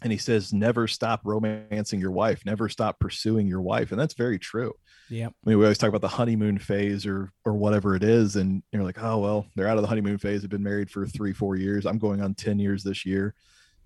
and 0.03 0.13
he 0.13 0.19
says 0.19 0.53
never 0.53 0.87
stop 0.89 1.21
romancing 1.25 2.01
your 2.01 2.13
wife 2.13 2.45
never 2.47 2.69
stop 2.69 2.99
pursuing 2.99 3.47
your 3.47 3.61
wife 3.61 3.91
and 3.91 4.01
that's 4.01 4.15
very 4.15 4.39
true 4.39 4.75
yeah. 5.11 5.27
I 5.27 5.31
mean, 5.45 5.59
we 5.59 5.65
always 5.65 5.77
talk 5.77 5.89
about 5.89 6.03
the 6.03 6.09
honeymoon 6.09 6.59
phase 6.59 7.05
or 7.05 7.33
or 7.45 7.55
whatever 7.55 7.97
it 7.97 8.05
is, 8.05 8.37
and 8.37 8.63
you're 8.71 8.85
like, 8.85 9.03
oh 9.03 9.19
well, 9.19 9.47
they're 9.57 9.67
out 9.67 9.77
of 9.77 9.83
the 9.83 9.89
honeymoon 9.89 10.19
phase. 10.19 10.41
They've 10.41 10.51
been 10.51 10.63
married 10.63 10.89
for 10.89 11.05
three, 11.05 11.33
four 11.33 11.57
years. 11.57 11.85
I'm 11.85 11.99
going 11.99 12.23
on 12.23 12.35
ten 12.35 12.61
years 12.61 12.85
this 12.85 13.05
year, 13.05 13.35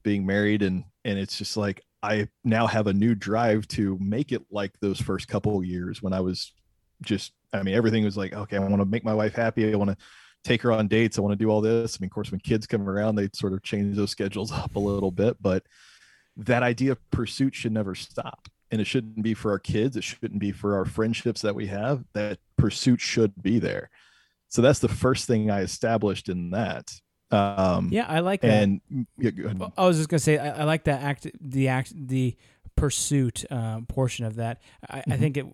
being 0.05 0.25
married, 0.25 0.62
and 0.62 0.85
and 1.05 1.19
it's 1.19 1.37
just 1.37 1.57
like 1.57 1.83
I 2.03 2.29
now 2.45 2.67
have 2.67 2.87
a 2.87 2.93
new 2.93 3.17
drive 3.17 3.67
to 3.69 3.99
make 4.01 4.31
it 4.31 4.43
like 4.51 4.79
those 4.81 5.01
first 5.01 5.27
couple 5.27 5.62
years 5.64 6.03
when 6.03 6.12
I 6.12 6.21
was 6.21 6.53
just. 7.03 7.33
I 7.53 7.62
mean, 7.62 7.77
everything 7.77 8.03
was 8.05 8.17
like, 8.17 8.33
okay, 8.33 8.57
I 8.57 8.61
want 8.61 8.79
to 8.79 8.85
make 8.85 9.05
my 9.05 9.14
wife 9.14 9.37
happy. 9.37 9.73
I 9.73 9.77
want 9.77 9.90
to 9.90 9.97
take 10.43 10.61
her 10.62 10.73
on 10.73 10.88
dates. 10.88 11.19
I 11.19 11.21
want 11.21 11.33
to 11.33 11.45
do 11.45 11.51
all 11.51 11.61
this. 11.61 11.97
I 11.97 11.99
mean, 12.01 12.09
of 12.09 12.12
course, 12.12 12.33
when 12.33 12.40
kids 12.40 12.67
come 12.67 12.88
around, 12.88 13.14
they 13.14 13.29
sort 13.33 13.53
of 13.53 13.62
change 13.62 13.95
those 13.95 14.11
schedules 14.11 14.51
up 14.53 14.75
a 14.75 14.81
little 14.81 15.12
bit, 15.12 15.37
but 15.40 15.62
that 16.37 16.62
idea 16.62 16.93
of 16.93 17.11
pursuit 17.11 17.55
should 17.55 17.73
never 17.73 17.95
stop 17.95 18.49
and 18.71 18.81
it 18.81 18.87
shouldn't 18.87 19.23
be 19.23 19.35
for 19.35 19.51
our 19.51 19.59
kids 19.59 19.97
it 19.97 20.05
shouldn't 20.05 20.40
be 20.40 20.53
for 20.53 20.77
our 20.77 20.85
friendships 20.85 21.43
that 21.43 21.55
we 21.55 21.67
have 21.67 22.05
that 22.12 22.38
pursuit 22.57 23.01
should 23.01 23.33
be 23.40 23.59
there 23.59 23.90
so 24.49 24.62
that's 24.62 24.81
the 24.81 24.88
first 24.88 25.27
thing 25.27 25.51
i 25.51 25.61
established 25.61 26.29
in 26.29 26.51
that 26.51 26.93
um 27.35 27.88
Yeah, 27.92 28.07
I 28.09 28.20
like 28.20 28.40
that. 28.42 28.62
and 28.62 28.81
yeah, 29.18 29.31
go 29.31 29.44
ahead. 29.44 29.59
Well, 29.59 29.73
I 29.77 29.87
was 29.87 29.97
just 29.99 30.09
gonna 30.09 30.18
say 30.20 30.38
I, 30.38 30.61
I 30.61 30.64
like 30.64 30.85
that 30.85 31.03
act, 31.03 31.27
the 31.40 31.68
act, 31.68 31.92
the 31.94 32.37
pursuit 32.77 33.44
uh, 33.51 33.81
portion 33.88 34.25
of 34.25 34.37
that. 34.37 34.61
I, 34.88 34.99
Mm-hmm. 34.99 35.12
I 35.12 35.16
think 35.16 35.37
it, 35.37 35.47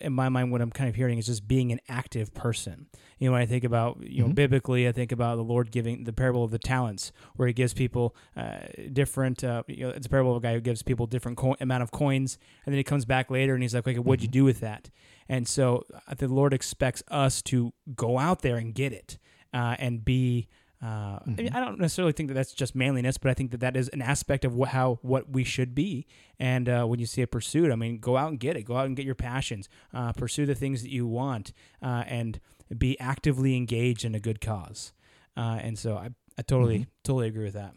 in 0.00 0.12
my 0.14 0.30
mind, 0.30 0.50
what 0.52 0.62
I'm 0.62 0.70
kind 0.70 0.88
of 0.88 0.94
hearing 0.96 1.18
is 1.18 1.26
just 1.26 1.46
being 1.46 1.70
an 1.70 1.80
active 1.88 2.32
person. 2.32 2.86
You 3.18 3.28
know, 3.28 3.32
when 3.32 3.42
I 3.42 3.46
think 3.46 3.62
about 3.64 3.98
you 4.02 4.22
know 4.22 4.30
Mhm. 4.30 4.34
biblically, 4.34 4.88
I 4.88 4.92
think 4.92 5.12
about 5.12 5.36
the 5.36 5.44
Lord 5.44 5.70
giving 5.70 6.04
the 6.04 6.12
parable 6.12 6.44
of 6.44 6.50
the 6.50 6.58
talents, 6.58 7.12
where 7.36 7.46
He 7.46 7.52
gives 7.54 7.74
people 7.74 8.16
uh, 8.36 8.60
different. 8.92 9.44
Uh, 9.44 9.62
you 9.68 9.84
know, 9.84 9.90
it's 9.90 10.06
a 10.06 10.10
parable 10.10 10.30
of 10.32 10.38
a 10.38 10.40
guy 10.46 10.54
who 10.54 10.60
gives 10.60 10.82
people 10.82 11.06
different 11.06 11.36
co- 11.36 11.56
amount 11.60 11.82
of 11.82 11.90
coins, 11.90 12.38
and 12.64 12.72
then 12.72 12.78
he 12.78 12.84
comes 12.84 13.04
back 13.04 13.30
later 13.30 13.52
and 13.54 13.62
he's 13.62 13.74
like, 13.74 13.86
"Okay, 13.86 13.98
what'd 13.98 14.22
you 14.22 14.28
Mm-hmm. 14.28 14.32
do 14.32 14.44
with 14.44 14.60
that?" 14.60 14.88
And 15.28 15.46
so 15.46 15.84
uh, 16.08 16.14
the 16.14 16.28
Lord 16.28 16.52
expects 16.54 17.02
us 17.08 17.42
to 17.42 17.72
go 17.94 18.18
out 18.18 18.40
there 18.42 18.56
and 18.56 18.74
get 18.74 18.92
it 18.92 19.18
uh, 19.52 19.76
and 19.78 20.04
be. 20.04 20.48
Uh, 20.82 21.20
I, 21.24 21.30
mean, 21.30 21.50
I 21.54 21.60
don't 21.60 21.78
necessarily 21.78 22.12
think 22.12 22.28
that 22.28 22.34
that's 22.34 22.52
just 22.52 22.74
manliness, 22.74 23.16
but 23.16 23.30
I 23.30 23.34
think 23.34 23.52
that 23.52 23.60
that 23.60 23.76
is 23.76 23.88
an 23.90 24.02
aspect 24.02 24.44
of 24.44 24.56
what, 24.56 24.70
how 24.70 24.98
what 25.02 25.30
we 25.30 25.44
should 25.44 25.76
be. 25.76 26.06
And 26.40 26.68
uh, 26.68 26.84
when 26.86 26.98
you 26.98 27.06
see 27.06 27.22
a 27.22 27.26
pursuit, 27.28 27.70
I 27.70 27.76
mean, 27.76 27.98
go 27.98 28.16
out 28.16 28.30
and 28.30 28.40
get 28.40 28.56
it. 28.56 28.64
Go 28.64 28.76
out 28.76 28.86
and 28.86 28.96
get 28.96 29.06
your 29.06 29.14
passions. 29.14 29.68
Uh, 29.94 30.12
pursue 30.12 30.44
the 30.44 30.56
things 30.56 30.82
that 30.82 30.90
you 30.90 31.06
want. 31.06 31.52
Uh, 31.80 32.02
and 32.08 32.40
be 32.76 32.98
actively 32.98 33.56
engaged 33.56 34.04
in 34.04 34.14
a 34.14 34.20
good 34.20 34.40
cause. 34.40 34.92
Uh, 35.36 35.58
and 35.62 35.78
so 35.78 35.96
I, 35.96 36.10
I 36.36 36.42
totally, 36.42 36.78
Mm-hmm. 36.80 36.90
totally 37.04 37.28
agree 37.28 37.44
with 37.44 37.54
that. 37.54 37.74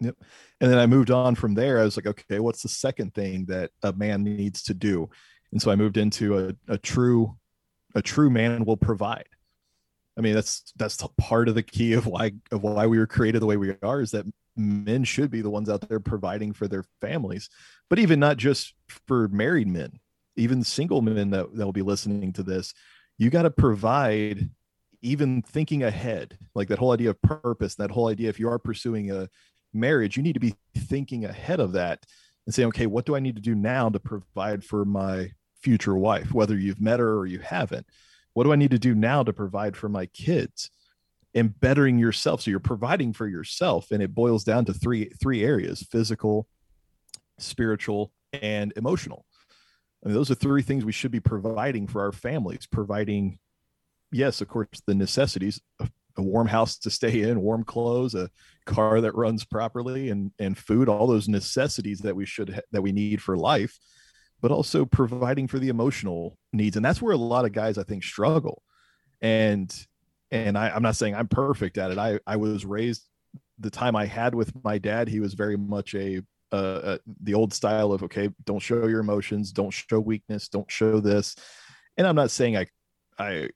Yep. 0.00 0.16
And 0.60 0.70
then 0.70 0.78
I 0.78 0.86
moved 0.86 1.10
on 1.10 1.34
from 1.34 1.54
there. 1.54 1.78
I 1.78 1.84
was 1.84 1.96
like, 1.96 2.06
okay, 2.06 2.40
what's 2.40 2.62
the 2.62 2.68
second 2.68 3.14
thing 3.14 3.44
that 3.46 3.70
a 3.82 3.92
man 3.92 4.22
needs 4.24 4.62
to 4.64 4.74
do? 4.74 5.08
And 5.52 5.60
so 5.60 5.70
I 5.70 5.76
moved 5.76 5.96
into 5.96 6.38
a, 6.38 6.54
a 6.68 6.78
true, 6.78 7.36
a 7.94 8.02
true 8.02 8.30
man 8.30 8.64
will 8.64 8.76
provide. 8.76 9.28
I 10.20 10.22
mean, 10.22 10.34
that's 10.34 10.70
that's 10.76 10.98
part 11.16 11.48
of 11.48 11.54
the 11.54 11.62
key 11.62 11.94
of 11.94 12.04
why 12.04 12.32
of 12.52 12.62
why 12.62 12.86
we 12.86 12.98
were 12.98 13.06
created 13.06 13.40
the 13.40 13.46
way 13.46 13.56
we 13.56 13.74
are 13.82 14.02
is 14.02 14.10
that 14.10 14.26
men 14.54 15.02
should 15.02 15.30
be 15.30 15.40
the 15.40 15.48
ones 15.48 15.70
out 15.70 15.88
there 15.88 15.98
providing 15.98 16.52
for 16.52 16.68
their 16.68 16.84
families, 17.00 17.48
but 17.88 17.98
even 17.98 18.20
not 18.20 18.36
just 18.36 18.74
for 19.06 19.28
married 19.28 19.66
men, 19.66 19.98
even 20.36 20.62
single 20.62 21.00
men 21.00 21.30
that, 21.30 21.56
that 21.56 21.64
will 21.64 21.72
be 21.72 21.80
listening 21.80 22.34
to 22.34 22.42
this, 22.42 22.74
you 23.16 23.30
got 23.30 23.44
to 23.44 23.50
provide 23.50 24.50
even 25.00 25.40
thinking 25.40 25.84
ahead, 25.84 26.36
like 26.54 26.68
that 26.68 26.78
whole 26.78 26.92
idea 26.92 27.08
of 27.08 27.22
purpose, 27.22 27.76
that 27.76 27.90
whole 27.90 28.08
idea 28.08 28.28
if 28.28 28.38
you 28.38 28.50
are 28.50 28.58
pursuing 28.58 29.10
a 29.10 29.26
marriage, 29.72 30.18
you 30.18 30.22
need 30.22 30.34
to 30.34 30.40
be 30.40 30.54
thinking 30.76 31.24
ahead 31.24 31.60
of 31.60 31.72
that 31.72 32.04
and 32.44 32.54
saying, 32.54 32.68
okay, 32.68 32.84
what 32.84 33.06
do 33.06 33.16
I 33.16 33.20
need 33.20 33.36
to 33.36 33.42
do 33.42 33.54
now 33.54 33.88
to 33.88 33.98
provide 33.98 34.64
for 34.64 34.84
my 34.84 35.32
future 35.62 35.96
wife, 35.96 36.34
whether 36.34 36.58
you've 36.58 36.82
met 36.82 37.00
her 37.00 37.16
or 37.16 37.24
you 37.24 37.38
haven't? 37.38 37.86
What 38.34 38.44
do 38.44 38.52
I 38.52 38.56
need 38.56 38.70
to 38.70 38.78
do 38.78 38.94
now 38.94 39.22
to 39.22 39.32
provide 39.32 39.76
for 39.76 39.88
my 39.88 40.06
kids? 40.06 40.70
And 41.32 41.58
bettering 41.60 41.98
yourself. 41.98 42.42
So 42.42 42.50
you're 42.50 42.58
providing 42.58 43.12
for 43.12 43.28
yourself. 43.28 43.92
And 43.92 44.02
it 44.02 44.14
boils 44.14 44.42
down 44.42 44.64
to 44.64 44.72
three 44.72 45.10
three 45.20 45.44
areas 45.44 45.86
physical, 45.90 46.48
spiritual, 47.38 48.12
and 48.32 48.72
emotional. 48.76 49.24
I 50.04 50.08
mean, 50.08 50.14
those 50.14 50.30
are 50.30 50.34
three 50.34 50.62
things 50.62 50.84
we 50.84 50.92
should 50.92 51.10
be 51.10 51.20
providing 51.20 51.86
for 51.86 52.02
our 52.02 52.12
families, 52.12 52.66
providing, 52.66 53.38
yes, 54.10 54.40
of 54.40 54.48
course, 54.48 54.68
the 54.86 54.94
necessities, 54.94 55.60
a, 55.78 55.88
warm 56.16 56.48
house 56.48 56.76
to 56.76 56.90
stay 56.90 57.22
in, 57.22 57.40
warm 57.40 57.64
clothes, 57.64 58.14
a 58.14 58.28
car 58.66 59.00
that 59.00 59.14
runs 59.14 59.42
properly 59.44 60.10
and 60.10 60.32
and 60.38 60.58
food 60.58 60.86
all 60.86 61.06
those 61.06 61.28
necessities 61.28 62.00
that 62.00 62.14
we 62.14 62.26
should 62.26 62.50
ha- 62.50 62.60
that 62.72 62.82
we 62.82 62.92
need 62.92 63.22
for 63.22 63.38
life 63.38 63.78
but 64.40 64.50
also 64.50 64.84
providing 64.84 65.46
for 65.46 65.58
the 65.58 65.68
emotional 65.68 66.38
needs 66.52 66.76
and 66.76 66.84
that's 66.84 67.02
where 67.02 67.12
a 67.12 67.18
lot 67.18 67.44
of 67.44 67.52
guys 67.52 67.78
i 67.78 67.82
think 67.82 68.02
struggle 68.02 68.62
and 69.20 69.86
and 70.30 70.56
I, 70.56 70.70
i'm 70.70 70.82
not 70.82 70.96
saying 70.96 71.14
i'm 71.14 71.28
perfect 71.28 71.78
at 71.78 71.90
it 71.90 71.98
i 71.98 72.18
i 72.26 72.36
was 72.36 72.64
raised 72.64 73.06
the 73.58 73.70
time 73.70 73.96
i 73.96 74.06
had 74.06 74.34
with 74.34 74.52
my 74.64 74.78
dad 74.78 75.08
he 75.08 75.20
was 75.20 75.34
very 75.34 75.56
much 75.56 75.94
a 75.94 76.22
uh 76.52 76.98
the 77.22 77.34
old 77.34 77.52
style 77.52 77.92
of 77.92 78.02
okay 78.02 78.28
don't 78.44 78.60
show 78.60 78.86
your 78.86 79.00
emotions 79.00 79.52
don't 79.52 79.70
show 79.70 80.00
weakness 80.00 80.48
don't 80.48 80.70
show 80.70 81.00
this 81.00 81.36
and 81.96 82.06
i'm 82.06 82.16
not 82.16 82.30
saying 82.30 82.56
i 82.56 82.66
i 83.18 83.48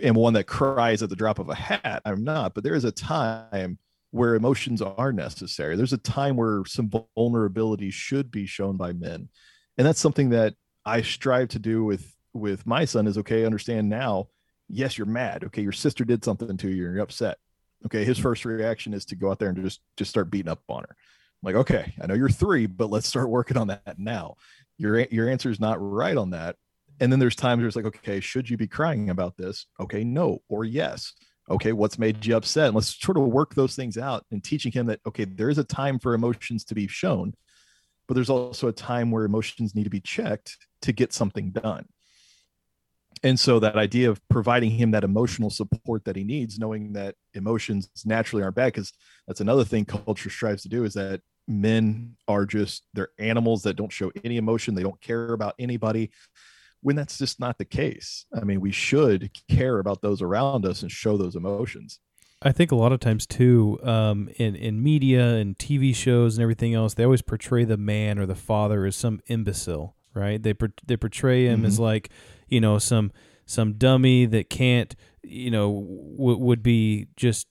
am 0.00 0.14
one 0.14 0.34
that 0.34 0.46
cries 0.46 1.02
at 1.02 1.08
the 1.08 1.16
drop 1.16 1.38
of 1.38 1.48
a 1.48 1.54
hat 1.54 2.02
i'm 2.04 2.22
not 2.22 2.54
but 2.54 2.62
there 2.62 2.74
is 2.74 2.84
a 2.84 2.92
time 2.92 3.78
where 4.14 4.36
emotions 4.36 4.80
are 4.80 5.12
necessary. 5.12 5.74
There's 5.74 5.92
a 5.92 5.98
time 5.98 6.36
where 6.36 6.62
some 6.66 6.88
vulnerability 7.16 7.90
should 7.90 8.30
be 8.30 8.46
shown 8.46 8.76
by 8.76 8.92
men. 8.92 9.28
And 9.76 9.86
that's 9.86 10.00
something 10.00 10.30
that 10.30 10.54
I 10.84 11.02
strive 11.02 11.48
to 11.48 11.58
do 11.58 11.84
with 11.84 12.10
with 12.32 12.66
my 12.66 12.84
son 12.84 13.06
is 13.06 13.18
okay, 13.18 13.44
understand 13.44 13.88
now, 13.88 14.28
yes, 14.68 14.98
you're 14.98 15.06
mad. 15.06 15.44
Okay, 15.44 15.62
your 15.62 15.72
sister 15.72 16.04
did 16.04 16.24
something 16.24 16.56
to 16.56 16.68
you 16.68 16.86
and 16.86 16.94
you're 16.94 17.02
upset. 17.04 17.38
Okay, 17.86 18.04
his 18.04 18.18
first 18.18 18.44
reaction 18.44 18.92
is 18.92 19.04
to 19.06 19.16
go 19.16 19.30
out 19.30 19.38
there 19.38 19.48
and 19.48 19.62
just 19.62 19.80
just 19.96 20.10
start 20.10 20.30
beating 20.30 20.50
up 20.50 20.62
on 20.68 20.82
her. 20.82 20.90
I'm 20.90 21.52
like, 21.52 21.56
okay, 21.56 21.94
I 22.00 22.06
know 22.06 22.14
you're 22.14 22.28
3, 22.28 22.66
but 22.66 22.90
let's 22.90 23.06
start 23.06 23.28
working 23.28 23.56
on 23.56 23.68
that 23.68 23.98
now. 23.98 24.36
Your 24.78 25.00
your 25.00 25.28
answer 25.28 25.50
is 25.50 25.60
not 25.60 25.80
right 25.80 26.16
on 26.16 26.30
that. 26.30 26.56
And 27.00 27.10
then 27.10 27.18
there's 27.18 27.36
times 27.36 27.58
where 27.58 27.66
it's 27.66 27.76
like, 27.76 27.86
okay, 27.86 28.20
should 28.20 28.48
you 28.48 28.56
be 28.56 28.68
crying 28.68 29.10
about 29.10 29.36
this? 29.36 29.66
Okay, 29.80 30.04
no 30.04 30.40
or 30.48 30.64
yes 30.64 31.12
okay 31.50 31.72
what's 31.72 31.98
made 31.98 32.24
you 32.24 32.36
upset 32.36 32.68
and 32.68 32.74
let's 32.74 32.98
sort 32.98 33.16
of 33.16 33.24
work 33.24 33.54
those 33.54 33.76
things 33.76 33.98
out 33.98 34.24
and 34.30 34.42
teaching 34.42 34.72
him 34.72 34.86
that 34.86 35.00
okay 35.06 35.24
there 35.24 35.50
is 35.50 35.58
a 35.58 35.64
time 35.64 35.98
for 35.98 36.14
emotions 36.14 36.64
to 36.64 36.74
be 36.74 36.86
shown 36.86 37.34
but 38.06 38.14
there's 38.14 38.30
also 38.30 38.68
a 38.68 38.72
time 38.72 39.10
where 39.10 39.24
emotions 39.24 39.74
need 39.74 39.84
to 39.84 39.90
be 39.90 40.00
checked 40.00 40.56
to 40.82 40.92
get 40.92 41.12
something 41.12 41.50
done 41.50 41.86
and 43.22 43.38
so 43.38 43.58
that 43.58 43.76
idea 43.76 44.10
of 44.10 44.20
providing 44.28 44.70
him 44.70 44.90
that 44.90 45.04
emotional 45.04 45.50
support 45.50 46.04
that 46.04 46.16
he 46.16 46.24
needs 46.24 46.58
knowing 46.58 46.92
that 46.92 47.14
emotions 47.34 47.88
naturally 48.04 48.42
aren't 48.42 48.56
bad 48.56 48.72
because 48.72 48.92
that's 49.26 49.40
another 49.40 49.64
thing 49.64 49.84
culture 49.84 50.30
strives 50.30 50.62
to 50.62 50.68
do 50.68 50.84
is 50.84 50.94
that 50.94 51.20
men 51.46 52.16
are 52.26 52.46
just 52.46 52.86
they're 52.94 53.10
animals 53.18 53.62
that 53.62 53.76
don't 53.76 53.92
show 53.92 54.10
any 54.24 54.38
emotion 54.38 54.74
they 54.74 54.82
don't 54.82 55.00
care 55.00 55.32
about 55.32 55.54
anybody 55.58 56.10
when 56.84 56.96
that's 56.96 57.16
just 57.16 57.40
not 57.40 57.56
the 57.56 57.64
case. 57.64 58.26
I 58.38 58.44
mean, 58.44 58.60
we 58.60 58.70
should 58.70 59.30
care 59.48 59.78
about 59.78 60.02
those 60.02 60.20
around 60.20 60.66
us 60.66 60.82
and 60.82 60.92
show 60.92 61.16
those 61.16 61.34
emotions. 61.34 61.98
I 62.44 62.52
think 62.52 62.70
a 62.70 62.76
lot 62.76 62.92
of 62.92 63.00
times 63.00 63.26
too, 63.26 63.78
um, 63.82 64.28
in 64.36 64.54
in 64.54 64.82
media 64.82 65.36
and 65.36 65.58
TV 65.58 65.94
shows 65.94 66.36
and 66.36 66.42
everything 66.42 66.74
else, 66.74 66.94
they 66.94 67.04
always 67.04 67.22
portray 67.22 67.64
the 67.64 67.78
man 67.78 68.18
or 68.18 68.26
the 68.26 68.34
father 68.34 68.84
as 68.84 68.94
some 68.96 69.20
imbecile, 69.28 69.96
right? 70.12 70.42
They 70.42 70.54
they 70.86 70.96
portray 70.96 71.46
him 71.46 71.64
as 71.64 71.78
like, 71.80 72.10
you 72.48 72.60
know, 72.60 72.78
some 72.78 73.12
some 73.46 73.74
dummy 73.74 74.26
that 74.26 74.50
can't, 74.50 74.94
you 75.22 75.50
know, 75.50 75.72
w- 76.18 76.38
would 76.38 76.62
be 76.62 77.08
just 77.16 77.46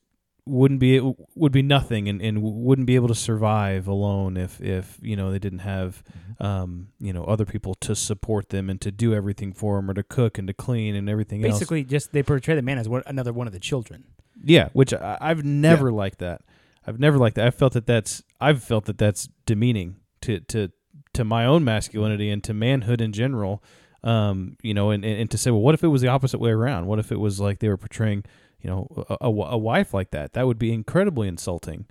wouldn't 0.45 0.79
be 0.79 0.99
would 1.35 1.53
be 1.53 1.61
nothing 1.61 2.07
and, 2.09 2.21
and 2.21 2.43
wouldn't 2.43 2.85
be 2.85 2.95
able 2.95 3.07
to 3.07 3.15
survive 3.15 3.87
alone 3.87 4.35
if 4.35 4.59
if 4.61 4.99
you 5.01 5.15
know 5.15 5.31
they 5.31 5.39
didn't 5.39 5.59
have 5.59 6.03
um 6.41 6.89
you 6.99 7.13
know 7.13 7.23
other 7.23 7.45
people 7.45 7.73
to 7.75 7.95
support 7.95 8.49
them 8.49 8.69
and 8.69 8.81
to 8.81 8.91
do 8.91 9.13
everything 9.13 9.53
for 9.53 9.77
them 9.77 9.89
or 9.89 9.93
to 9.93 10.03
cook 10.03 10.37
and 10.37 10.47
to 10.47 10.53
clean 10.53 10.95
and 10.95 11.09
everything 11.09 11.45
else 11.45 11.53
Basically, 11.59 11.83
just 11.85 12.11
they 12.11 12.21
portray 12.23 12.55
the 12.55 12.61
man 12.61 12.77
as 12.77 12.89
one, 12.89 13.03
another 13.07 13.31
one 13.31 13.47
of 13.47 13.53
the 13.53 13.59
children. 13.59 14.03
Yeah, 14.43 14.69
which 14.73 14.93
I, 14.93 15.17
I've 15.19 15.43
never 15.43 15.91
liked 15.91 16.19
that. 16.19 16.41
I've 16.85 16.99
never 16.99 17.17
liked 17.17 17.35
that. 17.35 17.47
I've 17.47 17.55
felt 17.55 17.73
that 17.73 17.85
that's 17.85 18.23
I've 18.39 18.63
felt 18.63 18.85
that 18.85 18.97
that's 18.97 19.29
demeaning 19.45 19.97
to 20.21 20.39
to 20.41 20.71
to 21.13 21.23
my 21.23 21.45
own 21.45 21.63
masculinity 21.63 22.29
and 22.29 22.43
to 22.43 22.53
manhood 22.53 23.01
in 23.01 23.13
general. 23.13 23.63
Um, 24.03 24.57
you 24.61 24.73
know, 24.73 24.89
and, 24.89 25.05
and, 25.05 25.21
and 25.21 25.31
to 25.31 25.37
say, 25.37 25.49
well, 25.49 25.61
what 25.61 25.75
if 25.75 25.83
it 25.83 25.87
was 25.87 26.01
the 26.01 26.09
opposite 26.09 26.39
way 26.39 26.51
around? 26.51 26.87
What 26.87 26.99
if 26.99 27.09
it 27.09 27.19
was 27.21 27.39
like 27.39 27.59
they 27.59 27.69
were 27.69 27.77
portraying, 27.77 28.25
you 28.59 28.69
know, 28.69 29.05
a, 29.09 29.17
a, 29.21 29.27
a 29.29 29.57
wife 29.57 29.93
like 29.93 30.11
that? 30.11 30.33
That 30.33 30.45
would 30.45 30.59
be 30.59 30.73
incredibly 30.73 31.29
insulting. 31.29 31.85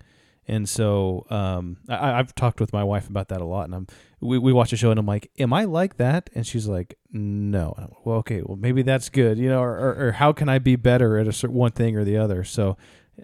And 0.49 0.69
so 0.69 1.27
um, 1.31 1.79
I, 1.89 2.19
I've 2.19 2.35
talked 2.35 2.61
with 2.61 2.73
my 2.73 2.83
wife 2.83 3.09
about 3.09 3.29
that 3.29 3.41
a 3.41 3.45
lot, 3.45 3.67
and 3.67 3.75
I'm 3.75 3.87
we, 4.21 4.39
we 4.39 4.53
watch 4.53 4.73
a 4.73 4.77
show, 4.77 4.91
and 4.91 4.99
I'm 4.99 5.07
like, 5.07 5.31
"Am 5.39 5.53
I 5.53 5.65
like 5.65 5.97
that?" 5.99 6.31
And 6.35 6.47
she's 6.47 6.67
like, 6.67 6.99
"No." 7.13 7.75
And 7.77 7.87
I'm 7.87 7.91
like, 7.91 8.07
well, 8.07 8.17
okay, 8.19 8.43
well 8.43 8.57
maybe 8.57 8.83
that's 8.83 9.09
good, 9.09 9.39
you 9.39 9.49
know, 9.49 9.61
or, 9.61 9.79
or, 9.79 10.07
or 10.09 10.13
how 10.13 10.33
can 10.33 10.49
I 10.49 10.59
be 10.59 10.77
better 10.77 11.17
at 11.19 11.29
a 11.29 11.33
certain 11.33 11.57
one 11.57 11.73
thing 11.73 11.97
or 11.97 12.05
the 12.05 12.17
other? 12.17 12.43
So, 12.43 12.77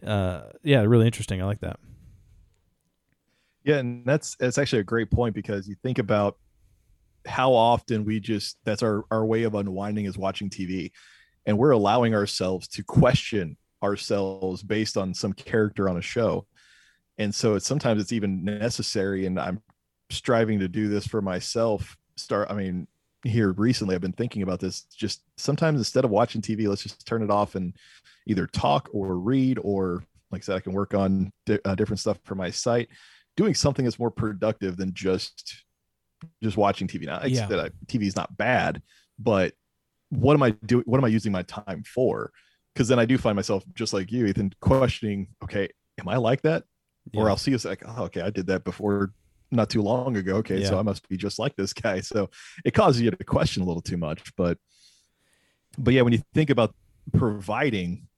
uh, 0.06 0.42
yeah, 0.62 0.82
really 0.82 1.06
interesting. 1.06 1.42
I 1.42 1.44
like 1.44 1.60
that. 1.60 1.80
Yeah, 3.64 3.78
and 3.78 4.06
that's 4.06 4.36
that's 4.36 4.58
actually 4.58 4.80
a 4.80 4.84
great 4.84 5.10
point 5.10 5.34
because 5.34 5.68
you 5.68 5.76
think 5.82 5.98
about 5.98 6.38
how 7.26 7.52
often 7.52 8.04
we 8.04 8.20
just 8.20 8.56
that's 8.64 8.82
our 8.82 9.04
our 9.10 9.26
way 9.26 9.42
of 9.42 9.54
unwinding 9.54 10.06
is 10.06 10.16
watching 10.16 10.48
TV 10.48 10.92
and 11.48 11.56
we're 11.58 11.70
allowing 11.70 12.14
ourselves 12.14 12.68
to 12.68 12.84
question 12.84 13.56
ourselves 13.82 14.62
based 14.62 14.96
on 14.96 15.14
some 15.14 15.32
character 15.32 15.88
on 15.88 15.96
a 15.96 16.02
show. 16.02 16.46
And 17.18 17.34
so 17.34 17.54
it's 17.54 17.66
sometimes 17.66 18.00
it's 18.00 18.12
even 18.12 18.44
necessary 18.44 19.26
and 19.26 19.38
I'm 19.38 19.60
striving 20.10 20.60
to 20.60 20.68
do 20.68 20.88
this 20.88 21.06
for 21.06 21.20
myself 21.20 21.96
start 22.16 22.50
I 22.50 22.54
mean 22.54 22.86
here 23.24 23.52
recently 23.52 23.94
I've 23.94 24.00
been 24.00 24.12
thinking 24.12 24.42
about 24.42 24.58
this 24.58 24.82
just 24.84 25.22
sometimes 25.36 25.78
instead 25.78 26.04
of 26.04 26.10
watching 26.10 26.40
TV 26.40 26.66
let's 26.66 26.82
just 26.82 27.06
turn 27.06 27.22
it 27.22 27.30
off 27.30 27.56
and 27.56 27.76
either 28.26 28.46
talk 28.46 28.88
or 28.92 29.18
read 29.18 29.58
or 29.62 30.02
like 30.30 30.40
I 30.40 30.44
said 30.44 30.56
I 30.56 30.60
can 30.60 30.72
work 30.72 30.94
on 30.94 31.30
di- 31.44 31.58
uh, 31.64 31.74
different 31.74 32.00
stuff 32.00 32.18
for 32.24 32.34
my 32.34 32.50
site 32.50 32.88
doing 33.36 33.54
something 33.54 33.84
that's 33.84 33.98
more 33.98 34.10
productive 34.10 34.76
than 34.76 34.92
just 34.94 35.62
just 36.42 36.56
watching 36.56 36.88
TV. 36.88 37.06
Now, 37.06 37.20
it's 37.20 37.30
Yeah. 37.30 37.46
that 37.46 37.60
I, 37.60 37.68
TV 37.86 38.06
is 38.06 38.16
not 38.16 38.36
bad, 38.36 38.82
but 39.18 39.54
what 40.10 40.34
am 40.34 40.42
I 40.42 40.50
doing? 40.50 40.84
What 40.86 40.98
am 40.98 41.04
I 41.04 41.08
using 41.08 41.30
my 41.30 41.42
time 41.42 41.84
for? 41.84 42.32
Because 42.74 42.88
then 42.88 42.98
I 42.98 43.04
do 43.04 43.18
find 43.18 43.36
myself 43.36 43.64
just 43.74 43.92
like 43.92 44.10
you, 44.10 44.26
Ethan, 44.26 44.52
questioning. 44.60 45.28
Okay, 45.44 45.68
am 46.00 46.08
I 46.08 46.16
like 46.16 46.42
that? 46.42 46.64
Or 47.14 47.30
I'll 47.30 47.36
see 47.36 47.52
it's 47.52 47.64
like, 47.64 47.82
oh, 47.86 48.04
okay, 48.04 48.20
I 48.20 48.30
did 48.30 48.46
that 48.46 48.64
before 48.64 49.12
not 49.50 49.70
too 49.70 49.82
long 49.82 50.16
ago. 50.16 50.36
Okay, 50.36 50.64
so 50.64 50.78
I 50.78 50.82
must 50.82 51.08
be 51.08 51.16
just 51.16 51.38
like 51.38 51.56
this 51.56 51.72
guy. 51.72 52.00
So 52.08 52.30
it 52.64 52.72
causes 52.72 53.00
you 53.00 53.10
to 53.10 53.24
question 53.24 53.62
a 53.62 53.66
little 53.66 53.82
too 53.82 53.96
much. 53.96 54.34
But 54.36 54.58
but 55.76 55.94
yeah, 55.94 56.02
when 56.02 56.12
you 56.12 56.22
think 56.34 56.50
about 56.50 56.74
providing, 57.12 58.08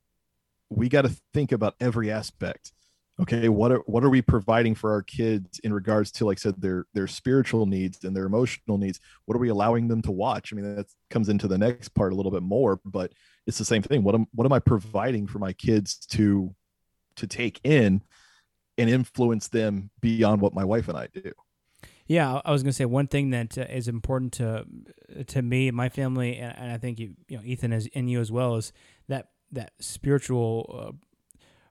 we 0.71 0.89
got 0.89 1.03
to 1.03 1.15
think 1.33 1.53
about 1.53 1.75
every 1.81 2.11
aspect 2.11 2.73
okay 3.21 3.49
what 3.49 3.71
are 3.71 3.83
what 3.87 4.03
are 4.03 4.09
we 4.09 4.23
providing 4.23 4.75
for 4.75 4.93
our 4.93 5.03
kids 5.03 5.59
in 5.61 5.73
regards 5.73 6.11
to 6.11 6.25
like 6.25 6.39
I 6.39 6.41
said 6.41 6.61
their 6.61 6.87
their 6.95 7.07
spiritual 7.07 7.67
needs 7.67 8.05
and 8.05 8.17
their 8.17 8.25
emotional 8.25 8.79
needs 8.79 8.99
what 9.27 9.35
are 9.35 9.41
we 9.41 9.51
allowing 9.51 9.89
them 9.89 10.01
to 10.03 10.11
watch 10.11 10.53
i 10.53 10.57
mean 10.57 10.77
that 10.77 10.87
comes 11.11 11.29
into 11.29 11.47
the 11.47 11.59
next 11.59 11.91
part 11.91 12.13
a 12.13 12.17
little 12.17 12.33
bit 12.33 12.43
more 12.43 12.81
but 12.85 13.13
it's 13.47 13.59
the 13.59 13.65
same 13.65 13.83
thing 13.83 14.03
what 14.03 14.15
am 14.15 14.27
what 14.33 14.45
am 14.45 14.53
i 14.53 14.59
providing 14.59 15.27
for 15.27 15.39
my 15.39 15.53
kids 15.53 15.97
to 15.97 16.55
to 17.17 17.27
take 17.27 17.61
in 17.65 18.03
and 18.81 18.89
influence 18.89 19.49
them 19.49 19.91
beyond 20.01 20.41
what 20.41 20.55
my 20.55 20.65
wife 20.65 20.89
and 20.89 20.97
i 20.97 21.07
do. 21.13 21.33
Yeah, 22.07 22.41
I 22.45 22.51
was 22.51 22.63
going 22.65 22.71
to 22.71 22.77
say 22.77 22.87
one 22.87 23.07
thing 23.07 23.31
that 23.31 23.57
uh, 23.57 23.67
important 23.87 24.33
to 24.35 24.65
to 25.29 25.43
me 25.43 25.69
and 25.69 25.77
my 25.77 25.89
family, 25.89 26.37
and, 26.39 26.59
and 26.59 26.73
I 26.73 26.77
think 26.77 26.99
you, 26.99 27.15
you 27.29 27.37
know, 27.37 27.45
Ethan 27.45 27.73
is 27.73 27.87
in 27.87 28.09
you 28.09 28.21
as 28.21 28.33
well, 28.33 28.57
is 28.57 28.73
that 29.07 29.29
that 29.53 29.75
spiritual 29.79 30.97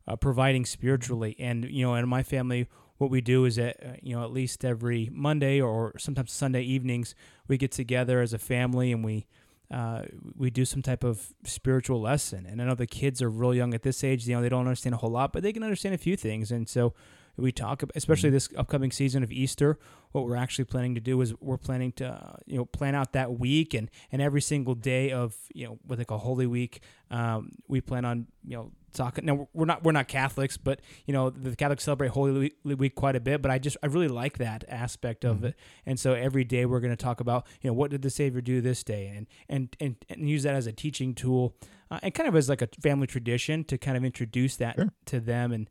uh, 0.08 0.12
uh, 0.12 0.16
providing 0.16 0.66
spiritually, 0.66 1.36
and 1.40 1.66
you 1.66 1.86
know, 1.86 1.94
in 1.96 2.08
my 2.08 2.24
family, 2.24 2.70
what 3.00 3.10
we 3.10 3.20
do 3.20 3.44
is 3.44 3.58
that 3.58 3.78
uh, 3.84 3.94
you 4.02 4.16
know 4.16 4.24
at 4.24 4.32
least 4.32 4.64
every 4.64 5.10
Monday 5.12 5.60
or 5.60 5.94
sometimes 5.98 6.32
Sunday 6.32 6.62
evenings 6.62 7.16
we 7.50 7.58
get 7.58 7.72
together 7.72 8.22
as 8.22 8.32
a 8.32 8.40
family 8.40 8.94
and 8.94 9.04
we 9.04 9.28
uh, 9.72 10.04
we 10.36 10.50
do 10.50 10.66
some 10.66 10.82
type 10.82 11.04
of 11.04 11.34
spiritual 11.44 12.02
lesson. 12.02 12.46
And 12.46 12.62
I 12.62 12.66
know 12.66 12.76
the 12.76 12.88
kids 12.88 13.22
are 13.22 13.30
real 13.30 13.54
young 13.54 13.74
at 13.74 13.84
this 13.84 14.04
age; 14.04 14.28
you 14.28 14.36
know 14.36 14.42
they 14.42 14.50
don't 14.50 14.62
understand 14.62 14.96
a 14.96 14.98
whole 14.98 15.12
lot, 15.12 15.34
but 15.34 15.44
they 15.44 15.54
can 15.54 15.64
understand 15.64 15.96
a 15.96 15.98
few 15.98 16.16
things. 16.16 16.52
And 16.52 16.68
so 16.68 16.94
we 17.38 17.52
talk, 17.52 17.84
especially 17.96 18.30
mm-hmm. 18.30 18.36
this 18.36 18.50
upcoming 18.58 18.92
season 18.92 19.24
of 19.24 19.32
Easter. 19.32 19.78
What 20.12 20.26
we're 20.26 20.36
actually 20.36 20.66
planning 20.66 20.96
to 20.96 21.02
do 21.02 21.22
is 21.22 21.34
we're 21.40 21.58
planning 21.58 21.92
to, 21.94 22.40
you 22.46 22.58
know, 22.58 22.66
plan 22.66 22.96
out 22.96 23.14
that 23.14 23.40
week 23.40 23.74
and 23.74 23.90
and 24.12 24.22
every 24.22 24.42
single 24.42 24.76
day 24.76 25.12
of 25.12 25.36
you 25.54 25.68
know 25.68 25.80
what 25.86 25.98
they 25.98 26.06
call 26.06 26.18
Holy 26.18 26.48
Week. 26.48 26.82
Um, 27.12 27.52
we 27.68 27.82
plan 27.82 28.06
on 28.06 28.28
you 28.46 28.58
know 28.58 28.72
talking. 28.94 29.26
Now 29.26 29.48
we're 29.54 29.66
not 29.66 29.84
we're 29.84 29.92
not 29.92 30.08
Catholics, 30.08 30.58
but 30.58 30.82
you 31.06 31.14
know 31.14 31.30
the 31.30 31.56
Catholics 31.56 31.84
celebrate 31.84 32.12
Holy 32.12 32.54
Week 32.64 32.96
quite 32.96 33.16
a 33.16 33.20
bit. 33.20 33.42
But 33.42 33.52
I 33.52 33.60
just 33.60 33.78
I 33.84 33.88
really 33.88 34.08
like 34.08 34.38
that 34.38 34.64
aspect 34.68 35.24
of 35.24 35.38
mm-hmm. 35.38 35.46
it, 35.48 35.56
and 35.86 36.00
so 36.00 36.14
every 36.14 36.44
day 36.44 36.66
we're 36.66 36.80
going 36.80 36.96
to 36.96 37.04
talk 37.04 37.20
about 37.20 37.48
you 37.62 37.70
know 37.70 37.74
what 37.74 37.92
did 37.92 38.02
the 38.02 38.10
Savior 38.10 38.42
do 38.42 38.62
this 38.62 38.84
day, 38.84 39.08
and 39.08 39.28
and 39.48 39.76
and, 39.80 39.96
and 40.10 40.30
use 40.30 40.44
that 40.44 40.56
as 40.56 40.68
a 40.68 40.74
teaching 40.74 41.14
tool, 41.14 41.56
uh, 41.92 42.00
and 42.04 42.14
kind 42.14 42.28
of 42.28 42.36
as 42.36 42.50
like 42.50 42.62
a 42.62 42.70
family 42.82 43.08
tradition 43.08 43.64
to 43.66 43.78
kind 43.78 43.98
of 43.98 44.04
introduce 44.04 44.56
that 44.58 44.76
sure. 44.76 44.90
to 45.06 45.20
them 45.20 45.52
and 45.52 45.70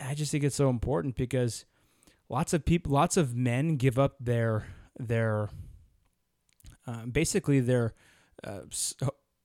I 0.00 0.14
just 0.14 0.30
think 0.30 0.44
it's 0.44 0.56
so 0.56 0.68
important 0.68 1.16
because 1.16 1.64
lots 2.28 2.52
of 2.52 2.64
people, 2.64 2.92
lots 2.92 3.16
of 3.16 3.34
men 3.34 3.76
give 3.76 3.98
up 3.98 4.16
their 4.20 4.66
their 4.98 5.50
uh, 6.86 7.06
basically 7.06 7.60
their 7.60 7.94
uh, 8.44 8.60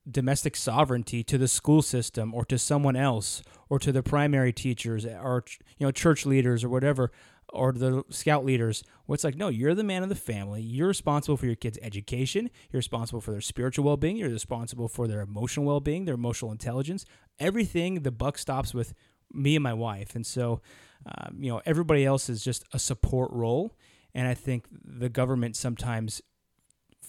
domestic 0.09 0.55
sovereignty 0.55 1.23
to 1.23 1.37
the 1.37 1.47
school 1.47 1.81
system 1.81 2.33
or 2.33 2.43
to 2.45 2.57
someone 2.57 2.95
else 2.95 3.41
or 3.69 3.79
to 3.79 3.91
the 3.91 4.03
primary 4.03 4.51
teachers 4.51 5.05
or 5.05 5.43
you 5.77 5.85
know 5.85 5.91
church 5.91 6.25
leaders 6.25 6.63
or 6.63 6.69
whatever 6.69 7.11
or 7.49 7.71
the 7.71 8.03
scout 8.09 8.43
leaders. 8.43 8.83
What's 9.05 9.23
like 9.23 9.35
no 9.35 9.47
you're 9.47 9.75
the 9.75 9.83
man 9.83 10.03
of 10.03 10.09
the 10.09 10.15
family. 10.15 10.61
You're 10.61 10.87
responsible 10.87 11.37
for 11.37 11.45
your 11.45 11.55
kids 11.55 11.79
education. 11.81 12.49
You're 12.71 12.79
responsible 12.79 13.21
for 13.21 13.31
their 13.31 13.41
spiritual 13.41 13.85
well-being. 13.85 14.17
You're 14.17 14.29
responsible 14.29 14.87
for 14.87 15.07
their 15.07 15.21
emotional 15.21 15.65
well-being 15.65 16.05
their 16.05 16.15
emotional 16.15 16.51
intelligence. 16.51 17.05
Everything 17.39 18.01
the 18.03 18.11
buck 18.11 18.37
stops 18.37 18.73
with 18.73 18.93
me 19.31 19.55
and 19.55 19.63
my 19.63 19.73
wife. 19.73 20.15
And 20.15 20.25
so, 20.25 20.61
um, 21.05 21.37
you 21.39 21.51
know, 21.51 21.61
everybody 21.65 22.05
else 22.05 22.29
is 22.29 22.43
just 22.43 22.63
a 22.71 22.79
support 22.79 23.31
role. 23.31 23.75
And 24.13 24.27
I 24.27 24.35
think 24.35 24.65
the 24.69 25.09
government 25.09 25.55
sometimes 25.55 26.21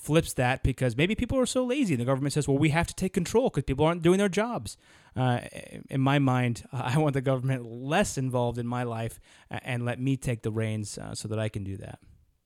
flips 0.05 0.33
that 0.35 0.63
because 0.63 0.97
maybe 0.97 1.15
people 1.15 1.39
are 1.39 1.47
so 1.47 1.65
lazy. 1.65 1.97
The 1.97 2.05
government 2.05 2.33
says, 2.33 2.47
well, 2.47 2.59
we 2.59 2.69
have 2.71 2.87
to 2.87 2.95
take 2.95 3.13
control 3.13 3.49
because 3.49 3.65
people 3.65 3.85
aren't 3.85 4.03
doing 4.03 4.19
their 4.19 4.29
jobs. 4.29 4.77
Uh, 5.17 5.41
in 5.89 6.01
my 6.01 6.19
mind, 6.19 6.65
I 6.73 6.99
want 6.99 7.15
the 7.15 7.21
government 7.21 7.65
less 7.65 8.19
involved 8.19 8.59
in 8.59 8.67
my 8.67 8.83
life 8.83 9.21
and 9.51 9.85
let 9.85 10.01
me 10.01 10.17
take 10.17 10.43
the 10.43 10.53
reins 10.53 10.99
uh, 10.99 11.15
so 11.15 11.29
that 11.29 11.39
I 11.39 11.49
can 11.49 11.65
do 11.65 11.77
that. 11.79 11.99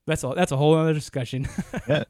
That's 0.07 0.23
all. 0.23 0.33
That's 0.33 0.51
a 0.51 0.57
whole 0.57 0.75
other 0.75 0.93
discussion. 0.93 1.47
yeah. 1.87 2.05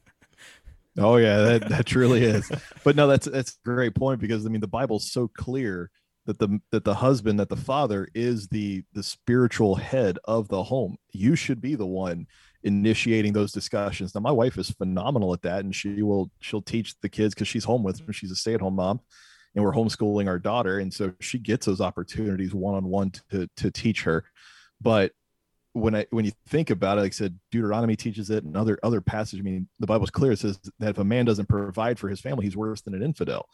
Oh 0.98 1.16
yeah, 1.16 1.38
that, 1.42 1.68
that 1.68 1.86
truly 1.86 2.24
is. 2.24 2.50
But 2.82 2.96
no, 2.96 3.06
that's 3.06 3.26
that's 3.26 3.52
a 3.52 3.68
great 3.68 3.94
point 3.94 4.20
because 4.20 4.46
I 4.46 4.48
mean 4.48 4.62
the 4.62 4.66
Bible's 4.66 5.10
so 5.10 5.28
clear 5.28 5.90
that 6.26 6.38
the 6.38 6.60
that 6.70 6.84
the 6.84 6.94
husband 6.94 7.38
that 7.40 7.48
the 7.48 7.56
father 7.56 8.08
is 8.14 8.48
the 8.48 8.84
the 8.92 9.02
spiritual 9.02 9.76
head 9.76 10.18
of 10.24 10.48
the 10.48 10.62
home 10.64 10.96
you 11.12 11.34
should 11.34 11.60
be 11.60 11.74
the 11.74 11.86
one 11.86 12.26
initiating 12.62 13.32
those 13.32 13.52
discussions 13.52 14.14
now 14.14 14.20
my 14.20 14.30
wife 14.30 14.58
is 14.58 14.70
phenomenal 14.70 15.32
at 15.32 15.42
that 15.42 15.64
and 15.64 15.74
she 15.74 16.02
will 16.02 16.30
she'll 16.40 16.62
teach 16.62 16.94
the 17.00 17.08
kids 17.08 17.34
because 17.34 17.48
she's 17.48 17.64
home 17.64 17.82
with 17.82 17.98
them 17.98 18.12
she's 18.12 18.30
a 18.30 18.36
stay-at-home 18.36 18.74
mom 18.74 19.00
and 19.54 19.64
we're 19.64 19.72
homeschooling 19.72 20.28
our 20.28 20.38
daughter 20.38 20.78
and 20.78 20.92
so 20.92 21.12
she 21.20 21.38
gets 21.38 21.66
those 21.66 21.80
opportunities 21.80 22.54
one-on-one 22.54 23.10
to 23.30 23.48
to 23.56 23.70
teach 23.70 24.02
her 24.02 24.24
but 24.80 25.12
when 25.72 25.94
I 25.94 26.06
when 26.10 26.24
you 26.24 26.32
think 26.48 26.70
about 26.70 26.98
it, 26.98 27.02
like 27.02 27.12
I 27.12 27.14
said, 27.14 27.38
Deuteronomy 27.50 27.96
teaches 27.96 28.30
it, 28.30 28.44
and 28.44 28.56
other 28.56 28.78
other 28.82 29.00
passages. 29.00 29.40
I 29.40 29.42
mean, 29.42 29.68
the 29.78 29.86
Bible's 29.86 30.10
clear. 30.10 30.32
It 30.32 30.38
says 30.38 30.58
that 30.78 30.90
if 30.90 30.98
a 30.98 31.04
man 31.04 31.24
doesn't 31.24 31.48
provide 31.48 31.98
for 31.98 32.08
his 32.08 32.20
family, 32.20 32.44
he's 32.44 32.56
worse 32.56 32.80
than 32.80 32.94
an 32.94 33.02
infidel. 33.02 33.46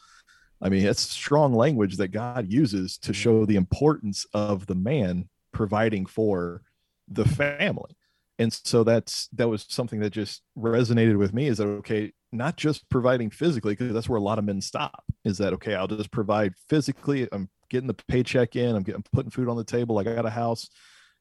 I 0.61 0.69
mean, 0.69 0.85
it's 0.85 1.01
strong 1.01 1.53
language 1.53 1.97
that 1.97 2.07
God 2.07 2.51
uses 2.51 2.97
to 2.99 3.13
show 3.13 3.45
the 3.45 3.55
importance 3.55 4.25
of 4.33 4.65
the 4.65 4.75
man 4.75 5.29
providing 5.51 6.07
for 6.07 6.63
the 7.07 7.25
family. 7.25 7.95
And 8.39 8.53
so 8.53 8.83
that's 8.83 9.27
that 9.33 9.47
was 9.47 9.65
something 9.67 9.99
that 10.01 10.11
just 10.11 10.43
resonated 10.57 11.17
with 11.17 11.33
me 11.33 11.47
is 11.47 11.57
that 11.57 11.67
okay, 11.67 12.13
not 12.31 12.55
just 12.55 12.87
providing 12.89 13.29
physically, 13.29 13.73
because 13.73 13.93
that's 13.93 14.09
where 14.09 14.19
a 14.19 14.23
lot 14.23 14.37
of 14.37 14.45
men 14.45 14.61
stop. 14.61 15.03
Is 15.25 15.39
that 15.39 15.53
okay, 15.53 15.75
I'll 15.75 15.87
just 15.87 16.11
provide 16.11 16.53
physically, 16.69 17.27
I'm 17.31 17.49
getting 17.69 17.87
the 17.87 17.95
paycheck 17.95 18.55
in, 18.55 18.75
I'm 18.75 18.83
getting 18.83 19.03
putting 19.11 19.31
food 19.31 19.49
on 19.49 19.57
the 19.57 19.63
table, 19.63 19.97
I 19.97 20.03
got 20.03 20.25
a 20.25 20.29
house, 20.29 20.69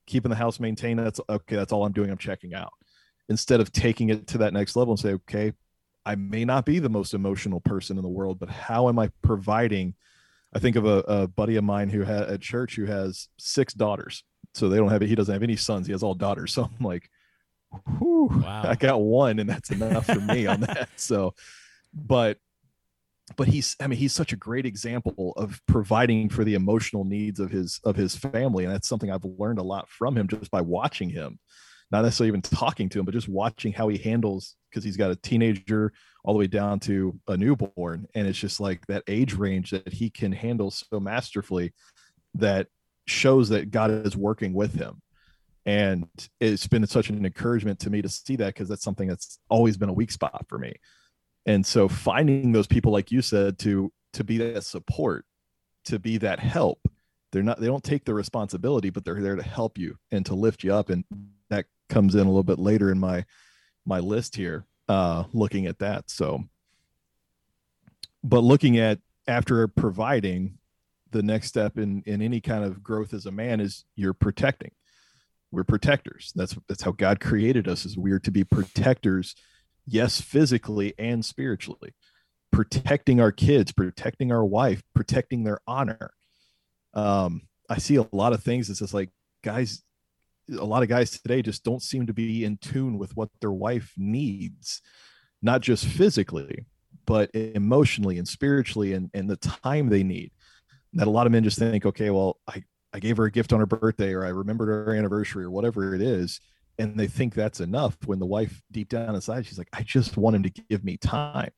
keeping 0.07 0.31
the 0.31 0.37
house 0.37 0.61
maintained. 0.61 0.99
That's 0.99 1.21
okay, 1.29 1.57
that's 1.57 1.73
all 1.73 1.85
I'm 1.85 1.93
doing. 1.93 2.11
I'm 2.11 2.19
checking 2.19 2.55
out. 2.55 2.73
Instead 3.29 3.61
of 3.61 3.73
taking 3.73 4.11
it 4.11 4.27
to 4.29 4.39
that 4.39 4.53
next 4.53 4.77
level 4.77 4.93
and 4.93 5.01
say, 5.01 5.15
okay, 5.15 5.53
I 6.05 6.15
may 6.15 6.45
not 6.45 6.65
be 6.65 6.79
the 6.79 6.89
most 6.89 7.15
emotional 7.15 7.61
person 7.61 7.97
in 7.97 8.03
the 8.03 8.09
world, 8.09 8.39
but 8.39 8.49
how 8.49 8.89
am 8.89 8.99
I 8.99 9.11
providing? 9.23 9.95
I 10.55 10.61
think 10.61 10.77
of 10.77 10.87
a, 10.87 10.99
a 11.01 11.27
buddy 11.27 11.57
of 11.57 11.65
mine 11.65 11.89
who 11.89 12.03
had 12.03 12.25
at 12.25 12.41
church 12.41 12.77
who 12.77 12.85
has 12.85 13.29
six 13.39 13.75
daughters. 13.75 14.23
So 14.57 14.69
they 14.69 14.77
don't 14.77 14.91
have 14.91 15.03
it. 15.03 15.09
He 15.09 15.15
doesn't 15.15 15.33
have 15.33 15.43
any 15.43 15.57
sons. 15.57 15.87
He 15.87 15.93
has 15.93 16.03
all 16.03 16.15
daughters. 16.15 16.55
So 16.55 16.65
I'm 16.65 16.85
like, 16.85 17.11
whew, 17.99 18.31
wow. 18.31 18.63
I 18.65 18.75
got 18.75 19.01
one 19.01 19.39
and 19.39 19.49
that's 19.49 19.71
enough 19.71 20.07
for 20.07 20.21
me 20.21 20.47
on 20.47 20.61
that. 20.61 20.89
So, 20.97 21.35
but, 21.93 22.39
but 23.37 23.49
he's, 23.49 23.77
I 23.81 23.87
mean, 23.87 23.99
he's 23.99 24.13
such 24.13 24.33
a 24.33 24.37
great 24.37 24.67
example 24.67 25.33
of 25.37 25.61
providing 25.67 26.29
for 26.29 26.45
the 26.45 26.55
emotional 26.55 27.05
needs 27.05 27.41
of 27.41 27.51
his, 27.51 27.81
of 27.85 27.97
his 27.97 28.15
family. 28.15 28.65
And 28.65 28.73
that's 28.73 28.89
something 28.89 29.11
I've 29.11 29.25
learned 29.25 29.59
a 29.59 29.65
lot 29.65 29.89
from 29.89 30.17
him 30.17 30.29
just 30.29 30.51
by 30.51 30.61
watching 30.61 31.11
him 31.11 31.39
not 31.91 32.03
necessarily 32.03 32.29
even 32.29 32.43
talking 32.43 32.89
to 32.89 32.99
him, 32.99 33.05
but 33.05 33.15
just 33.15 33.29
watching 33.29 33.73
how 33.73 33.89
he 33.89 33.99
handles 33.99 34.57
because 34.71 34.85
he's 34.85 34.97
got 34.97 35.11
a 35.11 35.17
teenager 35.17 35.93
all 36.25 36.35
the 36.35 36.39
way 36.39 36.47
down 36.47 36.81
to 36.81 37.19
a 37.29 37.37
newborn. 37.37 38.07
And 38.15 38.27
it's 38.27 38.39
just 38.39 38.59
like 38.59 38.85
that 38.87 39.05
age 39.07 39.35
range 39.35 39.71
that 39.71 39.93
he 39.93 40.11
can 40.11 40.33
handle 40.33 40.71
so 40.71 40.99
masterfully 40.99 41.73
that 42.35 42.67
shows 43.07 43.49
that 43.51 43.71
God 43.71 43.91
is 43.91 44.17
working 44.17 44.53
with 44.53 44.75
him. 44.75 45.01
And 45.65 46.09
it's 46.41 46.67
been 46.67 46.87
such 46.87 47.09
an 47.09 47.25
encouragement 47.25 47.81
to 47.81 47.91
me 47.91 48.03
to 48.03 48.09
see 48.09 48.37
that 48.37 48.55
because 48.55 48.69
that's 48.69 48.85
something 48.85 49.09
that's 49.09 49.39
always 49.49 49.77
been 49.77 49.89
a 49.89 49.95
weak 49.95 50.13
spot 50.13 50.47
for 50.49 50.59
me. 50.59 50.75
And 51.45 51.65
so 51.65 51.89
finding 51.89 52.53
those 52.53 52.67
people, 52.67 52.93
like 52.93 53.11
you 53.11 53.23
said, 53.23 53.59
to 53.61 53.93
to 54.13 54.25
be 54.25 54.39
that 54.39 54.65
support, 54.65 55.25
to 55.87 55.99
be 55.99 56.19
that 56.19 56.39
help, 56.39 56.89
they're 57.33 57.43
not 57.43 57.61
they 57.61 57.67
don't 57.67 57.83
take 57.83 58.05
the 58.05 58.15
responsibility, 58.15 58.91
but 58.91 59.05
they're 59.05 59.21
there 59.21 59.37
to 59.37 59.43
help 59.43 59.77
you 59.77 59.97
and 60.13 60.25
to 60.27 60.35
lift 60.35 60.63
you 60.63 60.73
up. 60.73 60.89
And 60.89 61.05
that 61.51 61.67
comes 61.89 62.15
in 62.15 62.23
a 62.23 62.31
little 62.31 62.43
bit 62.43 62.59
later 62.59 62.91
in 62.91 62.99
my 62.99 63.25
my 63.85 64.01
list 64.01 64.35
here 64.37 64.67
uh 64.89 65.25
looking 65.33 65.67
at 65.67 65.79
that 65.79 66.11
so 66.11 66.43
but 68.25 68.41
looking 68.41 68.79
at 68.79 68.99
after 69.29 69.67
providing 69.69 70.59
the 71.11 71.23
next 71.23 71.49
step 71.49 71.79
in 71.79 72.03
in 72.07 72.23
any 72.23 72.41
kind 72.41 72.65
of 72.65 72.83
growth 72.83 73.15
as 73.15 73.27
a 73.27 73.33
man 73.33 73.61
is 73.61 73.85
you're 73.95 74.15
protecting. 74.15 74.73
We're 75.51 75.65
protectors. 75.65 76.33
That's 76.35 76.57
that's 76.69 76.83
how 76.83 76.93
god 76.93 77.21
created 77.21 77.69
us 77.69 77.85
is 77.85 77.97
we're 77.97 78.21
to 78.21 78.31
be 78.31 78.45
protectors 78.45 79.35
yes 79.87 80.21
physically 80.21 80.95
and 80.99 81.25
spiritually. 81.25 81.95
Protecting 82.53 83.21
our 83.21 83.33
kids 83.33 83.73
protecting 83.73 84.33
our 84.33 84.45
wife 84.45 84.83
protecting 84.95 85.45
their 85.45 85.61
honor. 85.67 86.13
Um 86.95 87.43
i 87.69 87.79
see 87.79 87.97
a 87.97 88.07
lot 88.13 88.33
of 88.33 88.45
things 88.45 88.71
it's 88.71 88.79
just 88.79 88.95
like 88.95 89.11
guys 89.43 89.83
a 90.51 90.65
lot 90.65 90.83
of 90.83 90.89
guys 90.89 91.11
today 91.11 91.43
just 91.43 91.65
don't 91.65 91.83
seem 91.83 92.07
to 92.07 92.13
be 92.13 92.45
in 92.45 92.57
tune 92.59 92.99
with 92.99 93.17
what 93.17 93.31
their 93.41 93.53
wife 93.53 93.93
needs, 93.97 94.83
not 95.43 95.61
just 95.61 95.85
physically, 95.85 96.65
but 97.05 97.35
emotionally 97.35 98.19
and 98.19 98.29
spiritually 98.29 98.93
and, 98.93 99.11
and 99.15 99.29
the 99.29 99.37
time 99.37 99.89
they 99.89 100.03
need. 100.03 100.31
That 100.97 101.07
a 101.07 101.11
lot 101.11 101.27
of 101.27 101.33
men 101.33 101.45
just 101.45 101.59
think, 101.59 101.87
okay, 101.87 102.11
well, 102.11 102.39
I, 102.47 102.63
I 102.93 102.99
gave 102.99 103.17
her 103.19 103.25
a 103.25 103.31
gift 103.31 103.53
on 103.53 103.61
her 103.61 103.67
birthday 103.67 104.13
or 104.13 104.25
I 104.25 104.29
remembered 104.29 104.67
her 104.67 104.95
anniversary 104.95 105.45
or 105.45 105.51
whatever 105.51 105.95
it 105.95 106.01
is. 106.01 106.41
And 106.79 106.99
they 106.99 107.07
think 107.07 107.35
that's 107.35 107.61
enough 107.61 107.97
when 108.05 108.19
the 108.19 108.27
wife 108.27 108.63
deep 108.71 108.89
down 108.89 109.15
inside, 109.15 109.47
she's 109.47 109.59
like, 109.59 109.69
I 109.73 109.83
just 109.83 110.17
want 110.17 110.37
him 110.37 110.43
to 110.43 110.51
give 110.69 110.85
me 110.85 110.97
time. 110.97 111.51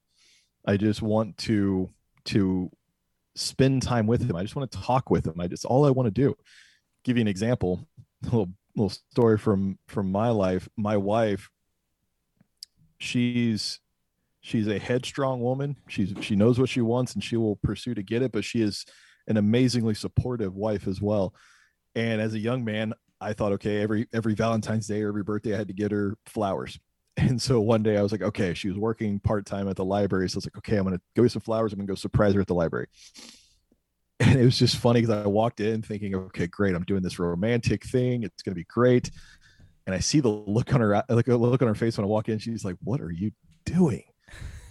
I 0.67 0.77
just 0.77 1.03
want 1.03 1.37
to 1.39 1.91
to 2.27 2.71
spend 3.35 3.83
time 3.83 4.07
with 4.07 4.29
him. 4.29 4.37
I 4.37 4.43
just 4.43 4.55
want 4.55 4.71
to 4.71 4.79
talk 4.79 5.11
with 5.11 5.27
him. 5.27 5.41
I 5.41 5.47
just 5.47 5.65
all 5.65 5.87
I 5.87 5.91
want 5.91 6.07
to 6.07 6.11
do. 6.11 6.37
Give 7.05 7.17
you 7.17 7.23
an 7.23 7.29
example, 7.29 7.89
a 8.23 8.27
little 8.27 8.51
little 8.79 8.97
story 9.11 9.37
from 9.37 9.79
from 9.87 10.11
my 10.11 10.29
life 10.31 10.69
my 10.77 10.97
wife 10.97 11.51
she's 12.99 13.81
she's 14.41 14.69
a 14.69 14.79
headstrong 14.79 15.41
woman 15.41 15.77
she's 15.89 16.15
she 16.21 16.37
knows 16.37 16.59
what 16.59 16.69
she 16.69 16.81
wants 16.81 17.15
and 17.15 17.23
she 17.23 17.37
will 17.37 17.57
pursue 17.57 17.95
to 17.95 18.03
get 18.03 18.23
it 18.23 18.33
but 18.33 18.45
she 18.45 18.63
is 18.63 18.87
an 19.29 19.37
amazingly 19.37 19.95
supportive 19.95 20.55
wife 20.55 20.89
as 20.89 21.01
well 21.01 21.35
and 21.95 22.21
as 22.21 22.35
a 22.35 22.39
young 22.39 22.65
man 22.65 22.93
I 23.21 23.33
thought, 23.33 23.53
okay, 23.53 23.83
every 23.83 24.07
every 24.13 24.35
Valentine's 24.35 24.87
Day 24.87 25.03
or 25.03 25.09
every 25.09 25.23
birthday, 25.23 25.55
I 25.55 25.59
had 25.59 25.69
to 25.69 25.75
get 25.75 25.93
her 25.93 26.17
flowers. 26.27 26.79
And 27.21 27.43
so 27.43 27.61
one 27.61 27.83
day 27.83 27.97
I 27.97 28.03
was 28.03 28.13
like, 28.13 28.23
okay, 28.23 28.55
she 28.55 28.69
was 28.69 28.79
working 28.79 29.19
part 29.19 29.45
time 29.45 29.69
at 29.69 29.75
the 29.75 29.85
library. 29.85 30.31
So 30.31 30.37
I 30.37 30.39
was 30.39 30.47
like, 30.47 30.59
okay, 30.59 30.77
I'm 30.77 30.85
gonna 30.85 31.01
go 31.17 31.25
get 31.25 31.33
some 31.33 31.43
flowers. 31.43 31.73
I'm 31.73 31.81
gonna 31.81 31.89
go 31.89 31.97
surprise 31.97 32.35
her 32.35 32.41
at 32.41 32.47
the 32.47 32.55
library. 32.55 32.87
And 34.21 34.39
it 34.39 34.45
was 34.45 34.59
just 34.59 34.77
funny 34.77 35.01
because 35.01 35.25
I 35.25 35.27
walked 35.29 35.61
in 35.61 35.83
thinking, 35.83 36.15
okay, 36.15 36.47
great, 36.47 36.75
I'm 36.75 36.85
doing 36.85 37.03
this 37.03 37.19
romantic 37.19 37.85
thing. 37.85 38.23
It's 38.23 38.43
gonna 38.43 38.55
be 38.55 38.65
great. 38.65 39.11
And 39.87 39.97
I 39.97 39.99
see 39.99 40.21
the 40.21 40.29
look 40.29 40.73
on 40.75 40.81
her 40.81 41.03
like 41.09 41.27
a 41.27 41.37
look 41.37 41.61
on 41.63 41.69
her 41.69 41.75
face 41.75 41.99
when 41.99 42.05
I 42.05 42.09
walk 42.09 42.29
in. 42.29 42.39
She's 42.39 42.65
like, 42.65 42.77
"What 42.85 43.01
are 43.01 43.11
you 43.11 43.33
doing?" 43.65 44.05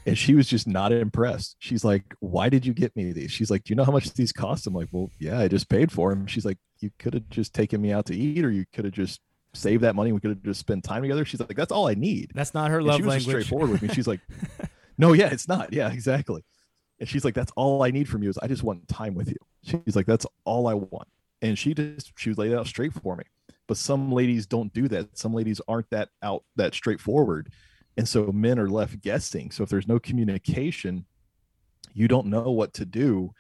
And 0.08 0.18
she 0.18 0.36
was 0.36 0.48
just 0.48 0.68
not 0.68 0.94
impressed. 0.94 1.58
She's 1.60 1.84
like, 1.84 2.16
"Why 2.22 2.48
did 2.48 2.66
you 2.66 2.74
get 2.74 2.96
me 2.96 3.12
these?" 3.12 3.30
She's 3.30 3.52
like, 3.52 3.66
"Do 3.66 3.72
you 3.72 3.76
know 3.76 3.84
how 3.84 3.92
much 3.92 4.14
these 4.14 4.32
cost?" 4.32 4.66
I'm 4.66 4.74
like, 4.74 4.88
"Well, 4.94 5.12
yeah, 5.20 5.38
I 5.38 5.50
just 5.50 5.68
paid 5.68 5.92
for 5.92 6.12
them." 6.12 6.26
She's 6.28 6.46
like, 6.46 6.58
"You 6.80 6.92
could 6.98 7.14
have 7.14 7.30
just 7.30 7.54
taken 7.54 7.82
me 7.82 7.92
out 7.92 8.06
to 8.06 8.16
eat, 8.16 8.46
or 8.46 8.50
you 8.50 8.66
could 8.72 8.86
have 8.86 8.94
just 8.94 9.20
saved 9.54 9.84
that 9.84 9.96
money. 9.96 10.14
We 10.14 10.22
could 10.22 10.30
have 10.30 10.44
just 10.44 10.62
spent 10.62 10.86
time 10.86 11.02
together." 11.02 11.26
She's 11.26 11.42
like, 11.42 11.58
"That's 11.58 11.74
all 11.74 11.90
I 11.90 11.94
need." 11.94 12.32
That's 12.34 12.54
not 12.54 12.72
her 12.72 12.78
And 12.78 12.88
love 12.88 12.98
she 12.98 13.04
was 13.04 13.16
just 13.16 13.28
straightforward 13.28 13.70
with 13.70 13.82
me. 13.82 13.90
She's 13.90 14.08
like, 14.08 14.22
"No, 14.98 15.12
yeah, 15.12 15.28
it's 15.28 15.50
not. 15.50 15.74
Yeah, 15.74 15.92
exactly." 15.92 16.42
And 17.02 17.10
she's 17.10 17.26
like, 17.26 17.34
"That's 17.34 17.52
all 17.58 17.84
I 17.84 17.92
need 17.92 18.08
from 18.08 18.24
you 18.24 18.30
is 18.30 18.38
I 18.38 18.48
just 18.48 18.64
want 18.64 18.88
time 18.88 19.14
with 19.14 19.28
you." 19.28 19.38
She's 19.64 19.98
like, 19.98 20.06
"That's 20.06 20.26
all 20.46 20.68
I 20.68 20.74
want." 20.74 21.10
And 21.42 21.60
she 21.60 21.74
just 21.74 22.14
she 22.16 22.34
laid 22.34 22.54
it 22.54 22.58
out 22.58 22.68
straight 22.68 22.94
for 22.94 23.18
me. 23.18 23.26
But 23.68 23.76
some 23.76 24.14
ladies 24.14 24.46
don't 24.46 24.72
do 24.72 24.88
that. 24.88 25.18
Some 25.18 25.34
ladies 25.34 25.60
aren't 25.68 25.90
that 25.90 26.10
out 26.24 26.46
that 26.56 26.74
straightforward, 26.74 27.52
and 27.98 28.08
so 28.08 28.32
men 28.32 28.60
are 28.60 28.70
left 28.70 29.02
guessing. 29.02 29.52
So 29.52 29.64
if 29.64 29.70
there's 29.70 29.88
no 29.88 30.00
communication, 30.00 31.06
you 31.94 32.08
don't 32.08 32.28
know 32.28 32.52
what 32.52 32.74
to 32.76 32.86
do 32.86 33.34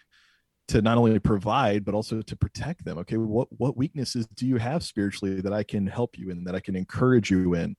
to 0.69 0.81
not 0.81 0.97
only 0.97 1.17
provide 1.19 1.85
but 1.85 1.93
also 1.93 2.21
to 2.21 2.35
protect 2.35 2.83
them. 2.83 2.97
Okay 2.97 3.17
what 3.17 3.47
what 3.57 3.77
weaknesses 3.77 4.27
do 4.35 4.45
you 4.45 4.57
have 4.57 4.83
spiritually 4.83 5.39
that 5.39 5.53
i 5.53 5.63
can 5.63 5.87
help 5.87 6.17
you 6.17 6.29
in 6.29 6.43
that 6.43 6.55
i 6.55 6.59
can 6.59 6.75
encourage 6.75 7.31
you 7.31 7.53
in 7.53 7.75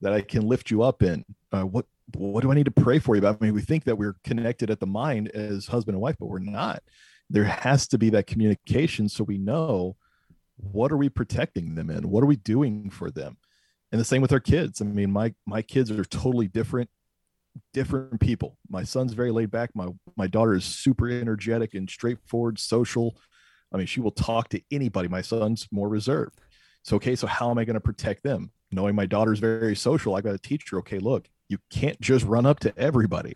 that 0.00 0.12
i 0.12 0.20
can 0.20 0.48
lift 0.48 0.70
you 0.70 0.82
up 0.82 1.02
in? 1.02 1.24
Uh, 1.52 1.62
what 1.62 1.86
what 2.16 2.40
do 2.40 2.50
i 2.50 2.54
need 2.54 2.64
to 2.64 2.70
pray 2.70 2.98
for 2.98 3.14
you 3.14 3.20
about? 3.20 3.38
I 3.40 3.44
mean 3.44 3.54
we 3.54 3.60
think 3.60 3.84
that 3.84 3.96
we're 3.96 4.16
connected 4.24 4.70
at 4.70 4.80
the 4.80 4.86
mind 4.86 5.28
as 5.28 5.66
husband 5.66 5.94
and 5.94 6.02
wife 6.02 6.16
but 6.18 6.26
we're 6.26 6.38
not. 6.38 6.82
There 7.30 7.44
has 7.44 7.86
to 7.88 7.98
be 7.98 8.10
that 8.10 8.26
communication 8.26 9.08
so 9.08 9.22
we 9.22 9.38
know 9.38 9.96
what 10.56 10.92
are 10.92 10.96
we 10.96 11.08
protecting 11.08 11.74
them 11.74 11.90
in? 11.90 12.08
What 12.10 12.22
are 12.22 12.26
we 12.26 12.36
doing 12.36 12.90
for 12.90 13.10
them 13.10 13.36
and 13.92 14.00
the 14.00 14.04
same 14.04 14.22
with 14.22 14.32
our 14.32 14.40
kids 14.40 14.80
i 14.80 14.84
mean 14.84 15.12
my 15.12 15.32
my 15.46 15.62
kids 15.62 15.90
are 15.90 16.04
totally 16.04 16.48
different 16.48 16.90
different 17.72 18.20
people. 18.20 18.56
My 18.68 18.84
son's 18.84 19.12
very 19.12 19.30
laid 19.30 19.50
back. 19.50 19.70
My 19.74 19.88
my 20.16 20.26
daughter 20.26 20.54
is 20.54 20.64
super 20.64 21.08
energetic 21.08 21.74
and 21.74 21.88
straightforward, 21.88 22.58
social. 22.58 23.16
I 23.72 23.78
mean, 23.78 23.86
she 23.86 24.00
will 24.00 24.12
talk 24.12 24.48
to 24.50 24.60
anybody. 24.70 25.08
My 25.08 25.22
son's 25.22 25.66
more 25.70 25.88
reserved. 25.88 26.40
So 26.82 26.96
okay, 26.96 27.16
so 27.16 27.26
how 27.26 27.50
am 27.50 27.58
I 27.58 27.64
going 27.64 27.74
to 27.74 27.80
protect 27.80 28.22
them? 28.22 28.50
Knowing 28.70 28.94
my 28.94 29.06
daughter's 29.06 29.38
very 29.38 29.76
social, 29.76 30.14
I 30.14 30.20
got 30.20 30.32
to 30.32 30.38
teach 30.38 30.70
her. 30.70 30.78
Okay, 30.78 30.98
look, 30.98 31.28
you 31.48 31.58
can't 31.70 32.00
just 32.00 32.24
run 32.24 32.46
up 32.46 32.60
to 32.60 32.76
everybody. 32.78 33.34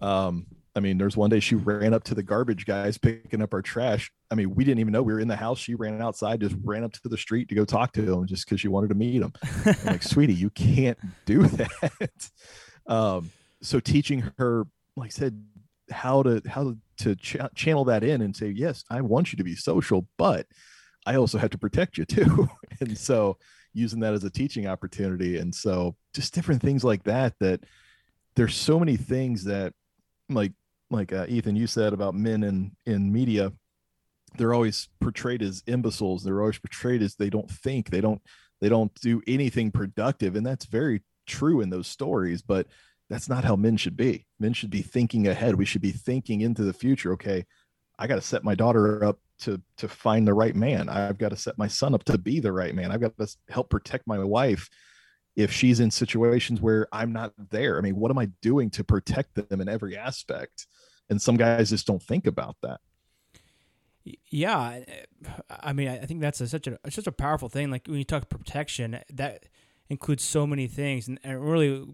Um, 0.00 0.46
I 0.74 0.80
mean, 0.80 0.96
there's 0.96 1.16
one 1.16 1.28
day 1.28 1.40
she 1.40 1.54
ran 1.54 1.92
up 1.92 2.04
to 2.04 2.14
the 2.14 2.22
garbage 2.22 2.64
guys 2.64 2.96
picking 2.96 3.42
up 3.42 3.52
our 3.52 3.60
trash. 3.60 4.10
I 4.30 4.34
mean, 4.34 4.54
we 4.54 4.64
didn't 4.64 4.80
even 4.80 4.92
know 4.92 5.02
we 5.02 5.12
were 5.12 5.20
in 5.20 5.28
the 5.28 5.36
house. 5.36 5.58
She 5.58 5.74
ran 5.74 6.00
outside, 6.00 6.40
just 6.40 6.56
ran 6.64 6.82
up 6.82 6.92
to 6.92 7.08
the 7.08 7.18
street 7.18 7.50
to 7.50 7.54
go 7.54 7.66
talk 7.66 7.92
to 7.92 8.02
them 8.02 8.26
just 8.26 8.46
because 8.46 8.60
she 8.60 8.68
wanted 8.68 8.88
to 8.88 8.94
meet 8.94 9.18
them. 9.18 9.32
Like, 9.84 10.02
sweetie, 10.02 10.32
you 10.32 10.48
can't 10.50 10.98
do 11.26 11.42
that. 11.46 12.30
Um, 12.86 13.30
so 13.60 13.80
teaching 13.80 14.32
her, 14.38 14.66
like 14.96 15.08
I 15.08 15.10
said, 15.10 15.44
how 15.90 16.22
to 16.22 16.42
how 16.46 16.74
to 16.98 17.16
ch- 17.16 17.36
channel 17.54 17.84
that 17.84 18.02
in 18.02 18.22
and 18.22 18.34
say, 18.34 18.48
yes, 18.48 18.82
I 18.90 19.02
want 19.02 19.32
you 19.32 19.36
to 19.36 19.44
be 19.44 19.54
social, 19.54 20.06
but 20.16 20.46
I 21.04 21.16
also 21.16 21.38
have 21.38 21.50
to 21.50 21.58
protect 21.58 21.98
you 21.98 22.04
too. 22.04 22.48
and 22.80 22.96
so 22.96 23.36
using 23.74 24.00
that 24.00 24.14
as 24.14 24.24
a 24.24 24.30
teaching 24.30 24.66
opportunity, 24.66 25.38
and 25.38 25.54
so 25.54 25.96
just 26.14 26.34
different 26.34 26.62
things 26.62 26.84
like 26.84 27.04
that. 27.04 27.34
That 27.40 27.64
there's 28.36 28.56
so 28.56 28.78
many 28.78 28.96
things 28.96 29.44
that, 29.44 29.74
like 30.28 30.52
like 30.92 31.12
uh, 31.12 31.26
Ethan, 31.28 31.56
you 31.56 31.66
said 31.66 31.92
about 31.92 32.14
men 32.14 32.42
in 32.42 32.72
in 32.86 33.12
media, 33.12 33.52
they're 34.36 34.54
always 34.54 34.88
portrayed 35.00 35.42
as 35.42 35.62
imbeciles. 35.66 36.24
They're 36.24 36.40
always 36.40 36.58
portrayed 36.58 37.02
as 37.02 37.16
they 37.16 37.30
don't 37.30 37.50
think, 37.50 37.90
they 37.90 38.00
don't 38.00 38.20
they 38.60 38.68
don't 38.68 38.94
do 39.00 39.22
anything 39.26 39.70
productive, 39.70 40.36
and 40.36 40.46
that's 40.46 40.66
very 40.66 41.02
true 41.26 41.60
in 41.60 41.70
those 41.70 41.88
stories. 41.88 42.42
But 42.42 42.66
that's 43.10 43.28
not 43.28 43.44
how 43.44 43.56
men 43.56 43.76
should 43.76 43.96
be. 43.96 44.26
Men 44.38 44.52
should 44.52 44.70
be 44.70 44.82
thinking 44.82 45.26
ahead. 45.28 45.56
We 45.56 45.64
should 45.64 45.82
be 45.82 45.92
thinking 45.92 46.40
into 46.40 46.62
the 46.62 46.72
future. 46.72 47.12
Okay, 47.12 47.44
I 47.98 48.06
got 48.06 48.16
to 48.16 48.22
set 48.22 48.44
my 48.44 48.54
daughter 48.54 49.04
up 49.04 49.18
to 49.40 49.60
to 49.78 49.88
find 49.88 50.26
the 50.26 50.34
right 50.34 50.54
man. 50.54 50.88
I've 50.88 51.18
got 51.18 51.30
to 51.30 51.36
set 51.36 51.58
my 51.58 51.68
son 51.68 51.94
up 51.94 52.04
to 52.04 52.18
be 52.18 52.40
the 52.40 52.52
right 52.52 52.74
man. 52.74 52.92
I've 52.92 53.00
got 53.00 53.16
to 53.18 53.36
help 53.48 53.70
protect 53.70 54.06
my 54.06 54.18
wife 54.18 54.68
if 55.36 55.50
she's 55.52 55.80
in 55.80 55.90
situations 55.90 56.60
where 56.60 56.86
I'm 56.92 57.12
not 57.12 57.32
there. 57.50 57.78
I 57.78 57.80
mean, 57.80 57.96
what 57.96 58.10
am 58.10 58.18
I 58.18 58.28
doing 58.42 58.70
to 58.70 58.84
protect 58.84 59.34
them 59.34 59.60
in 59.60 59.68
every 59.68 59.96
aspect? 59.96 60.66
And 61.12 61.20
some 61.20 61.36
guys 61.36 61.68
just 61.68 61.86
don't 61.86 62.02
think 62.02 62.26
about 62.26 62.56
that. 62.62 62.80
Yeah, 64.30 64.80
I 65.48 65.72
mean, 65.72 65.88
I 65.88 65.98
think 66.06 66.20
that's 66.20 66.40
a, 66.40 66.48
such 66.48 66.66
a 66.66 66.78
such 66.90 67.06
a 67.06 67.12
powerful 67.12 67.48
thing. 67.48 67.70
Like 67.70 67.86
when 67.86 67.98
you 67.98 68.04
talk 68.04 68.28
protection, 68.28 68.98
that 69.12 69.44
includes 69.88 70.24
so 70.24 70.44
many 70.44 70.66
things, 70.66 71.06
and, 71.06 71.20
and 71.22 71.46
really 71.46 71.86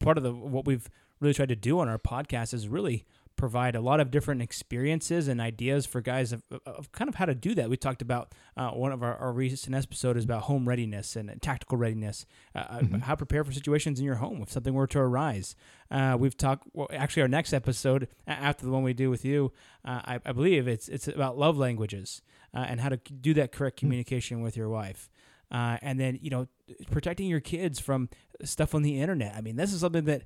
part 0.00 0.18
of 0.18 0.24
the 0.24 0.34
what 0.34 0.66
we've 0.66 0.90
really 1.20 1.32
tried 1.32 1.48
to 1.50 1.56
do 1.56 1.78
on 1.78 1.88
our 1.88 1.98
podcast 1.98 2.52
is 2.52 2.68
really 2.68 3.06
provide 3.38 3.74
a 3.74 3.80
lot 3.80 4.00
of 4.00 4.10
different 4.10 4.42
experiences 4.42 5.28
and 5.28 5.40
ideas 5.40 5.86
for 5.86 6.02
guys 6.02 6.32
of, 6.32 6.42
of 6.66 6.92
kind 6.92 7.08
of 7.08 7.14
how 7.14 7.24
to 7.24 7.34
do 7.34 7.54
that. 7.54 7.70
We 7.70 7.78
talked 7.78 8.02
about 8.02 8.34
uh, 8.56 8.70
one 8.70 8.92
of 8.92 9.02
our, 9.02 9.16
our 9.16 9.32
recent 9.32 9.74
episodes 9.74 10.18
is 10.18 10.24
about 10.24 10.42
home 10.42 10.68
readiness 10.68 11.16
and 11.16 11.40
tactical 11.40 11.78
readiness, 11.78 12.26
uh, 12.54 12.64
mm-hmm. 12.64 12.98
how 12.98 13.14
to 13.14 13.16
prepare 13.16 13.44
for 13.44 13.52
situations 13.52 13.98
in 13.98 14.04
your 14.04 14.16
home 14.16 14.42
if 14.42 14.50
something 14.50 14.74
were 14.74 14.86
to 14.88 14.98
arise. 14.98 15.56
Uh, 15.90 16.16
we've 16.18 16.36
talked. 16.36 16.68
Well, 16.74 16.88
actually, 16.92 17.22
our 17.22 17.28
next 17.28 17.54
episode 17.54 18.08
after 18.26 18.66
the 18.66 18.72
one 18.72 18.82
we 18.82 18.92
do 18.92 19.08
with 19.08 19.24
you, 19.24 19.52
uh, 19.84 20.02
I, 20.04 20.20
I, 20.26 20.32
believe 20.32 20.68
it's 20.68 20.88
it's 20.88 21.08
about 21.08 21.38
love 21.38 21.56
languages 21.56 22.20
uh, 22.52 22.66
and 22.68 22.80
how 22.80 22.90
to 22.90 22.96
do 22.96 23.32
that 23.34 23.52
correct 23.52 23.78
communication 23.78 24.38
mm-hmm. 24.38 24.44
with 24.44 24.56
your 24.56 24.68
wife. 24.68 25.08
Uh, 25.50 25.78
and 25.80 25.98
then 25.98 26.18
you 26.20 26.28
know 26.28 26.46
protecting 26.90 27.26
your 27.26 27.40
kids 27.40 27.80
from 27.80 28.10
stuff 28.44 28.74
on 28.74 28.82
the 28.82 29.00
internet. 29.00 29.34
I 29.34 29.40
mean, 29.40 29.56
this 29.56 29.72
is 29.72 29.80
something 29.80 30.04
that 30.04 30.24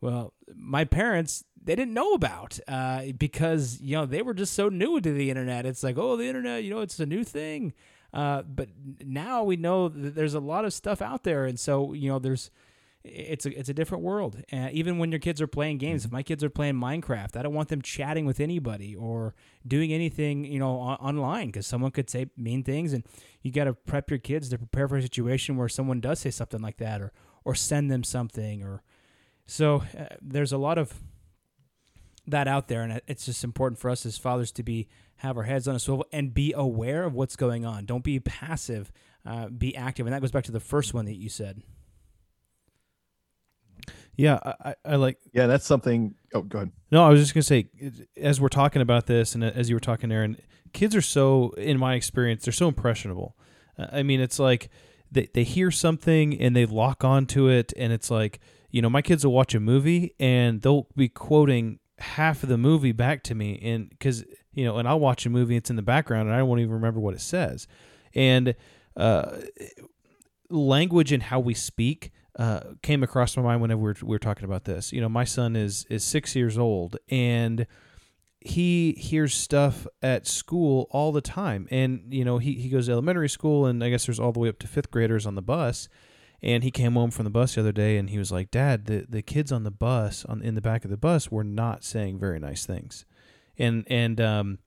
well, 0.00 0.32
my 0.54 0.84
parents 0.84 1.44
they 1.62 1.76
didn't 1.76 1.92
know 1.92 2.14
about 2.14 2.58
uh, 2.66 3.02
because 3.18 3.80
you 3.80 3.96
know 3.96 4.06
they 4.06 4.22
were 4.22 4.34
just 4.34 4.54
so 4.54 4.68
new 4.68 5.00
to 5.00 5.12
the 5.12 5.28
internet. 5.28 5.66
It's 5.66 5.82
like, 5.82 5.98
oh, 5.98 6.16
the 6.16 6.26
internet, 6.26 6.64
you 6.64 6.70
know, 6.70 6.80
it's 6.80 6.98
a 6.98 7.06
new 7.06 7.24
thing. 7.24 7.74
Uh, 8.12 8.42
but 8.42 8.68
now 9.04 9.44
we 9.44 9.56
know 9.56 9.88
that 9.88 10.14
there's 10.14 10.34
a 10.34 10.40
lot 10.40 10.64
of 10.64 10.72
stuff 10.72 11.02
out 11.02 11.24
there, 11.24 11.44
and 11.44 11.60
so 11.60 11.92
you 11.92 12.08
know, 12.08 12.18
there's 12.18 12.50
it's 13.04 13.46
a 13.46 13.58
it's 13.58 13.68
a 13.68 13.74
different 13.74 14.02
world. 14.02 14.42
Uh, 14.52 14.68
even 14.72 14.98
when 14.98 15.12
your 15.12 15.18
kids 15.18 15.40
are 15.42 15.46
playing 15.46 15.78
games, 15.78 16.04
if 16.04 16.12
my 16.12 16.22
kids 16.22 16.42
are 16.42 16.50
playing 16.50 16.74
Minecraft, 16.74 17.36
I 17.36 17.42
don't 17.42 17.54
want 17.54 17.68
them 17.68 17.82
chatting 17.82 18.24
with 18.24 18.40
anybody 18.40 18.96
or 18.96 19.34
doing 19.66 19.92
anything 19.92 20.44
you 20.44 20.58
know 20.58 20.78
on, 20.78 20.96
online 20.96 21.48
because 21.48 21.66
someone 21.66 21.90
could 21.90 22.08
say 22.08 22.30
mean 22.36 22.62
things, 22.62 22.92
and 22.92 23.04
you 23.42 23.52
got 23.52 23.64
to 23.64 23.74
prep 23.74 24.10
your 24.10 24.18
kids 24.18 24.48
to 24.48 24.58
prepare 24.58 24.88
for 24.88 24.96
a 24.96 25.02
situation 25.02 25.56
where 25.56 25.68
someone 25.68 26.00
does 26.00 26.20
say 26.20 26.30
something 26.30 26.62
like 26.62 26.78
that, 26.78 27.00
or 27.00 27.12
or 27.44 27.54
send 27.54 27.90
them 27.90 28.04
something, 28.04 28.62
or 28.62 28.82
so 29.48 29.82
uh, 29.98 30.04
there's 30.20 30.52
a 30.52 30.58
lot 30.58 30.78
of 30.78 30.92
that 32.26 32.46
out 32.46 32.68
there, 32.68 32.82
and 32.82 33.00
it's 33.08 33.24
just 33.24 33.42
important 33.42 33.80
for 33.80 33.90
us 33.90 34.04
as 34.06 34.18
fathers 34.18 34.52
to 34.52 34.62
be 34.62 34.86
have 35.16 35.36
our 35.36 35.42
heads 35.42 35.66
on 35.66 35.74
a 35.74 35.78
swivel 35.78 36.06
and 36.12 36.32
be 36.32 36.52
aware 36.52 37.02
of 37.02 37.14
what's 37.14 37.34
going 37.34 37.64
on. 37.64 37.86
Don't 37.86 38.04
be 38.04 38.20
passive, 38.20 38.92
uh, 39.26 39.48
be 39.48 39.74
active, 39.74 40.06
and 40.06 40.14
that 40.14 40.20
goes 40.20 40.30
back 40.30 40.44
to 40.44 40.52
the 40.52 40.60
first 40.60 40.94
one 40.94 41.06
that 41.06 41.16
you 41.16 41.30
said. 41.30 41.62
Yeah, 44.16 44.38
I, 44.44 44.74
I 44.84 44.96
like. 44.96 45.16
Yeah, 45.32 45.46
that's 45.46 45.64
something. 45.64 46.14
Oh, 46.34 46.42
go 46.42 46.58
ahead. 46.58 46.72
No, 46.90 47.04
I 47.04 47.08
was 47.08 47.20
just 47.20 47.32
gonna 47.32 47.42
say, 47.42 47.70
as 48.16 48.40
we're 48.40 48.48
talking 48.48 48.82
about 48.82 49.06
this, 49.06 49.34
and 49.34 49.42
as 49.42 49.70
you 49.70 49.76
were 49.76 49.80
talking, 49.80 50.12
Aaron, 50.12 50.36
kids 50.74 50.94
are 50.94 51.00
so, 51.00 51.50
in 51.52 51.78
my 51.78 51.94
experience, 51.94 52.44
they're 52.44 52.52
so 52.52 52.68
impressionable. 52.68 53.34
Uh, 53.78 53.86
I 53.92 54.02
mean, 54.02 54.20
it's 54.20 54.38
like 54.38 54.68
they 55.10 55.28
they 55.32 55.44
hear 55.44 55.70
something 55.70 56.38
and 56.38 56.54
they 56.54 56.66
lock 56.66 57.02
onto 57.02 57.48
it, 57.48 57.72
and 57.78 57.94
it's 57.94 58.10
like 58.10 58.40
you 58.70 58.82
know, 58.82 58.90
my 58.90 59.02
kids 59.02 59.24
will 59.24 59.32
watch 59.32 59.54
a 59.54 59.60
movie 59.60 60.14
and 60.20 60.62
they'll 60.62 60.86
be 60.96 61.08
quoting 61.08 61.78
half 61.98 62.42
of 62.42 62.48
the 62.48 62.58
movie 62.58 62.92
back 62.92 63.22
to 63.24 63.34
me 63.34 63.58
and 63.60 63.90
because 63.90 64.24
you 64.52 64.64
know 64.64 64.78
and 64.78 64.86
i'll 64.86 65.00
watch 65.00 65.26
a 65.26 65.30
movie 65.30 65.56
it's 65.56 65.68
in 65.68 65.74
the 65.74 65.82
background 65.82 66.28
and 66.28 66.36
i 66.36 66.42
won't 66.42 66.60
even 66.60 66.72
remember 66.72 67.00
what 67.00 67.14
it 67.14 67.20
says. 67.20 67.66
And 68.14 68.54
uh, 68.96 69.38
language 70.50 71.12
and 71.12 71.22
how 71.22 71.40
we 71.40 71.54
speak 71.54 72.10
uh, 72.38 72.60
came 72.82 73.02
across 73.02 73.36
my 73.36 73.42
mind 73.42 73.60
whenever 73.60 73.80
we 73.80 73.86
were, 73.88 73.96
we 74.02 74.08
were 74.08 74.18
talking 74.18 74.44
about 74.44 74.64
this. 74.64 74.92
You 74.92 75.00
know 75.00 75.08
my 75.08 75.24
son 75.24 75.56
is 75.56 75.86
is 75.90 76.04
six 76.04 76.34
years 76.36 76.56
old 76.56 76.96
and 77.08 77.66
he 78.40 78.92
hears 78.92 79.34
stuff 79.34 79.86
at 80.00 80.26
school 80.26 80.86
all 80.90 81.10
the 81.10 81.20
time. 81.20 81.66
And 81.70 82.04
you 82.10 82.24
know 82.24 82.38
he, 82.38 82.54
he 82.54 82.68
goes 82.68 82.86
to 82.86 82.92
elementary 82.92 83.28
school 83.28 83.66
and 83.66 83.82
i 83.82 83.90
guess 83.90 84.06
there's 84.06 84.20
all 84.20 84.32
the 84.32 84.40
way 84.40 84.48
up 84.48 84.58
to 84.60 84.66
fifth 84.66 84.90
graders 84.90 85.26
on 85.26 85.34
the 85.34 85.42
bus 85.42 85.88
and 86.42 86.62
he 86.62 86.70
came 86.70 86.94
home 86.94 87.10
from 87.10 87.24
the 87.24 87.30
bus 87.30 87.54
the 87.54 87.60
other 87.60 87.72
day 87.72 87.96
and 87.96 88.10
he 88.10 88.18
was 88.18 88.30
like, 88.30 88.50
Dad, 88.50 88.86
the, 88.86 89.06
the 89.08 89.22
kids 89.22 89.50
on 89.50 89.64
the 89.64 89.70
bus, 89.70 90.24
on 90.24 90.42
in 90.42 90.54
the 90.54 90.60
back 90.60 90.84
of 90.84 90.90
the 90.90 90.96
bus, 90.96 91.30
were 91.30 91.44
not 91.44 91.84
saying 91.84 92.18
very 92.18 92.38
nice 92.38 92.64
things. 92.64 93.04
And 93.58 93.84
and 93.88 94.20
um 94.20 94.58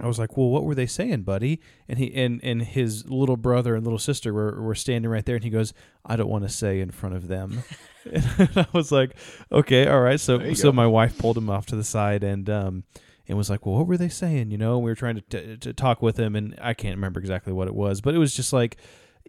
I 0.00 0.06
was 0.06 0.18
like, 0.18 0.36
"Well, 0.36 0.48
what 0.48 0.64
were 0.64 0.74
they 0.74 0.86
saying, 0.86 1.22
buddy?" 1.22 1.60
And 1.88 1.98
he 1.98 2.14
and 2.14 2.40
and 2.44 2.62
his 2.62 3.08
little 3.10 3.36
brother 3.36 3.74
and 3.74 3.84
little 3.84 3.98
sister 3.98 4.32
were 4.32 4.60
were 4.62 4.74
standing 4.74 5.10
right 5.10 5.24
there, 5.24 5.34
and 5.34 5.44
he 5.44 5.50
goes, 5.50 5.72
"I 6.04 6.16
don't 6.16 6.28
want 6.28 6.44
to 6.44 6.48
say 6.48 6.80
in 6.80 6.90
front 6.90 7.16
of 7.16 7.28
them." 7.28 7.64
and 8.12 8.50
I 8.56 8.66
was 8.72 8.92
like, 8.92 9.16
"Okay, 9.50 9.86
all 9.86 10.00
right." 10.00 10.20
So 10.20 10.54
so 10.54 10.68
go. 10.68 10.72
my 10.72 10.86
wife 10.86 11.18
pulled 11.18 11.36
him 11.36 11.50
off 11.50 11.66
to 11.66 11.76
the 11.76 11.84
side 11.84 12.22
and 12.22 12.48
um 12.48 12.84
and 13.26 13.36
was 13.36 13.50
like, 13.50 13.66
"Well, 13.66 13.76
what 13.76 13.86
were 13.86 13.96
they 13.96 14.08
saying?" 14.08 14.50
You 14.50 14.58
know, 14.58 14.76
and 14.76 14.84
we 14.84 14.90
were 14.90 14.96
trying 14.96 15.16
to 15.16 15.20
t- 15.22 15.56
to 15.56 15.72
talk 15.72 16.00
with 16.00 16.18
him, 16.18 16.36
and 16.36 16.54
I 16.62 16.74
can't 16.74 16.96
remember 16.96 17.20
exactly 17.20 17.52
what 17.52 17.68
it 17.68 17.74
was, 17.74 18.00
but 18.00 18.14
it 18.14 18.18
was 18.18 18.34
just 18.34 18.52
like. 18.52 18.76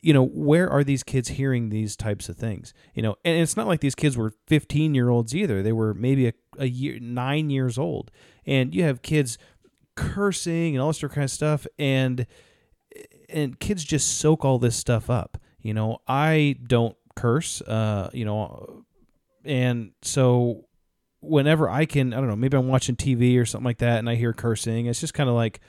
You 0.02 0.14
know, 0.14 0.24
where 0.24 0.70
are 0.70 0.84
these 0.84 1.04
kids 1.04 1.30
hearing 1.30 1.70
these 1.70 1.96
types 1.96 2.30
of 2.30 2.38
things? 2.38 2.74
You 2.94 3.04
know, 3.04 3.16
and 3.26 3.38
it's 3.38 3.58
not 3.58 3.68
like 3.68 3.82
these 3.82 3.96
kids 3.96 4.18
were 4.18 4.34
15 4.48 4.96
year 4.96 5.10
olds 5.10 5.36
either. 5.36 5.62
They 5.62 5.74
were 5.74 5.94
maybe 5.94 6.28
a, 6.28 6.34
a 6.58 6.68
year, 6.68 7.00
nine 7.02 7.50
years 7.50 7.78
old. 7.78 8.12
And 8.46 8.74
you 8.74 8.84
have 8.84 9.02
kids 9.02 9.38
cursing 10.00 10.76
and 10.76 10.82
all 10.82 10.88
this 10.88 11.02
kind 11.02 11.26
of 11.26 11.32
stuff 11.32 11.68
and 11.78 12.26
and 13.28 13.60
kids 13.60 13.84
just 13.84 14.18
soak 14.18 14.46
all 14.46 14.58
this 14.58 14.78
stuff 14.78 15.10
up 15.10 15.38
you 15.62 15.74
know 15.74 15.98
i 16.08 16.56
don't 16.66 16.96
curse 17.18 17.62
uh 17.64 18.10
you 18.14 18.24
know 18.24 18.86
and 19.44 19.92
so 20.02 20.66
whenever 21.20 21.70
i 21.70 21.84
can 21.84 22.14
i 22.14 22.18
don't 22.18 22.30
know 22.30 22.36
maybe 22.38 22.56
i'm 22.56 22.70
watching 22.70 22.96
tv 22.96 23.38
or 23.38 23.46
something 23.46 23.66
like 23.66 23.80
that 23.80 24.00
and 24.00 24.10
i 24.10 24.16
hear 24.16 24.32
cursing 24.32 24.86
it's 24.86 25.02
just 25.02 25.14
kind 25.14 25.30
of 25.30 25.36
like 25.36 25.60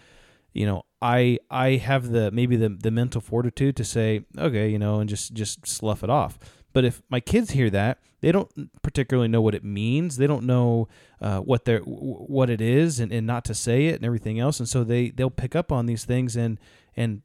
you 0.52 0.66
know 0.66 0.82
i 1.00 1.38
i 1.50 1.70
have 1.72 2.10
the 2.10 2.30
maybe 2.30 2.56
the 2.56 2.68
the 2.68 2.90
mental 2.90 3.20
fortitude 3.20 3.76
to 3.76 3.84
say 3.84 4.24
okay 4.36 4.68
you 4.68 4.78
know 4.78 5.00
and 5.00 5.08
just 5.08 5.32
just 5.32 5.66
slough 5.66 6.02
it 6.02 6.10
off 6.10 6.38
but 6.72 6.84
if 6.84 7.02
my 7.08 7.20
kids 7.20 7.50
hear 7.50 7.70
that, 7.70 7.98
they 8.20 8.32
don't 8.32 8.70
particularly 8.82 9.28
know 9.28 9.40
what 9.40 9.54
it 9.54 9.64
means. 9.64 10.16
They 10.16 10.26
don't 10.26 10.44
know 10.44 10.88
uh, 11.20 11.40
what 11.40 11.64
they're 11.64 11.80
what 11.80 12.50
it 12.50 12.60
is, 12.60 13.00
and, 13.00 13.12
and 13.12 13.26
not 13.26 13.44
to 13.46 13.54
say 13.54 13.86
it 13.86 13.96
and 13.96 14.04
everything 14.04 14.38
else. 14.38 14.60
And 14.60 14.68
so 14.68 14.84
they 14.84 15.10
they'll 15.10 15.30
pick 15.30 15.56
up 15.56 15.72
on 15.72 15.86
these 15.86 16.04
things, 16.04 16.36
and 16.36 16.58
and 16.96 17.22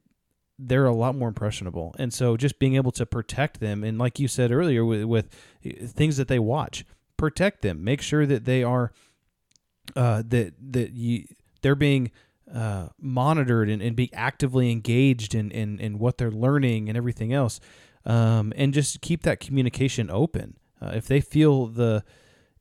they're 0.58 0.86
a 0.86 0.94
lot 0.94 1.14
more 1.14 1.28
impressionable. 1.28 1.94
And 1.98 2.12
so 2.12 2.36
just 2.36 2.58
being 2.58 2.76
able 2.76 2.92
to 2.92 3.06
protect 3.06 3.60
them, 3.60 3.84
and 3.84 3.98
like 3.98 4.18
you 4.18 4.26
said 4.26 4.50
earlier, 4.50 4.84
with, 4.84 5.04
with 5.04 5.28
things 5.62 6.16
that 6.16 6.28
they 6.28 6.38
watch, 6.38 6.84
protect 7.16 7.62
them. 7.62 7.84
Make 7.84 8.00
sure 8.00 8.26
that 8.26 8.46
they 8.46 8.64
are 8.64 8.92
uh, 9.94 10.22
that 10.26 10.54
that 10.72 10.92
you 10.92 11.26
they're 11.62 11.74
being 11.74 12.10
uh, 12.52 12.88
monitored 13.00 13.68
and, 13.68 13.82
and 13.82 13.96
be 13.96 14.12
actively 14.14 14.70
engaged 14.70 15.34
in, 15.34 15.50
in 15.50 15.78
in 15.80 15.98
what 15.98 16.18
they're 16.18 16.30
learning 16.30 16.88
and 16.88 16.96
everything 16.96 17.32
else 17.32 17.58
um, 18.04 18.52
and 18.56 18.72
just 18.72 19.00
keep 19.00 19.22
that 19.22 19.40
communication 19.40 20.10
open. 20.10 20.56
Uh, 20.80 20.92
if 20.94 21.06
they 21.06 21.20
feel 21.20 21.66
the, 21.66 22.04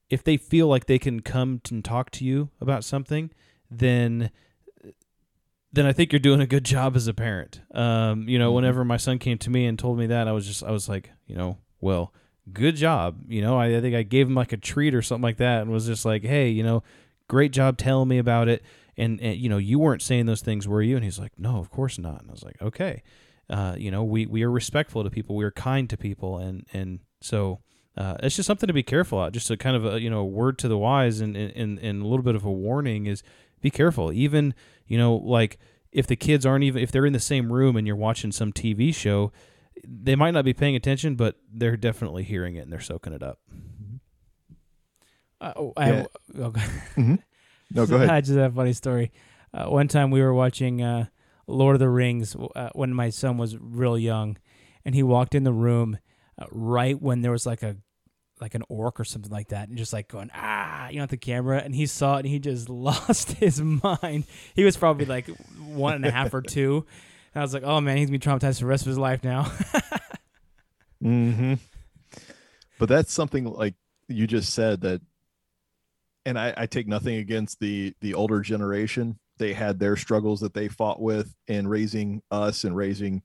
if 0.09 0.23
they 0.23 0.37
feel 0.37 0.67
like 0.67 0.85
they 0.85 0.97
can 0.97 1.19
come 1.19 1.61
and 1.69 1.85
talk 1.85 2.09
to 2.09 2.25
you 2.25 2.49
about 2.59 2.83
something, 2.83 3.29
then 3.69 4.31
then 5.73 5.85
I 5.85 5.91
think 5.91 6.13
you're 6.13 6.19
doing 6.19 6.39
a 6.39 6.47
good 6.47 6.63
job 6.63 6.95
as 6.95 7.07
a 7.07 7.13
parent. 7.13 7.61
Um, 7.73 8.29
you 8.29 8.39
know, 8.39 8.47
Mm-hmm. 8.47 8.55
whenever 8.55 8.85
my 8.85 8.97
son 8.97 9.19
came 9.19 9.37
to 9.39 9.49
me 9.49 9.65
and 9.65 9.77
told 9.77 9.97
me 9.97 10.07
that, 10.07 10.27
I 10.27 10.31
was 10.31 10.47
just 10.47 10.63
I 10.63 10.71
was 10.71 10.87
like, 10.87 11.11
you 11.27 11.35
know, 11.35 11.57
well, 11.81 12.13
good 12.53 12.75
job. 12.75 13.17
You 13.27 13.41
know, 13.41 13.57
I, 13.59 13.77
I 13.77 13.81
think 13.81 13.93
I 13.95 14.03
gave 14.03 14.27
him 14.27 14.35
like 14.35 14.53
a 14.53 14.57
treat 14.57 14.95
or 14.95 15.01
something 15.01 15.23
like 15.23 15.37
that, 15.37 15.61
and 15.61 15.71
was 15.71 15.85
just 15.85 16.05
like, 16.05 16.23
hey, 16.23 16.49
you 16.49 16.63
know, 16.63 16.81
great 17.27 17.51
job 17.51 17.77
telling 17.77 18.07
me 18.07 18.17
about 18.17 18.47
it. 18.47 18.63
And, 18.97 19.19
and 19.21 19.37
you 19.37 19.49
know, 19.49 19.57
you 19.57 19.79
weren't 19.79 20.01
saying 20.01 20.25
those 20.25 20.41
things, 20.41 20.67
were 20.67 20.81
you? 20.81 20.95
And 20.95 21.03
he's 21.03 21.19
like, 21.19 21.33
no, 21.37 21.57
of 21.57 21.69
course 21.69 21.97
not. 21.97 22.21
And 22.21 22.29
I 22.29 22.33
was 22.33 22.43
like, 22.43 22.61
okay 22.61 23.03
uh, 23.49 23.75
you 23.77 23.91
know, 23.91 24.03
we, 24.03 24.25
we 24.25 24.43
are 24.43 24.51
respectful 24.51 25.03
to 25.03 25.09
people, 25.09 25.35
we 25.35 25.45
are 25.45 25.51
kind 25.51 25.89
to 25.89 25.97
people, 25.97 26.37
and 26.37 26.65
and 26.73 26.99
so 27.21 27.61
uh, 27.97 28.15
it's 28.23 28.35
just 28.35 28.47
something 28.47 28.67
to 28.67 28.73
be 28.73 28.83
careful 28.83 29.23
at. 29.23 29.33
Just 29.33 29.49
a 29.51 29.57
kind 29.57 29.75
of 29.75 29.85
a 29.85 30.01
you 30.01 30.09
know 30.09 30.25
word 30.25 30.57
to 30.59 30.67
the 30.67 30.77
wise, 30.77 31.21
and 31.21 31.35
and 31.37 31.77
and 31.79 32.01
a 32.01 32.07
little 32.07 32.23
bit 32.23 32.35
of 32.35 32.43
a 32.43 32.51
warning 32.51 33.05
is 33.05 33.23
be 33.61 33.69
careful. 33.69 34.11
Even 34.11 34.53
you 34.87 34.97
know 34.97 35.15
like 35.15 35.59
if 35.91 36.07
the 36.07 36.15
kids 36.15 36.45
aren't 36.45 36.63
even 36.63 36.81
if 36.81 36.91
they're 36.91 37.05
in 37.05 37.13
the 37.13 37.19
same 37.19 37.53
room 37.53 37.75
and 37.75 37.85
you're 37.85 37.95
watching 37.95 38.31
some 38.31 38.51
TV 38.51 38.93
show, 38.93 39.31
they 39.87 40.15
might 40.15 40.31
not 40.31 40.45
be 40.45 40.53
paying 40.53 40.75
attention, 40.75 41.15
but 41.15 41.35
they're 41.51 41.77
definitely 41.77 42.23
hearing 42.23 42.55
it 42.55 42.61
and 42.61 42.71
they're 42.71 42.79
soaking 42.79 43.13
it 43.13 43.21
up. 43.21 43.39
Uh, 45.39 45.53
oh, 45.55 45.73
I 45.77 45.85
have, 45.85 46.07
oh, 46.39 46.53
No, 47.71 47.85
go 47.85 47.97
ahead. 47.97 48.09
I 48.11 48.21
just 48.21 48.37
have 48.37 48.53
a 48.53 48.55
funny 48.55 48.73
story. 48.73 49.11
Uh, 49.53 49.65
one 49.65 49.87
time 49.87 50.11
we 50.11 50.21
were 50.21 50.33
watching 50.33 50.81
uh, 50.81 51.05
Lord 51.47 51.75
of 51.75 51.79
the 51.79 51.89
Rings 51.89 52.35
uh, 52.55 52.69
when 52.73 52.93
my 52.93 53.09
son 53.09 53.37
was 53.37 53.57
real 53.57 53.97
young, 53.97 54.37
and 54.83 54.93
he 54.95 55.03
walked 55.03 55.35
in 55.35 55.43
the 55.43 55.53
room 55.53 55.97
uh, 56.37 56.45
right 56.51 56.99
when 57.01 57.21
there 57.21 57.31
was 57.31 57.45
like 57.45 57.63
a 57.63 57.77
like 58.41 58.53
an 58.53 58.63
orc 58.67 58.99
or 58.99 59.05
something 59.05 59.31
like 59.31 59.47
that, 59.49 59.69
and 59.69 59.77
just 59.77 59.93
like 59.93 60.09
going 60.09 60.29
ah, 60.33 60.89
you 60.89 60.97
know, 60.97 61.03
at 61.03 61.09
the 61.09 61.17
camera, 61.17 61.59
and 61.59 61.73
he 61.73 61.85
saw 61.85 62.15
it 62.17 62.19
and 62.19 62.27
he 62.27 62.39
just 62.39 62.69
lost 62.69 63.31
his 63.33 63.61
mind. 63.61 64.25
He 64.55 64.63
was 64.63 64.75
probably 64.77 65.05
like 65.05 65.27
one 65.67 65.93
and 65.93 66.05
a 66.05 66.11
half 66.11 66.33
or 66.33 66.41
two. 66.41 66.85
And 67.33 67.41
I 67.41 67.43
was 67.43 67.53
like, 67.53 67.63
oh 67.63 67.81
man, 67.81 67.97
he's 67.97 68.09
gonna 68.09 68.19
be 68.19 68.25
traumatized 68.25 68.55
for 68.55 68.65
the 68.65 68.67
rest 68.67 68.83
of 68.83 68.87
his 68.87 68.97
life 68.97 69.23
now. 69.23 69.43
hmm 71.01 71.53
But 72.79 72.89
that's 72.89 73.13
something 73.13 73.45
like 73.45 73.75
you 74.07 74.27
just 74.27 74.53
said 74.53 74.81
that, 74.81 75.01
and 76.25 76.39
I, 76.39 76.53
I 76.57 76.65
take 76.65 76.87
nothing 76.87 77.17
against 77.17 77.59
the 77.59 77.93
the 78.01 78.13
older 78.13 78.41
generation. 78.41 79.19
They 79.37 79.53
had 79.53 79.79
their 79.79 79.95
struggles 79.95 80.39
that 80.41 80.53
they 80.53 80.67
fought 80.67 81.01
with 81.01 81.33
in 81.47 81.67
raising 81.67 82.21
us 82.31 82.63
and 82.63 82.75
raising, 82.75 83.21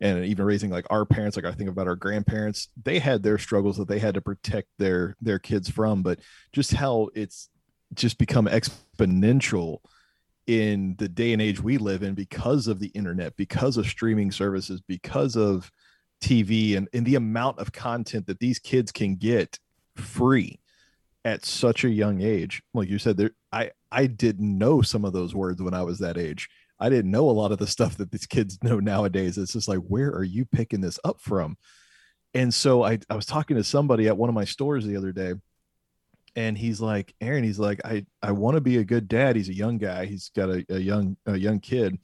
and 0.00 0.24
even 0.24 0.44
raising 0.44 0.70
like 0.70 0.86
our 0.90 1.04
parents. 1.04 1.36
Like 1.36 1.46
I 1.46 1.52
think 1.52 1.70
about 1.70 1.88
our 1.88 1.96
grandparents, 1.96 2.68
they 2.82 2.98
had 2.98 3.22
their 3.22 3.38
struggles 3.38 3.76
that 3.78 3.88
they 3.88 3.98
had 3.98 4.14
to 4.14 4.20
protect 4.20 4.68
their 4.78 5.16
their 5.20 5.38
kids 5.38 5.68
from. 5.68 6.02
But 6.02 6.20
just 6.52 6.72
how 6.72 7.08
it's 7.14 7.48
just 7.94 8.18
become 8.18 8.46
exponential 8.46 9.78
in 10.46 10.94
the 10.98 11.08
day 11.08 11.32
and 11.32 11.42
age 11.42 11.60
we 11.60 11.76
live 11.78 12.02
in 12.02 12.14
because 12.14 12.68
of 12.68 12.78
the 12.78 12.88
internet, 12.88 13.36
because 13.36 13.76
of 13.76 13.86
streaming 13.86 14.30
services, 14.30 14.80
because 14.86 15.36
of 15.36 15.70
TV 16.20 16.76
and, 16.76 16.88
and 16.92 17.04
the 17.04 17.16
amount 17.16 17.58
of 17.58 17.72
content 17.72 18.26
that 18.26 18.38
these 18.38 18.58
kids 18.58 18.92
can 18.92 19.16
get 19.16 19.58
free 19.96 20.60
at 21.26 21.44
such 21.44 21.82
a 21.82 21.90
young 21.90 22.22
age. 22.22 22.62
Like 22.72 22.88
you 22.88 22.98
said, 23.00 23.16
there 23.16 23.32
I 23.52 23.72
I 23.90 24.06
didn't 24.06 24.56
know 24.56 24.80
some 24.80 25.04
of 25.04 25.12
those 25.12 25.34
words 25.34 25.60
when 25.60 25.74
I 25.74 25.82
was 25.82 25.98
that 25.98 26.16
age. 26.16 26.48
I 26.78 26.88
didn't 26.88 27.10
know 27.10 27.28
a 27.28 27.32
lot 27.32 27.50
of 27.50 27.58
the 27.58 27.66
stuff 27.66 27.96
that 27.96 28.12
these 28.12 28.26
kids 28.26 28.58
know 28.62 28.78
nowadays. 28.78 29.36
It's 29.36 29.52
just 29.52 29.68
like, 29.68 29.80
where 29.80 30.10
are 30.10 30.24
you 30.24 30.44
picking 30.44 30.80
this 30.80 31.00
up 31.04 31.20
from? 31.20 31.58
And 32.32 32.54
so 32.54 32.84
I, 32.84 33.00
I 33.10 33.16
was 33.16 33.26
talking 33.26 33.56
to 33.56 33.64
somebody 33.64 34.06
at 34.06 34.16
one 34.16 34.28
of 34.28 34.34
my 34.34 34.44
stores 34.44 34.86
the 34.86 34.96
other 34.96 35.10
day, 35.10 35.34
and 36.36 36.56
he's 36.56 36.80
like, 36.80 37.12
Aaron, 37.20 37.42
he's 37.42 37.58
like, 37.58 37.80
I, 37.84 38.06
I 38.22 38.30
want 38.32 38.54
to 38.54 38.60
be 38.60 38.76
a 38.76 38.84
good 38.84 39.08
dad. 39.08 39.34
He's 39.34 39.48
a 39.48 39.54
young 39.54 39.78
guy. 39.78 40.04
He's 40.04 40.30
got 40.36 40.50
a, 40.50 40.64
a 40.68 40.78
young, 40.78 41.16
a 41.26 41.36
young 41.36 41.60
kid. 41.60 41.98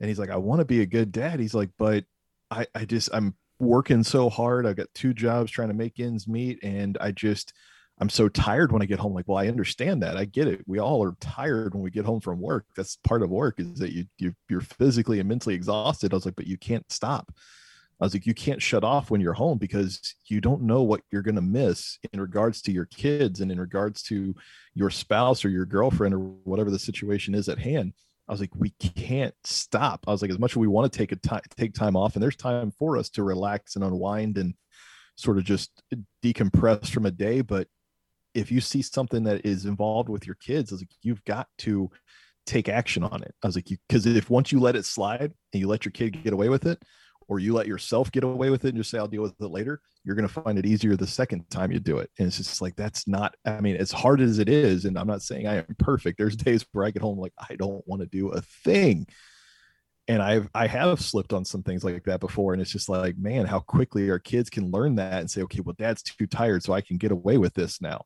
And 0.00 0.08
he's 0.08 0.18
like, 0.18 0.30
I 0.30 0.36
want 0.36 0.60
to 0.60 0.66
be 0.66 0.82
a 0.82 0.86
good 0.86 1.10
dad. 1.10 1.40
He's 1.40 1.54
like, 1.54 1.70
but 1.78 2.04
I, 2.50 2.66
I 2.74 2.84
just, 2.84 3.08
I'm 3.12 3.34
working 3.58 4.04
so 4.04 4.28
hard. 4.28 4.66
I've 4.66 4.76
got 4.76 4.92
two 4.94 5.14
jobs 5.14 5.50
trying 5.50 5.68
to 5.68 5.74
make 5.74 5.98
ends 5.98 6.28
meet. 6.28 6.62
And 6.62 6.98
I 7.00 7.12
just, 7.12 7.54
I'm 8.00 8.08
so 8.08 8.28
tired 8.28 8.72
when 8.72 8.82
I 8.82 8.86
get 8.86 8.98
home. 8.98 9.14
Like, 9.14 9.28
well, 9.28 9.38
I 9.38 9.46
understand 9.46 10.02
that. 10.02 10.16
I 10.16 10.24
get 10.24 10.48
it. 10.48 10.62
We 10.66 10.80
all 10.80 11.02
are 11.04 11.16
tired 11.20 11.74
when 11.74 11.82
we 11.82 11.90
get 11.90 12.04
home 12.04 12.20
from 12.20 12.40
work. 12.40 12.66
That's 12.76 12.96
part 13.04 13.22
of 13.22 13.30
work 13.30 13.60
is 13.60 13.78
that 13.78 13.92
you, 13.92 14.06
you 14.18 14.34
you're 14.48 14.62
physically 14.62 15.20
and 15.20 15.28
mentally 15.28 15.54
exhausted. 15.54 16.12
I 16.12 16.16
was 16.16 16.24
like, 16.24 16.36
but 16.36 16.48
you 16.48 16.58
can't 16.58 16.90
stop. 16.90 17.32
I 18.00 18.04
was 18.04 18.12
like, 18.12 18.26
you 18.26 18.34
can't 18.34 18.60
shut 18.60 18.82
off 18.82 19.10
when 19.10 19.20
you're 19.20 19.32
home 19.32 19.58
because 19.58 20.16
you 20.26 20.40
don't 20.40 20.62
know 20.62 20.82
what 20.82 21.02
you're 21.12 21.22
going 21.22 21.36
to 21.36 21.40
miss 21.40 21.98
in 22.12 22.20
regards 22.20 22.60
to 22.62 22.72
your 22.72 22.86
kids 22.86 23.40
and 23.40 23.52
in 23.52 23.60
regards 23.60 24.02
to 24.04 24.34
your 24.74 24.90
spouse 24.90 25.44
or 25.44 25.48
your 25.48 25.64
girlfriend 25.64 26.14
or 26.14 26.18
whatever 26.18 26.72
the 26.72 26.78
situation 26.78 27.36
is 27.36 27.48
at 27.48 27.60
hand. 27.60 27.92
I 28.28 28.32
was 28.32 28.40
like, 28.40 28.54
we 28.56 28.70
can't 28.70 29.34
stop. 29.44 30.04
I 30.08 30.10
was 30.10 30.22
like, 30.22 30.30
as 30.30 30.38
much 30.38 30.52
as 30.52 30.56
we 30.56 30.66
want 30.66 30.92
to 30.92 30.98
take 30.98 31.12
a 31.12 31.16
time, 31.16 31.42
take 31.56 31.74
time 31.74 31.94
off, 31.94 32.14
and 32.14 32.22
there's 32.22 32.36
time 32.36 32.72
for 32.78 32.96
us 32.96 33.10
to 33.10 33.22
relax 33.22 33.76
and 33.76 33.84
unwind 33.84 34.38
and 34.38 34.54
sort 35.16 35.38
of 35.38 35.44
just 35.44 35.70
decompress 36.22 36.88
from 36.90 37.06
a 37.06 37.10
day. 37.10 37.42
But 37.42 37.68
if 38.34 38.50
you 38.50 38.60
see 38.60 38.82
something 38.82 39.22
that 39.24 39.46
is 39.46 39.64
involved 39.64 40.08
with 40.08 40.26
your 40.26 40.36
kids, 40.36 40.70
I 40.70 40.74
was 40.74 40.82
like, 40.82 40.90
you've 41.02 41.24
got 41.24 41.48
to 41.58 41.90
take 42.46 42.68
action 42.68 43.02
on 43.02 43.22
it. 43.22 43.34
I 43.42 43.46
was 43.46 43.56
like, 43.56 43.68
because 43.88 44.06
if 44.06 44.28
once 44.28 44.52
you 44.52 44.60
let 44.60 44.76
it 44.76 44.84
slide 44.84 45.32
and 45.52 45.60
you 45.60 45.68
let 45.68 45.84
your 45.84 45.92
kid 45.92 46.22
get 46.22 46.32
away 46.32 46.48
with 46.48 46.66
it, 46.66 46.82
or 47.28 47.38
you 47.38 47.54
let 47.54 47.66
yourself 47.66 48.12
get 48.12 48.24
away 48.24 48.50
with 48.50 48.64
it 48.64 48.68
and 48.68 48.76
just 48.76 48.90
say, 48.90 48.98
I'll 48.98 49.08
deal 49.08 49.22
with 49.22 49.34
it 49.40 49.46
later, 49.46 49.80
you're 50.04 50.16
going 50.16 50.28
to 50.28 50.42
find 50.42 50.58
it 50.58 50.66
easier 50.66 50.96
the 50.96 51.06
second 51.06 51.48
time 51.50 51.72
you 51.72 51.80
do 51.80 51.98
it. 51.98 52.10
And 52.18 52.26
it's 52.26 52.36
just 52.36 52.60
like, 52.60 52.76
that's 52.76 53.08
not, 53.08 53.34
I 53.46 53.60
mean, 53.60 53.76
as 53.76 53.90
hard 53.90 54.20
as 54.20 54.38
it 54.38 54.48
is, 54.48 54.84
and 54.84 54.98
I'm 54.98 55.06
not 55.06 55.22
saying 55.22 55.46
I 55.46 55.56
am 55.56 55.76
perfect. 55.78 56.18
There's 56.18 56.36
days 56.36 56.64
where 56.72 56.84
I 56.84 56.90
get 56.90 57.02
home 57.02 57.18
like, 57.18 57.32
I 57.48 57.56
don't 57.56 57.86
want 57.86 58.02
to 58.02 58.06
do 58.06 58.28
a 58.28 58.40
thing. 58.40 59.06
And 60.06 60.20
I've, 60.20 60.50
I 60.54 60.66
have 60.66 61.00
slipped 61.00 61.32
on 61.32 61.46
some 61.46 61.62
things 61.62 61.82
like 61.82 62.04
that 62.04 62.20
before. 62.20 62.52
And 62.52 62.60
it's 62.60 62.70
just 62.70 62.90
like, 62.90 63.16
man, 63.16 63.46
how 63.46 63.60
quickly 63.60 64.10
our 64.10 64.18
kids 64.18 64.50
can 64.50 64.70
learn 64.70 64.96
that 64.96 65.20
and 65.20 65.30
say, 65.30 65.40
okay, 65.42 65.60
well, 65.60 65.74
dad's 65.78 66.02
too 66.02 66.26
tired, 66.26 66.62
so 66.62 66.74
I 66.74 66.82
can 66.82 66.98
get 66.98 67.10
away 67.10 67.38
with 67.38 67.54
this 67.54 67.80
now. 67.80 68.04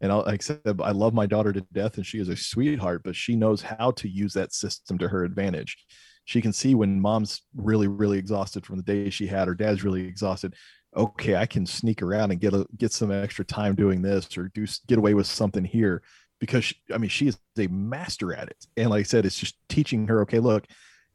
And 0.00 0.12
I'll, 0.12 0.22
like 0.24 0.42
I 0.42 0.44
said, 0.44 0.80
I 0.82 0.92
love 0.92 1.14
my 1.14 1.26
daughter 1.26 1.52
to 1.52 1.60
death 1.72 1.96
and 1.96 2.06
she 2.06 2.20
is 2.20 2.28
a 2.28 2.36
sweetheart, 2.36 3.02
but 3.04 3.16
she 3.16 3.36
knows 3.36 3.62
how 3.62 3.90
to 3.92 4.08
use 4.08 4.32
that 4.34 4.52
system 4.52 4.98
to 4.98 5.08
her 5.08 5.24
advantage 5.24 5.76
she 6.24 6.42
can 6.42 6.52
see 6.52 6.74
when 6.74 7.00
mom's 7.00 7.40
really 7.56 7.88
really 7.88 8.18
exhausted 8.18 8.66
from 8.66 8.76
the 8.76 8.82
day 8.82 9.08
she 9.08 9.26
had 9.26 9.48
or 9.48 9.54
dad's 9.54 9.82
really 9.82 10.06
exhausted 10.06 10.52
okay 10.94 11.36
i 11.36 11.46
can 11.46 11.64
sneak 11.64 12.02
around 12.02 12.30
and 12.30 12.38
get 12.38 12.52
a, 12.52 12.66
get 12.76 12.92
some 12.92 13.10
extra 13.10 13.46
time 13.46 13.74
doing 13.74 14.02
this 14.02 14.36
or 14.36 14.50
do 14.52 14.66
get 14.86 14.98
away 14.98 15.14
with 15.14 15.26
something 15.26 15.64
here 15.64 16.02
because 16.40 16.64
she, 16.64 16.76
I 16.92 16.98
mean, 16.98 17.10
she 17.10 17.28
is 17.28 17.38
a 17.58 17.66
master 17.68 18.32
at 18.32 18.48
it. 18.48 18.66
And 18.76 18.90
like 18.90 19.00
I 19.00 19.04
said, 19.04 19.26
it's 19.26 19.38
just 19.38 19.56
teaching 19.68 20.06
her, 20.08 20.22
okay, 20.22 20.38
look, 20.38 20.66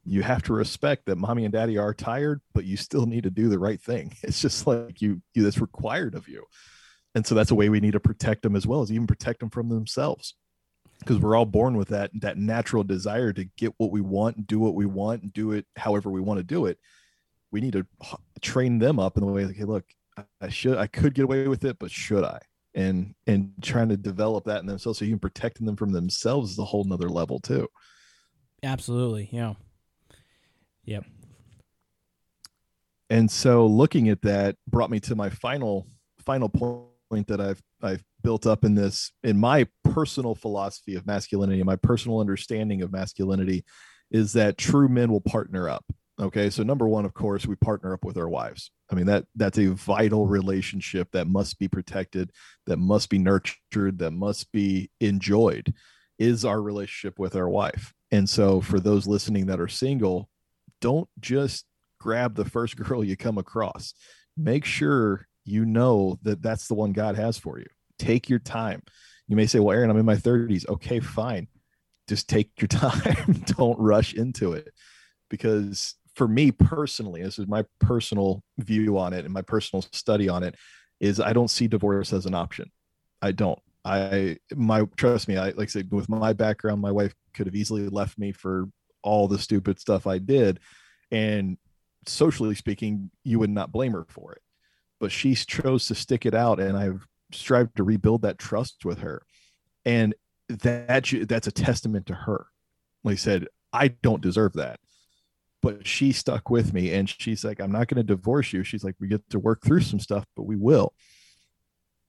you 0.04 0.22
have 0.22 0.42
to 0.44 0.52
respect 0.52 1.06
that 1.06 1.16
mommy 1.16 1.44
and 1.44 1.52
daddy 1.52 1.78
are 1.78 1.94
tired, 1.94 2.42
but 2.52 2.64
you 2.64 2.76
still 2.76 3.06
need 3.06 3.24
to 3.24 3.30
do 3.30 3.48
the 3.48 3.58
right 3.58 3.80
thing. 3.80 4.14
It's 4.22 4.40
just 4.40 4.66
like 4.66 5.00
you, 5.00 5.22
you 5.34 5.42
that's 5.42 5.60
required 5.60 6.14
of 6.14 6.28
you. 6.28 6.44
And 7.14 7.26
so 7.26 7.34
that's 7.34 7.50
a 7.50 7.54
way 7.54 7.68
we 7.68 7.80
need 7.80 7.92
to 7.92 8.00
protect 8.00 8.42
them 8.42 8.56
as 8.56 8.66
well 8.66 8.82
as 8.82 8.90
even 8.90 9.06
protect 9.06 9.40
them 9.40 9.50
from 9.50 9.68
themselves. 9.68 10.34
Because 11.00 11.18
we're 11.18 11.36
all 11.36 11.44
born 11.44 11.76
with 11.76 11.88
that 11.88 12.10
that 12.20 12.38
natural 12.38 12.82
desire 12.82 13.32
to 13.32 13.44
get 13.56 13.74
what 13.78 13.90
we 13.90 14.00
want, 14.00 14.46
do 14.46 14.58
what 14.58 14.74
we 14.74 14.86
want, 14.86 15.22
and 15.22 15.32
do 15.32 15.52
it 15.52 15.66
however 15.76 16.10
we 16.10 16.20
want 16.20 16.38
to 16.38 16.44
do 16.44 16.66
it. 16.66 16.78
We 17.50 17.60
need 17.60 17.74
to 17.74 17.86
train 18.40 18.78
them 18.78 18.98
up 18.98 19.16
in 19.16 19.24
the 19.24 19.30
way 19.30 19.44
like, 19.44 19.56
hey, 19.56 19.64
look, 19.64 19.84
I 20.40 20.48
should 20.48 20.78
I 20.78 20.86
could 20.86 21.14
get 21.14 21.24
away 21.24 21.46
with 21.48 21.64
it, 21.64 21.78
but 21.78 21.90
should 21.90 22.24
I? 22.24 22.40
And 22.74 23.14
and 23.26 23.52
trying 23.60 23.90
to 23.90 23.96
develop 23.96 24.44
that 24.44 24.60
in 24.60 24.66
themselves 24.66 24.98
so 24.98 25.04
even 25.04 25.18
protecting 25.18 25.66
them 25.66 25.76
from 25.76 25.92
themselves 25.92 26.52
is 26.52 26.58
a 26.58 26.64
whole 26.64 26.84
nother 26.84 27.08
level 27.08 27.38
too. 27.38 27.68
Absolutely. 28.62 29.28
Yeah. 29.30 29.54
Yep. 30.84 31.04
And 33.10 33.30
so 33.30 33.66
looking 33.66 34.08
at 34.08 34.22
that 34.22 34.56
brought 34.66 34.90
me 34.90 35.00
to 35.00 35.14
my 35.14 35.28
final 35.28 35.86
final 36.24 36.48
point 36.48 36.88
that 37.22 37.40
I've 37.40 37.62
I've 37.82 38.02
built 38.22 38.46
up 38.46 38.64
in 38.64 38.74
this 38.74 39.12
in 39.22 39.38
my 39.38 39.66
personal 39.84 40.34
philosophy 40.34 40.94
of 40.94 41.06
masculinity, 41.06 41.62
my 41.62 41.76
personal 41.76 42.20
understanding 42.20 42.82
of 42.82 42.92
masculinity 42.92 43.64
is 44.10 44.32
that 44.32 44.58
true 44.58 44.88
men 44.88 45.10
will 45.10 45.20
partner 45.20 45.68
up. 45.68 45.84
Okay. 46.20 46.48
So 46.50 46.62
number 46.62 46.86
one, 46.86 47.04
of 47.04 47.14
course, 47.14 47.46
we 47.46 47.56
partner 47.56 47.92
up 47.92 48.04
with 48.04 48.16
our 48.16 48.28
wives. 48.28 48.70
I 48.90 48.94
mean, 48.94 49.06
that 49.06 49.24
that's 49.34 49.58
a 49.58 49.66
vital 49.66 50.26
relationship 50.26 51.08
that 51.12 51.26
must 51.26 51.58
be 51.58 51.68
protected, 51.68 52.30
that 52.66 52.78
must 52.78 53.10
be 53.10 53.18
nurtured, 53.18 53.98
that 53.98 54.12
must 54.12 54.52
be 54.52 54.90
enjoyed, 55.00 55.74
is 56.18 56.44
our 56.44 56.62
relationship 56.62 57.18
with 57.18 57.34
our 57.34 57.48
wife. 57.48 57.92
And 58.12 58.28
so 58.28 58.60
for 58.60 58.78
those 58.78 59.06
listening 59.06 59.46
that 59.46 59.60
are 59.60 59.68
single, 59.68 60.28
don't 60.80 61.08
just 61.18 61.64
grab 61.98 62.36
the 62.36 62.44
first 62.44 62.76
girl 62.84 63.02
you 63.02 63.16
come 63.16 63.38
across. 63.38 63.94
Make 64.36 64.64
sure 64.64 65.26
you 65.44 65.64
know 65.64 66.18
that 66.22 66.42
that's 66.42 66.68
the 66.68 66.74
one 66.74 66.92
God 66.92 67.16
has 67.16 67.38
for 67.38 67.58
you. 67.58 67.66
Take 67.98 68.28
your 68.28 68.38
time. 68.38 68.82
You 69.28 69.36
may 69.36 69.46
say, 69.46 69.60
Well, 69.60 69.76
Aaron, 69.76 69.90
I'm 69.90 69.98
in 69.98 70.06
my 70.06 70.16
30s. 70.16 70.68
Okay, 70.68 71.00
fine. 71.00 71.48
Just 72.08 72.28
take 72.28 72.50
your 72.60 72.68
time. 72.68 73.44
Don't 73.46 73.78
rush 73.78 74.14
into 74.14 74.52
it. 74.52 74.70
Because 75.30 75.94
for 76.14 76.28
me 76.28 76.52
personally, 76.52 77.22
this 77.22 77.38
is 77.38 77.46
my 77.46 77.64
personal 77.80 78.42
view 78.58 78.98
on 78.98 79.12
it 79.12 79.24
and 79.24 79.34
my 79.34 79.42
personal 79.42 79.82
study 79.92 80.28
on 80.28 80.42
it, 80.42 80.54
is 81.00 81.20
I 81.20 81.32
don't 81.32 81.50
see 81.50 81.66
divorce 81.66 82.12
as 82.12 82.26
an 82.26 82.34
option. 82.34 82.70
I 83.20 83.32
don't. 83.32 83.58
I 83.84 84.38
my 84.54 84.84
trust 84.96 85.28
me, 85.28 85.36
I 85.36 85.46
like 85.50 85.60
I 85.60 85.66
said, 85.66 85.90
with 85.90 86.08
my 86.08 86.32
background, 86.32 86.80
my 86.80 86.92
wife 86.92 87.14
could 87.34 87.46
have 87.46 87.54
easily 87.54 87.88
left 87.88 88.18
me 88.18 88.32
for 88.32 88.68
all 89.02 89.28
the 89.28 89.38
stupid 89.38 89.78
stuff 89.78 90.06
I 90.06 90.18
did. 90.18 90.60
And 91.10 91.58
socially 92.06 92.54
speaking, 92.54 93.10
you 93.24 93.38
would 93.38 93.50
not 93.50 93.72
blame 93.72 93.92
her 93.92 94.06
for 94.08 94.32
it. 94.32 94.42
But 95.04 95.12
she 95.12 95.34
chose 95.34 95.86
to 95.88 95.94
stick 95.94 96.24
it 96.24 96.34
out, 96.34 96.58
and 96.58 96.78
I've 96.78 97.06
strived 97.30 97.76
to 97.76 97.84
rebuild 97.84 98.22
that 98.22 98.38
trust 98.38 98.86
with 98.86 99.00
her. 99.00 99.20
And 99.84 100.14
that 100.48 101.04
that's 101.28 101.46
a 101.46 101.52
testament 101.52 102.06
to 102.06 102.14
her. 102.14 102.46
Like 103.02 103.12
I 103.12 103.16
said, 103.16 103.48
I 103.70 103.88
don't 103.88 104.22
deserve 104.22 104.54
that. 104.54 104.80
But 105.60 105.86
she 105.86 106.12
stuck 106.12 106.48
with 106.48 106.72
me 106.72 106.94
and 106.94 107.06
she's 107.06 107.44
like, 107.44 107.60
I'm 107.60 107.70
not 107.70 107.88
going 107.88 107.98
to 107.98 108.02
divorce 108.02 108.54
you. 108.54 108.64
She's 108.64 108.82
like, 108.82 108.94
we 108.98 109.08
get 109.08 109.28
to 109.28 109.38
work 109.38 109.62
through 109.62 109.82
some 109.82 110.00
stuff, 110.00 110.24
but 110.36 110.44
we 110.44 110.56
will. 110.56 110.94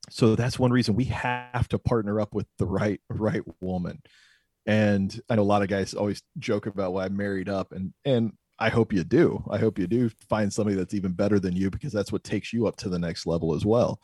So 0.10 0.38
that's 0.38 0.58
one 0.58 0.72
reason 0.72 0.96
we 0.96 1.04
have 1.04 1.68
to 1.68 1.78
partner 1.78 2.22
up 2.22 2.34
with 2.34 2.48
the 2.60 2.66
right 2.66 3.02
right 3.10 3.44
woman 3.60 4.02
and 4.66 5.22
I 5.30 5.36
know 5.36 5.42
a 5.42 5.44
lot 5.44 5.62
of 5.62 5.68
guys 5.68 5.94
always 5.94 6.24
joke 6.40 6.66
about 6.66 6.94
why 6.94 7.06
I 7.06 7.10
married 7.10 7.50
up 7.50 7.72
and 7.72 7.94
and 8.04 8.34
I 8.58 8.70
hope 8.70 8.94
you 8.94 9.04
do. 9.04 9.44
I 9.50 9.58
hope 9.58 9.78
you 9.78 9.88
do 9.88 10.10
find 10.30 10.52
somebody 10.52 10.76
that's 10.76 10.94
even 10.94 11.12
better 11.12 11.40
than 11.40 11.56
you 11.56 11.70
because 11.70 11.92
that's 11.92 12.12
what 12.12 12.24
takes 12.24 12.54
you 12.54 12.68
up 12.68 12.78
to 12.78 12.90
the 12.90 13.00
next 13.00 13.26
level 13.26 13.54
as 13.54 13.66
well. 13.66 14.00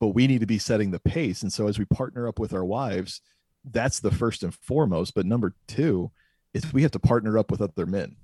But 0.00 0.08
we 0.08 0.26
need 0.26 0.40
to 0.40 0.46
be 0.46 0.58
setting 0.58 0.90
the 0.90 1.00
pace. 1.00 1.42
And 1.42 1.52
so 1.52 1.66
as 1.68 1.78
we 1.78 1.86
partner 1.86 2.28
up 2.28 2.38
with 2.38 2.52
our 2.52 2.64
wives, 2.64 3.22
that's 3.64 4.00
the 4.00 4.10
first 4.10 4.42
and 4.42 4.54
foremost. 4.54 5.14
But 5.14 5.24
number 5.24 5.54
two 5.66 6.10
is 6.52 6.72
we 6.72 6.82
have 6.82 6.90
to 6.92 6.98
partner 6.98 7.38
up 7.38 7.50
with 7.50 7.62
other 7.62 7.86
men. 7.86 8.16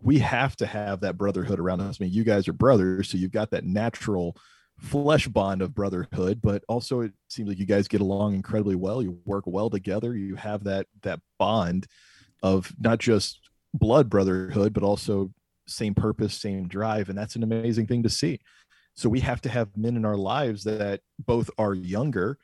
We 0.00 0.18
have 0.20 0.56
to 0.56 0.66
have 0.66 1.00
that 1.00 1.18
brotherhood 1.18 1.60
around 1.60 1.82
us. 1.82 1.98
I 2.00 2.04
mean, 2.04 2.12
you 2.12 2.24
guys 2.24 2.48
are 2.48 2.54
brothers, 2.54 3.10
so 3.10 3.18
you've 3.18 3.32
got 3.32 3.50
that 3.50 3.64
natural 3.64 4.36
flesh 4.78 5.26
bond 5.26 5.62
of 5.62 5.74
brotherhood 5.74 6.40
but 6.42 6.62
also 6.68 7.00
it 7.00 7.12
seems 7.28 7.48
like 7.48 7.58
you 7.58 7.64
guys 7.64 7.88
get 7.88 8.02
along 8.02 8.34
incredibly 8.34 8.74
well 8.74 9.02
you 9.02 9.18
work 9.24 9.44
well 9.46 9.70
together 9.70 10.14
you 10.14 10.34
have 10.34 10.64
that 10.64 10.86
that 11.02 11.18
bond 11.38 11.86
of 12.42 12.70
not 12.78 12.98
just 12.98 13.45
blood 13.76 14.08
brotherhood 14.08 14.72
but 14.72 14.82
also 14.82 15.30
same 15.66 15.94
purpose 15.94 16.34
same 16.34 16.68
drive 16.68 17.08
and 17.08 17.18
that's 17.18 17.36
an 17.36 17.42
amazing 17.42 17.86
thing 17.86 18.02
to 18.02 18.10
see 18.10 18.38
so 18.94 19.08
we 19.08 19.20
have 19.20 19.40
to 19.40 19.48
have 19.48 19.76
men 19.76 19.96
in 19.96 20.04
our 20.04 20.16
lives 20.16 20.64
that 20.64 21.00
both 21.18 21.50
are 21.58 21.74
younger 21.74 22.38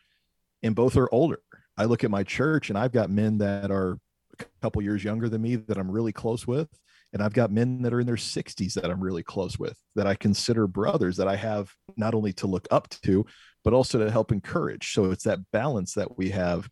and 0.63 0.75
both 0.75 0.97
are 0.97 1.13
older 1.13 1.41
i 1.77 1.85
look 1.85 2.05
at 2.05 2.11
my 2.11 2.23
church 2.23 2.69
and 2.69 2.79
i've 2.79 2.93
got 2.93 3.11
men 3.11 3.39
that 3.39 3.71
are 3.71 3.99
a 4.41 4.45
couple 4.61 4.83
years 4.83 5.05
younger 5.05 5.29
than 5.29 5.43
me 5.43 5.57
that 5.57 5.79
i'm 5.79 5.91
really 5.91 6.13
close 6.13 6.47
with 6.47 6.69
and 7.13 7.23
I've 7.23 7.35
got 7.35 7.51
men 7.51 7.83
that 7.83 7.93
are 7.93 8.01
in 8.01 8.07
their 8.07 8.17
60s 8.17 8.75
that 8.75 8.91
I'm 8.91 9.03
really 9.03 9.23
close 9.23 9.59
with, 9.59 9.79
that 9.95 10.07
I 10.07 10.15
consider 10.15 10.67
brothers, 10.67 11.17
that 11.19 11.29
I 11.29 11.37
have 11.37 11.71
not 11.97 12.15
only 12.15 12.33
to 12.35 12.47
look 12.47 12.67
up 12.71 12.89
to, 13.03 13.27
but 13.65 13.75
also 13.75 13.99
to 13.99 14.11
help 14.11 14.33
encourage. 14.33 14.93
So 14.93 15.11
it's 15.11 15.25
that 15.25 15.41
balance 15.53 15.95
that 15.95 16.17
we 16.17 16.31
have 16.31 16.69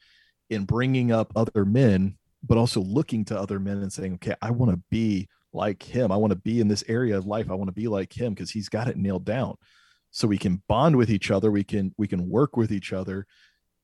in 0.48 0.64
bringing 0.64 1.12
up 1.12 1.32
other 1.36 1.64
men, 1.64 2.16
but 2.42 2.58
also 2.58 2.80
looking 2.80 3.24
to 3.26 3.38
other 3.38 3.58
men 3.58 3.78
and 3.78 3.92
saying, 3.92 4.14
okay, 4.14 4.34
I 4.40 4.50
want 4.50 4.72
to 4.72 4.82
be 4.90 5.28
like 5.52 5.82
him. 5.82 6.10
I 6.12 6.16
want 6.16 6.32
to 6.32 6.38
be 6.38 6.60
in 6.60 6.68
this 6.68 6.84
area 6.88 7.18
of 7.18 7.26
life. 7.26 7.50
I 7.50 7.54
want 7.54 7.68
to 7.68 7.72
be 7.72 7.88
like 7.88 8.18
him 8.18 8.34
because 8.34 8.50
he's 8.50 8.68
got 8.68 8.88
it 8.88 8.96
nailed 8.96 9.24
down. 9.24 9.56
So 10.10 10.26
we 10.26 10.38
can 10.38 10.62
bond 10.68 10.96
with 10.96 11.10
each 11.10 11.30
other. 11.30 11.50
We 11.50 11.64
can 11.64 11.94
we 11.96 12.08
can 12.08 12.28
work 12.28 12.56
with 12.56 12.72
each 12.72 12.92
other 12.92 13.26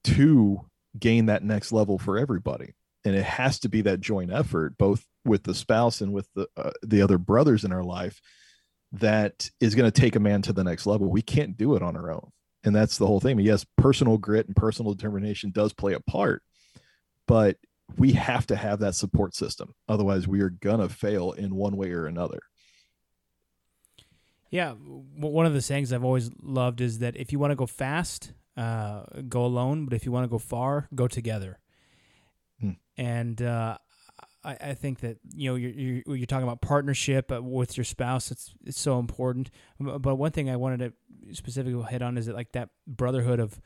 to 0.05 0.61
gain 0.99 1.27
that 1.27 1.45
next 1.45 1.73
level 1.73 1.99
for 1.99 2.19
everybody 2.19 2.75
and 3.07 3.15
it 3.15 3.25
has 3.25 3.61
to 3.61 3.69
be 3.69 3.83
that 3.83 4.01
joint 4.01 4.33
effort 4.33 4.77
both 4.77 5.07
with 5.25 5.45
the 5.45 5.55
spouse 5.55 6.01
and 6.01 6.13
with 6.13 6.29
the 6.35 6.49
uh, 6.57 6.71
the 6.83 7.01
other 7.01 7.19
brothers 7.19 7.65
in 7.65 7.73
our 7.73 7.85
life 7.85 8.21
that 8.93 9.51
is 9.61 9.75
going 9.75 9.91
to 9.91 10.01
take 10.01 10.17
a 10.17 10.21
man 10.21 10.43
to 10.43 10.53
the 10.53 10.65
next 10.65 10.87
level 10.87 11.09
we 11.09 11.23
can't 11.23 11.57
do 11.57 11.75
it 11.77 11.83
on 11.83 11.97
our 11.97 12.11
own 12.11 12.31
and 12.65 12.75
that's 12.75 12.99
the 12.99 13.07
whole 13.07 13.21
thing 13.21 13.39
yes 13.39 13.65
personal 13.77 14.19
grit 14.19 14.47
and 14.47 14.57
personal 14.57 14.93
determination 14.93 15.51
does 15.51 15.73
play 15.73 15.95
a 15.95 16.01
part 16.01 16.43
but 17.27 17.57
we 17.97 18.13
have 18.13 18.47
to 18.47 18.57
have 18.57 18.79
that 18.81 18.95
support 18.95 19.35
system 19.35 19.75
otherwise 19.89 20.27
we 20.27 20.41
are 20.41 20.51
going 20.51 20.81
to 20.81 20.89
fail 20.89 21.33
in 21.33 21.55
one 21.55 21.77
way 21.77 21.91
or 21.91 22.07
another 22.07 22.41
yeah 24.51 24.73
one 24.73 25.47
of 25.47 25.55
the 25.55 25.63
sayings 25.63 25.93
i've 25.93 26.05
always 26.05 26.31
loved 26.43 26.81
is 26.81 26.99
that 26.99 27.17
if 27.17 27.33
you 27.33 27.39
want 27.39 27.51
to 27.51 27.57
go 27.57 27.67
fast 27.67 28.33
uh, 28.57 29.03
go 29.29 29.45
alone 29.45 29.85
but 29.85 29.95
if 29.95 30.07
you 30.07 30.13
want 30.13 30.25
to 30.25 30.29
go 30.29 30.39
far 30.39 30.89
go 30.95 31.07
together 31.07 31.59
and 32.97 33.43
uh, 33.43 33.77
I, 34.45 34.57
I, 34.61 34.75
think 34.75 35.01
that 35.01 35.19
you 35.35 35.51
know 35.51 35.57
you're, 35.57 35.71
you're, 35.71 36.17
you're 36.17 36.27
talking 36.27 36.47
about 36.47 36.61
partnership 36.61 37.31
uh, 37.31 37.43
with 37.43 37.77
your 37.77 37.85
spouse. 37.85 38.31
It's 38.31 38.55
it's 38.65 38.81
so 38.81 38.99
important. 38.99 39.51
But 39.79 40.17
one 40.17 40.33
thing 40.33 40.49
I 40.49 40.57
wanted 40.57 40.79
to 40.79 41.35
specifically 41.35 41.83
hit 41.91 42.03
on 42.03 42.17
is 42.17 42.27
that 42.27 42.35
like 42.35 42.53
that 42.53 42.71
brotherhood 42.87 43.41
of 43.41 43.61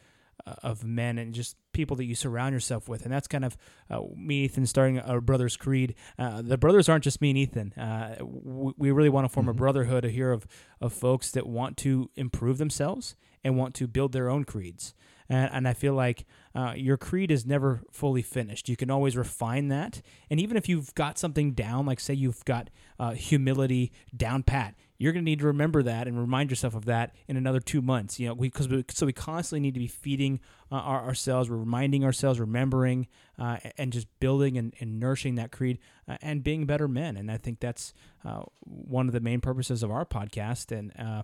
uh, 0.47 0.55
of 0.63 0.85
men 0.85 1.19
and 1.19 1.35
just 1.35 1.57
people 1.73 1.97
that 1.97 2.05
you 2.05 2.15
surround 2.15 2.53
yourself 2.53 2.89
with, 2.89 3.05
and 3.05 3.13
that's 3.13 3.29
kind 3.29 3.45
of 3.45 3.57
uh, 3.91 4.01
me, 4.17 4.45
Ethan, 4.45 4.67
starting 4.67 4.99
our 5.01 5.21
brothers' 5.21 5.57
creed. 5.57 5.95
Uh, 6.19 6.43
the 6.43 6.59
brothers 6.59 6.89
aren't 6.89 7.05
just 7.05 7.21
me 7.21 7.31
and 7.31 7.39
Ethan. 7.39 7.73
Uh, 7.75 8.17
we, 8.21 8.73
we 8.77 8.91
really 8.91 9.09
want 9.09 9.25
to 9.25 9.29
form 9.29 9.45
mm-hmm. 9.45 9.51
a 9.51 9.55
brotherhood 9.55 10.05
here 10.05 10.33
of 10.33 10.47
of 10.81 10.93
folks 10.93 11.31
that 11.33 11.47
want 11.47 11.77
to 11.79 12.11
improve 12.17 12.59
themselves 12.59 13.17
and 13.43 13.57
want 13.57 13.75
to 13.75 13.87
build 13.87 14.13
their 14.13 14.29
own 14.29 14.45
creeds 14.45 14.95
and, 15.31 15.51
and 15.53 15.69
I 15.69 15.73
feel 15.73 15.95
like 15.95 16.27
uh, 16.55 16.75
your 16.77 16.97
creed 16.97 17.31
is 17.31 17.47
never 17.47 17.83
fully 17.93 18.21
finished. 18.21 18.69
You 18.69 18.77
can 18.77 18.91
always 18.91 19.17
refine 19.17 19.69
that, 19.69 20.03
and 20.29 20.41
even 20.41 20.57
if 20.57 20.69
you've 20.69 20.95
got 20.95 21.19
something 21.19 21.53
down, 21.53 21.87
like 21.87 22.01
say 22.01 22.13
you've 22.13 22.45
got 22.45 22.69
uh, 22.99 23.13
humility 23.13 23.93
down 24.15 24.43
pat, 24.43 24.75
you're 25.01 25.15
going 25.15 25.25
to 25.25 25.31
need 25.31 25.39
to 25.39 25.47
remember 25.47 25.83
that 25.83 26.07
and 26.07 26.21
remind 26.21 26.51
yourself 26.51 26.75
of 26.75 26.85
that 26.85 27.15
in 27.27 27.39
another 27.39 27.59
two 27.59 27.81
months. 27.81 28.21
You 28.21 28.29
know, 28.29 28.35
because 28.35 28.69
we, 28.69 28.85
so 28.91 29.07
we 29.07 29.15
constantly 29.15 29.61
need 29.61 29.73
to 29.73 29.81
be 29.81 29.87
feeding 29.87 30.41
uh, 30.71 30.75
our, 30.75 31.07
ourselves, 31.07 31.49
we're 31.49 31.57
reminding 31.57 32.05
ourselves, 32.05 32.39
remembering, 32.39 33.09
uh, 33.39 33.57
and 33.79 33.95
just 33.95 34.07
building 34.21 34.59
and, 34.59 34.75
and 34.79 35.01
nourishing 35.01 35.37
that 35.37 35.53
creed 35.53 35.79
uh, 36.07 36.19
and 36.21 36.45
being 36.45 36.67
better 36.67 36.87
men. 36.87 37.17
And 37.17 37.33
I 37.33 37.39
think 37.39 37.61
that's 37.61 37.95
uh, 38.27 38.43
one 38.61 39.07
of 39.07 39.15
the 39.15 39.21
main 39.21 39.41
purposes 39.41 39.83
of 39.83 39.91
our 39.91 40.05
podcast. 40.05 40.71
And 40.71 40.93
uh, 40.99 41.23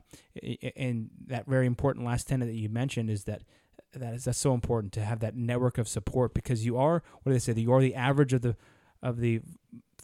and 0.74 1.10
that 1.26 1.46
very 1.46 1.66
important 1.66 2.06
last 2.06 2.28
tenet 2.28 2.48
that 2.48 2.54
you 2.54 2.70
mentioned 2.70 3.10
is 3.10 3.24
that 3.24 3.42
that 3.92 4.14
is 4.14 4.24
that's 4.24 4.38
so 4.38 4.54
important 4.54 4.94
to 4.94 5.04
have 5.04 5.20
that 5.20 5.36
network 5.36 5.76
of 5.76 5.86
support 5.86 6.32
because 6.32 6.64
you 6.64 6.78
are 6.78 7.02
what 7.22 7.30
do 7.30 7.32
they 7.32 7.38
say 7.38 7.52
you 7.52 7.72
are 7.72 7.80
the 7.80 7.94
average 7.94 8.32
of 8.32 8.42
the 8.42 8.56
of 9.02 9.20
the 9.20 9.40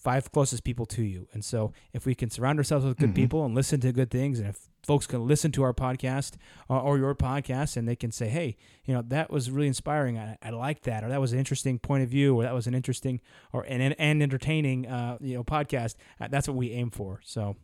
five 0.03 0.33
closest 0.33 0.65
people 0.65 0.85
to 0.87 1.03
you. 1.03 1.29
And 1.33 1.45
so 1.45 1.73
if 1.93 2.05
we 2.05 2.15
can 2.15 2.29
surround 2.29 2.59
ourselves 2.59 2.85
with 2.85 2.99
good 2.99 3.11
mm-hmm. 3.11 3.15
people 3.15 3.45
and 3.45 3.55
listen 3.55 3.81
to 3.81 3.93
good 3.93 4.11
things, 4.11 4.41
and 4.41 4.49
if 4.49 4.69
folks 4.85 5.07
can 5.07 5.27
listen 5.27 5.53
to 5.53 5.63
our 5.63 5.73
podcast 5.73 6.33
or, 6.69 6.79
or, 6.81 6.99
your 6.99 7.15
podcast 7.15 7.77
and 7.77 7.87
they 7.87 7.95
can 7.95 8.11
say, 8.11 8.29
hey, 8.29 8.57
you 8.85 8.93
know, 8.93 9.03
that 9.07 9.31
was 9.31 9.51
really 9.51 9.69
inspiring. 9.69 10.19
I, 10.19 10.37
I 10.43 10.51
like 10.51 10.83
that, 10.83 11.05
or 11.05 11.09
that 11.09 11.21
was 11.21 11.33
an 11.33 11.39
interesting 11.39 11.79
point 11.79 12.03
of 12.03 12.09
view, 12.09 12.35
or 12.35 12.43
that 12.43 12.55
was 12.55 12.67
an 12.67 12.75
interesting 12.75 13.21
or 13.53 13.65
and, 13.69 13.95
and 13.99 14.23
entertaining, 14.23 14.87
uh, 14.87 15.19
you 15.21 15.35
know, 15.35 15.45
podcast. 15.45 15.95
Uh, 16.21 16.29
that's 16.29 16.49
what 16.49 16.57
we 16.57 16.73
aim 16.73 16.91
for. 16.91 17.21
So 17.25 17.57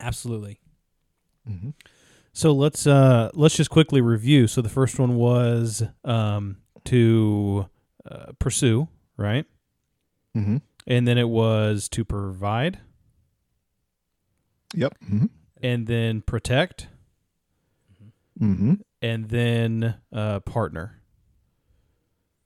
absolutely. 0.00 0.60
Mm-hmm. 1.48 1.70
So 2.34 2.52
let's 2.52 2.86
uh, 2.86 3.30
let's 3.32 3.56
just 3.56 3.70
quickly 3.70 4.00
review. 4.00 4.46
So 4.48 4.60
the 4.60 4.68
first 4.68 4.98
one 4.98 5.14
was 5.14 5.82
um, 6.04 6.58
to 6.84 7.68
uh, 8.10 8.32
pursue, 8.38 8.88
right? 9.16 9.46
Mm-hmm. 10.36 10.58
And 10.86 11.08
then 11.08 11.18
it 11.18 11.28
was 11.28 11.88
to 11.90 12.04
provide. 12.04 12.80
Yep. 14.74 14.94
Mm-hmm. 15.04 15.26
And 15.62 15.86
then 15.86 16.20
protect. 16.20 16.88
Mm-hmm. 18.40 18.74
And 19.00 19.28
then 19.28 19.94
uh, 20.12 20.40
partner. 20.40 21.00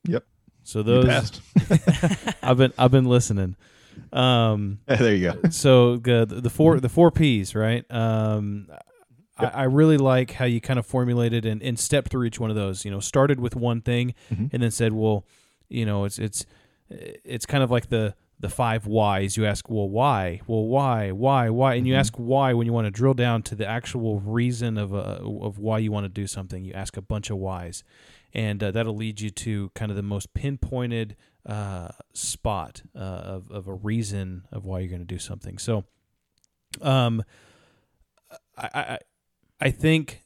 Yep. 0.07 0.24
So 0.62 0.82
those. 0.82 1.41
I've 2.43 2.59
been 2.59 2.72
I've 2.78 2.91
been 2.91 3.07
listening. 3.07 3.57
Um, 4.12 4.80
there 4.86 5.14
you 5.14 5.32
go. 5.32 5.49
so 5.51 5.97
the 5.97 6.26
the 6.26 6.51
four 6.51 6.78
the 6.78 6.89
four 6.89 7.11
P's, 7.11 7.55
right? 7.55 7.84
Um, 7.91 8.68
Yep. 9.41 9.55
I, 9.55 9.61
I, 9.61 9.64
really 9.64 9.99
like 9.99 10.32
how 10.32 10.47
you 10.47 10.61
kind 10.61 10.80
of 10.80 10.86
formulated 10.86 11.47
and, 11.47 11.62
and 11.62 11.78
stepped 11.78 12.09
through 12.11 12.24
each 12.24 12.41
one 12.41 12.51
of 12.51 12.57
those. 12.57 12.84
You 12.84 12.91
know, 12.91 12.99
started 12.99 13.39
with 13.39 13.55
one 13.55 13.80
thing 13.80 14.14
mm-hmm. 14.32 14.47
and 14.53 14.61
then 14.61 14.72
said, 14.72 14.93
well, 14.93 15.26
you 15.68 15.86
know, 15.86 16.05
it's 16.05 16.18
it's 16.18 16.45
it's 16.91 17.47
kind 17.47 17.62
of 17.62 17.70
like 17.70 17.89
the 17.89 18.16
the 18.41 18.49
five 18.49 18.86
whys. 18.86 19.36
You 19.36 19.47
ask, 19.47 19.68
well, 19.68 19.89
why? 19.89 20.41
Well, 20.47 20.64
why? 20.64 21.11
Why? 21.11 21.51
Why? 21.51 21.74
And 21.74 21.86
you 21.86 21.95
mm-hmm. 21.95 22.01
ask 22.01 22.14
why 22.16 22.53
when 22.53 22.66
you 22.66 22.72
want 22.72 22.86
to 22.86 22.91
drill 22.91 23.14
down 23.14 23.43
to 23.45 23.55
the 23.55 23.66
actual 23.66 24.20
reason 24.20 24.78
of 24.78 24.95
uh, 24.95 25.18
of 25.22 25.59
why 25.59 25.78
you 25.78 25.91
want 25.91 26.05
to 26.05 26.09
do 26.09 26.26
something. 26.26 26.64
You 26.64 26.72
ask 26.72 26.97
a 26.97 27.03
bunch 27.03 27.30
of 27.30 27.39
whys, 27.39 27.82
and 28.32 28.62
uh, 28.62 28.70
that'll 28.70 28.97
lead 28.97 29.20
you 29.20 29.30
to 29.30 29.70
kind 29.74 29.91
of 29.91 29.97
the 29.97 30.03
most 30.03 30.34
pinpointed 30.34 31.16
uh, 31.47 31.89
spot 32.12 32.82
uh, 32.95 32.99
of 32.99 33.51
of 33.51 33.66
a 33.66 33.74
reason 33.74 34.45
of 34.53 34.64
why 34.64 34.80
you're 34.80 34.89
going 34.89 35.01
to 35.01 35.05
do 35.05 35.18
something. 35.18 35.59
So, 35.59 35.84
um, 36.80 37.24
I, 38.57 38.68
I 38.74 38.99
I 39.61 39.70
think 39.70 40.24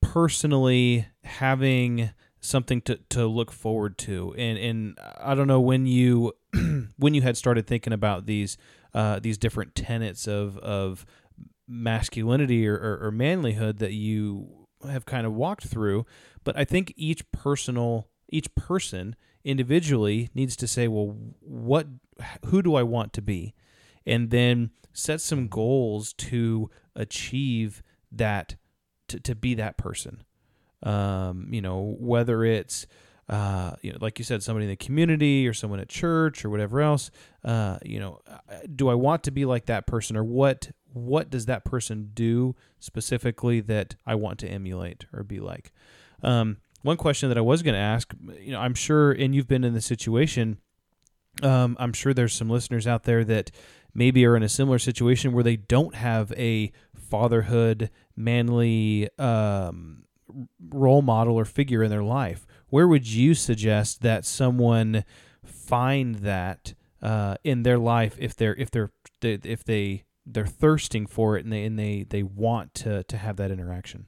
personally 0.00 1.06
having 1.22 2.10
something 2.46 2.80
to, 2.82 2.96
to 3.10 3.26
look 3.26 3.52
forward 3.52 3.98
to 3.98 4.34
and 4.38 4.58
and 4.58 4.98
I 5.20 5.34
don't 5.34 5.48
know 5.48 5.60
when 5.60 5.86
you 5.86 6.32
when 6.96 7.14
you 7.14 7.22
had 7.22 7.36
started 7.36 7.66
thinking 7.66 7.92
about 7.92 8.26
these 8.26 8.56
uh, 8.94 9.18
these 9.20 9.38
different 9.38 9.74
tenets 9.74 10.26
of 10.26 10.56
of 10.58 11.04
masculinity 11.68 12.66
or, 12.66 12.76
or, 12.76 13.06
or 13.06 13.12
manlyhood 13.12 13.78
that 13.78 13.92
you 13.92 14.66
have 14.88 15.04
kind 15.04 15.26
of 15.26 15.34
walked 15.34 15.66
through 15.66 16.06
but 16.44 16.56
I 16.56 16.64
think 16.64 16.92
each 16.96 17.30
personal 17.32 18.08
each 18.30 18.54
person 18.54 19.16
individually 19.44 20.30
needs 20.34 20.56
to 20.56 20.66
say 20.66 20.88
well 20.88 21.16
what 21.40 21.86
who 22.46 22.62
do 22.62 22.74
I 22.76 22.82
want 22.82 23.12
to 23.14 23.22
be 23.22 23.54
and 24.06 24.30
then 24.30 24.70
set 24.92 25.20
some 25.20 25.48
goals 25.48 26.12
to 26.14 26.70
achieve 26.94 27.82
that 28.10 28.56
to, 29.08 29.20
to 29.20 29.34
be 29.34 29.54
that 29.54 29.76
person. 29.76 30.24
Um, 30.82 31.48
you 31.50 31.62
know, 31.62 31.96
whether 31.98 32.44
it's 32.44 32.86
uh, 33.28 33.72
you 33.82 33.92
know, 33.92 33.98
like 34.00 34.18
you 34.18 34.24
said, 34.24 34.42
somebody 34.42 34.66
in 34.66 34.70
the 34.70 34.76
community 34.76 35.48
or 35.48 35.52
someone 35.52 35.80
at 35.80 35.88
church 35.88 36.44
or 36.44 36.50
whatever 36.50 36.80
else. 36.80 37.10
Uh, 37.44 37.78
you 37.84 37.98
know, 37.98 38.20
do 38.74 38.88
I 38.88 38.94
want 38.94 39.24
to 39.24 39.30
be 39.30 39.44
like 39.44 39.66
that 39.66 39.86
person, 39.86 40.16
or 40.16 40.24
what? 40.24 40.70
What 40.92 41.28
does 41.28 41.46
that 41.46 41.64
person 41.64 42.10
do 42.14 42.54
specifically 42.78 43.60
that 43.62 43.96
I 44.06 44.14
want 44.14 44.38
to 44.40 44.48
emulate 44.48 45.06
or 45.12 45.22
be 45.24 45.40
like? 45.40 45.72
Um, 46.22 46.58
one 46.82 46.96
question 46.96 47.28
that 47.28 47.36
I 47.36 47.42
was 47.42 47.62
going 47.62 47.74
to 47.74 47.80
ask, 47.80 48.14
you 48.40 48.52
know, 48.52 48.60
I'm 48.60 48.74
sure, 48.74 49.12
and 49.12 49.34
you've 49.34 49.48
been 49.48 49.64
in 49.64 49.74
the 49.74 49.80
situation. 49.80 50.58
Um, 51.42 51.76
I'm 51.78 51.92
sure 51.92 52.14
there's 52.14 52.32
some 52.32 52.48
listeners 52.48 52.86
out 52.86 53.02
there 53.02 53.24
that 53.24 53.50
maybe 53.92 54.24
are 54.24 54.36
in 54.36 54.42
a 54.42 54.48
similar 54.48 54.78
situation 54.78 55.32
where 55.32 55.44
they 55.44 55.56
don't 55.56 55.94
have 55.94 56.32
a 56.32 56.72
fatherhood, 56.94 57.90
manly 58.16 59.10
um, 59.18 60.05
role 60.70 61.02
model 61.02 61.34
or 61.34 61.44
figure 61.44 61.82
in 61.82 61.90
their 61.90 62.02
life. 62.02 62.46
Where 62.68 62.88
would 62.88 63.08
you 63.08 63.34
suggest 63.34 64.02
that 64.02 64.24
someone 64.24 65.04
find 65.44 66.16
that 66.16 66.74
uh, 67.02 67.36
in 67.44 67.62
their 67.62 67.78
life 67.78 68.16
if 68.18 68.34
they're 68.34 68.54
if 68.56 68.70
they're 68.70 68.90
if 69.22 69.64
they 69.64 70.04
they're 70.24 70.46
thirsting 70.46 71.06
for 71.06 71.36
it 71.36 71.44
and 71.44 71.52
they 71.52 71.64
and 71.64 71.78
they 71.78 72.04
they 72.08 72.22
want 72.22 72.74
to 72.74 73.04
to 73.04 73.16
have 73.16 73.36
that 73.36 73.50
interaction? 73.50 74.06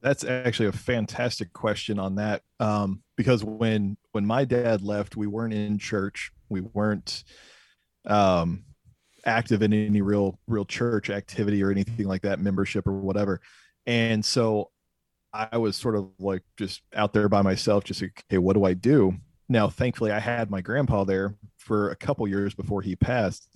That's 0.00 0.24
actually 0.24 0.68
a 0.68 0.72
fantastic 0.72 1.52
question 1.52 1.98
on 1.98 2.14
that 2.16 2.42
um, 2.60 3.02
because 3.16 3.44
when 3.44 3.96
when 4.12 4.26
my 4.26 4.44
dad 4.44 4.82
left, 4.82 5.16
we 5.16 5.26
weren't 5.26 5.54
in 5.54 5.78
church. 5.78 6.30
We 6.48 6.60
weren't 6.60 7.24
um, 8.06 8.64
active 9.24 9.62
in 9.62 9.72
any 9.72 10.00
real 10.00 10.38
real 10.46 10.64
church 10.64 11.10
activity 11.10 11.62
or 11.62 11.70
anything 11.70 12.06
like 12.06 12.22
that 12.22 12.40
membership 12.40 12.86
or 12.86 12.92
whatever 12.92 13.40
and 13.88 14.24
so 14.24 14.70
i 15.32 15.56
was 15.56 15.76
sort 15.76 15.96
of 15.96 16.10
like 16.20 16.42
just 16.56 16.82
out 16.94 17.12
there 17.12 17.28
by 17.28 17.42
myself 17.42 17.82
just 17.82 18.02
okay 18.02 18.38
what 18.38 18.52
do 18.54 18.64
i 18.64 18.74
do? 18.74 19.12
Now 19.48 19.68
thankfully 19.68 20.12
i 20.12 20.20
had 20.20 20.50
my 20.50 20.60
grandpa 20.60 21.04
there 21.04 21.34
for 21.56 21.90
a 21.90 21.96
couple 21.96 22.28
years 22.28 22.54
before 22.54 22.82
he 22.82 22.94
passed 22.94 23.48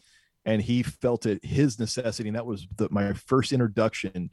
and 0.45 0.61
he 0.61 0.83
felt 0.83 1.26
it 1.26 1.45
his 1.45 1.78
necessity 1.78 2.28
and 2.30 2.37
that 2.37 2.47
was 2.47 2.66
the, 2.76 2.89
my 2.91 3.12
first 3.12 3.53
introduction 3.53 4.30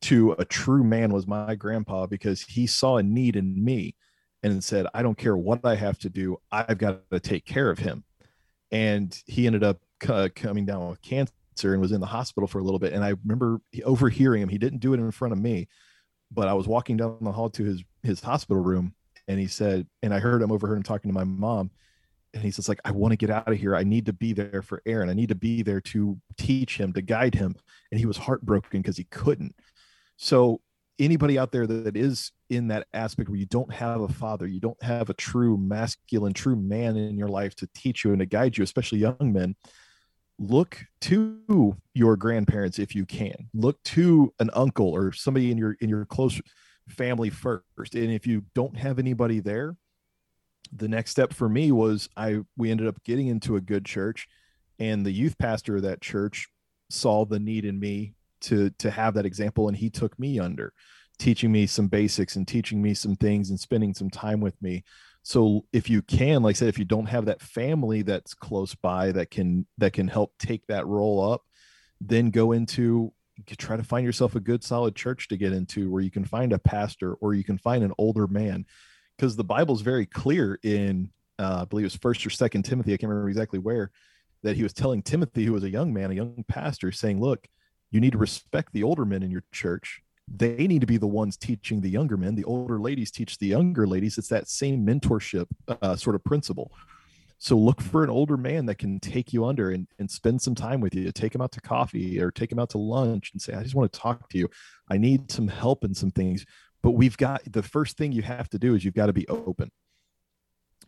to 0.00 0.32
a 0.32 0.44
true 0.44 0.82
man 0.82 1.12
was 1.12 1.28
my 1.28 1.54
grandpa 1.54 2.06
because 2.06 2.40
he 2.40 2.66
saw 2.66 2.96
a 2.96 3.02
need 3.02 3.36
in 3.36 3.62
me 3.62 3.94
and 4.42 4.64
said 4.64 4.86
i 4.94 5.02
don't 5.02 5.18
care 5.18 5.36
what 5.36 5.60
i 5.64 5.74
have 5.74 5.98
to 5.98 6.08
do 6.08 6.38
i've 6.50 6.78
got 6.78 7.08
to 7.10 7.20
take 7.20 7.44
care 7.44 7.70
of 7.70 7.78
him. 7.78 8.04
And 8.70 9.14
he 9.26 9.46
ended 9.46 9.62
up 9.62 9.80
uh, 10.08 10.30
coming 10.34 10.64
down 10.64 10.88
with 10.88 11.02
cancer 11.02 11.34
and 11.62 11.80
was 11.80 11.92
in 11.92 12.00
the 12.00 12.06
hospital 12.06 12.46
for 12.46 12.58
a 12.58 12.62
little 12.62 12.78
bit. 12.78 12.92
And 12.92 13.04
I 13.04 13.14
remember 13.24 13.60
overhearing 13.84 14.42
him. 14.42 14.48
He 14.48 14.58
didn't 14.58 14.80
do 14.80 14.94
it 14.94 15.00
in 15.00 15.10
front 15.10 15.32
of 15.32 15.38
me, 15.38 15.68
but 16.30 16.48
I 16.48 16.54
was 16.54 16.66
walking 16.66 16.96
down 16.96 17.18
the 17.20 17.32
hall 17.32 17.50
to 17.50 17.64
his 17.64 17.82
his 18.02 18.20
hospital 18.20 18.62
room, 18.62 18.94
and 19.28 19.38
he 19.38 19.46
said, 19.46 19.86
and 20.02 20.12
I 20.12 20.18
heard 20.18 20.42
him 20.42 20.50
overheard 20.50 20.76
him 20.76 20.82
talking 20.82 21.08
to 21.08 21.14
my 21.14 21.24
mom, 21.24 21.70
and 22.34 22.42
he 22.42 22.50
says 22.50 22.68
like, 22.68 22.80
I 22.84 22.90
want 22.90 23.12
to 23.12 23.16
get 23.16 23.30
out 23.30 23.48
of 23.48 23.58
here. 23.58 23.76
I 23.76 23.84
need 23.84 24.06
to 24.06 24.12
be 24.12 24.32
there 24.32 24.62
for 24.62 24.82
Aaron. 24.86 25.10
I 25.10 25.14
need 25.14 25.28
to 25.28 25.34
be 25.34 25.62
there 25.62 25.80
to 25.80 26.18
teach 26.38 26.78
him, 26.78 26.92
to 26.94 27.02
guide 27.02 27.34
him. 27.34 27.54
And 27.90 28.00
he 28.00 28.06
was 28.06 28.16
heartbroken 28.16 28.80
because 28.80 28.96
he 28.96 29.04
couldn't. 29.04 29.54
So 30.16 30.60
anybody 30.98 31.38
out 31.38 31.52
there 31.52 31.66
that 31.66 31.96
is 31.96 32.32
in 32.48 32.68
that 32.68 32.86
aspect 32.92 33.28
where 33.28 33.38
you 33.38 33.46
don't 33.46 33.72
have 33.72 34.00
a 34.00 34.08
father, 34.08 34.46
you 34.46 34.60
don't 34.60 34.82
have 34.82 35.10
a 35.10 35.14
true 35.14 35.56
masculine, 35.56 36.32
true 36.32 36.56
man 36.56 36.96
in 36.96 37.18
your 37.18 37.28
life 37.28 37.54
to 37.56 37.68
teach 37.74 38.04
you 38.04 38.12
and 38.12 38.20
to 38.20 38.26
guide 38.26 38.56
you, 38.56 38.64
especially 38.64 38.98
young 38.98 39.16
men, 39.20 39.54
look 40.38 40.84
to 41.02 41.76
your 41.94 42.16
grandparents 42.16 42.78
if 42.78 42.94
you 42.94 43.06
can. 43.06 43.48
Look 43.54 43.82
to 43.84 44.32
an 44.38 44.50
uncle 44.54 44.88
or 44.88 45.12
somebody 45.12 45.50
in 45.50 45.58
your 45.58 45.76
in 45.80 45.88
your 45.88 46.04
close 46.04 46.40
family 46.88 47.30
first. 47.30 47.94
And 47.94 48.10
if 48.10 48.26
you 48.26 48.44
don't 48.54 48.76
have 48.76 48.98
anybody 48.98 49.40
there 49.40 49.76
the 50.72 50.88
next 50.88 51.10
step 51.10 51.32
for 51.32 51.48
me 51.48 51.70
was 51.70 52.08
i 52.16 52.38
we 52.56 52.70
ended 52.70 52.86
up 52.86 53.02
getting 53.04 53.28
into 53.28 53.56
a 53.56 53.60
good 53.60 53.84
church 53.84 54.26
and 54.78 55.04
the 55.04 55.12
youth 55.12 55.36
pastor 55.38 55.76
of 55.76 55.82
that 55.82 56.00
church 56.00 56.48
saw 56.90 57.24
the 57.24 57.38
need 57.38 57.64
in 57.64 57.78
me 57.78 58.14
to 58.40 58.70
to 58.78 58.90
have 58.90 59.14
that 59.14 59.26
example 59.26 59.68
and 59.68 59.76
he 59.76 59.90
took 59.90 60.18
me 60.18 60.38
under 60.38 60.72
teaching 61.18 61.52
me 61.52 61.66
some 61.66 61.88
basics 61.88 62.36
and 62.36 62.48
teaching 62.48 62.80
me 62.82 62.94
some 62.94 63.14
things 63.16 63.50
and 63.50 63.60
spending 63.60 63.94
some 63.94 64.10
time 64.10 64.40
with 64.40 64.60
me 64.62 64.82
so 65.22 65.64
if 65.72 65.88
you 65.88 66.02
can 66.02 66.42
like 66.42 66.56
i 66.56 66.58
said 66.58 66.68
if 66.68 66.78
you 66.78 66.84
don't 66.84 67.06
have 67.06 67.26
that 67.26 67.40
family 67.40 68.02
that's 68.02 68.34
close 68.34 68.74
by 68.74 69.12
that 69.12 69.30
can 69.30 69.66
that 69.78 69.92
can 69.92 70.08
help 70.08 70.32
take 70.38 70.66
that 70.66 70.86
role 70.86 71.32
up 71.32 71.42
then 72.00 72.30
go 72.30 72.52
into 72.52 73.12
try 73.56 73.76
to 73.76 73.84
find 73.84 74.04
yourself 74.04 74.34
a 74.34 74.40
good 74.40 74.62
solid 74.62 74.94
church 74.94 75.28
to 75.28 75.36
get 75.36 75.52
into 75.52 75.90
where 75.90 76.02
you 76.02 76.10
can 76.10 76.24
find 76.24 76.52
a 76.52 76.58
pastor 76.58 77.14
or 77.14 77.34
you 77.34 77.44
can 77.44 77.58
find 77.58 77.82
an 77.82 77.92
older 77.98 78.26
man. 78.26 78.64
Because 79.16 79.36
the 79.36 79.44
bible's 79.44 79.82
very 79.82 80.06
clear 80.06 80.58
in 80.62 81.10
uh, 81.38 81.60
i 81.62 81.64
believe 81.64 81.84
it 81.84 81.86
was 81.86 81.96
first 81.96 82.26
or 82.26 82.30
second 82.30 82.62
timothy 82.62 82.92
i 82.92 82.96
can't 82.96 83.08
remember 83.08 83.28
exactly 83.28 83.58
where 83.58 83.90
that 84.42 84.56
he 84.56 84.62
was 84.62 84.72
telling 84.72 85.02
timothy 85.02 85.44
who 85.44 85.52
was 85.52 85.64
a 85.64 85.70
young 85.70 85.92
man 85.92 86.10
a 86.10 86.14
young 86.14 86.44
pastor 86.46 86.92
saying 86.92 87.20
look 87.20 87.46
you 87.90 88.00
need 88.00 88.12
to 88.12 88.18
respect 88.18 88.72
the 88.72 88.82
older 88.82 89.04
men 89.04 89.22
in 89.22 89.30
your 89.30 89.44
church 89.50 90.02
they 90.28 90.66
need 90.66 90.80
to 90.80 90.86
be 90.86 90.96
the 90.96 91.06
ones 91.06 91.36
teaching 91.36 91.80
the 91.80 91.90
younger 91.90 92.16
men. 92.16 92.34
The 92.34 92.44
older 92.44 92.78
ladies 92.78 93.10
teach 93.10 93.38
the 93.38 93.48
younger 93.48 93.86
ladies. 93.86 94.18
It's 94.18 94.28
that 94.28 94.48
same 94.48 94.86
mentorship 94.86 95.46
uh, 95.68 95.96
sort 95.96 96.16
of 96.16 96.24
principle. 96.24 96.72
So 97.38 97.56
look 97.56 97.80
for 97.80 98.04
an 98.04 98.10
older 98.10 98.36
man 98.36 98.66
that 98.66 98.78
can 98.78 99.00
take 99.00 99.32
you 99.32 99.44
under 99.44 99.70
and, 99.70 99.88
and 99.98 100.08
spend 100.08 100.40
some 100.40 100.54
time 100.54 100.80
with 100.80 100.94
you. 100.94 101.10
Take 101.10 101.34
him 101.34 101.40
out 101.40 101.50
to 101.52 101.60
coffee 101.60 102.20
or 102.20 102.30
take 102.30 102.52
him 102.52 102.60
out 102.60 102.70
to 102.70 102.78
lunch 102.78 103.30
and 103.32 103.42
say 103.42 103.52
i 103.52 103.64
just 103.64 103.74
want 103.74 103.92
to 103.92 103.98
talk 103.98 104.28
to 104.30 104.38
you. 104.38 104.48
I 104.88 104.96
need 104.96 105.30
some 105.30 105.48
help 105.48 105.82
in 105.84 105.92
some 105.92 106.12
things. 106.12 106.46
But 106.82 106.92
we've 106.92 107.16
got 107.16 107.42
the 107.50 107.62
first 107.62 107.96
thing 107.96 108.12
you 108.12 108.22
have 108.22 108.48
to 108.50 108.58
do 108.58 108.74
is 108.74 108.84
you've 108.84 108.94
got 108.94 109.06
to 109.06 109.12
be 109.12 109.26
open. 109.28 109.72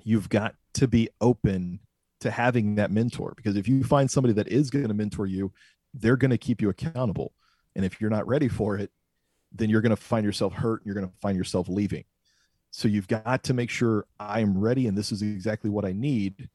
You've 0.05 0.29
got 0.29 0.55
to 0.75 0.87
be 0.87 1.09
open 1.21 1.81
to 2.21 2.31
having 2.31 2.77
that 2.77 2.91
mentor 2.91 3.35
because 3.37 3.57
if 3.57 3.69
you 3.69 3.83
find 3.85 4.11
somebody 4.11 4.35
that 4.35 4.49
is 4.49 4.71
going 4.71 4.89
to 4.89 4.95
mentor 4.95 5.27
you 5.27 5.53
they're 5.95 6.17
going 6.17 6.31
to 6.31 6.39
keep 6.39 6.61
you 6.61 6.69
accountable. 6.69 7.33
And 7.77 7.85
if 7.85 8.01
you're 8.01 8.11
not 8.11 8.27
ready 8.27 8.49
for 8.49 8.77
it 8.77 8.91
then 9.55 9.71
you're 9.71 9.81
going 9.81 9.91
to 9.91 9.97
find 9.97 10.25
yourself 10.25 10.53
hurt 10.53 10.81
and 10.81 10.87
you're 10.87 10.95
going 10.95 11.09
to 11.09 11.17
find 11.21 11.37
yourself 11.37 11.69
leaving. 11.69 12.05
So 12.71 12.89
you've 12.89 13.09
got 13.09 13.45
to 13.45 13.55
make 13.55 13.71
sure 13.71 14.05
i'm 14.19 14.59
ready 14.59 14.89
and 14.89 14.99
this 14.99 15.13
is 15.13 15.23
exactly 15.23 15.71
what 15.71 15.85
i 15.85 15.93
need 15.93 16.49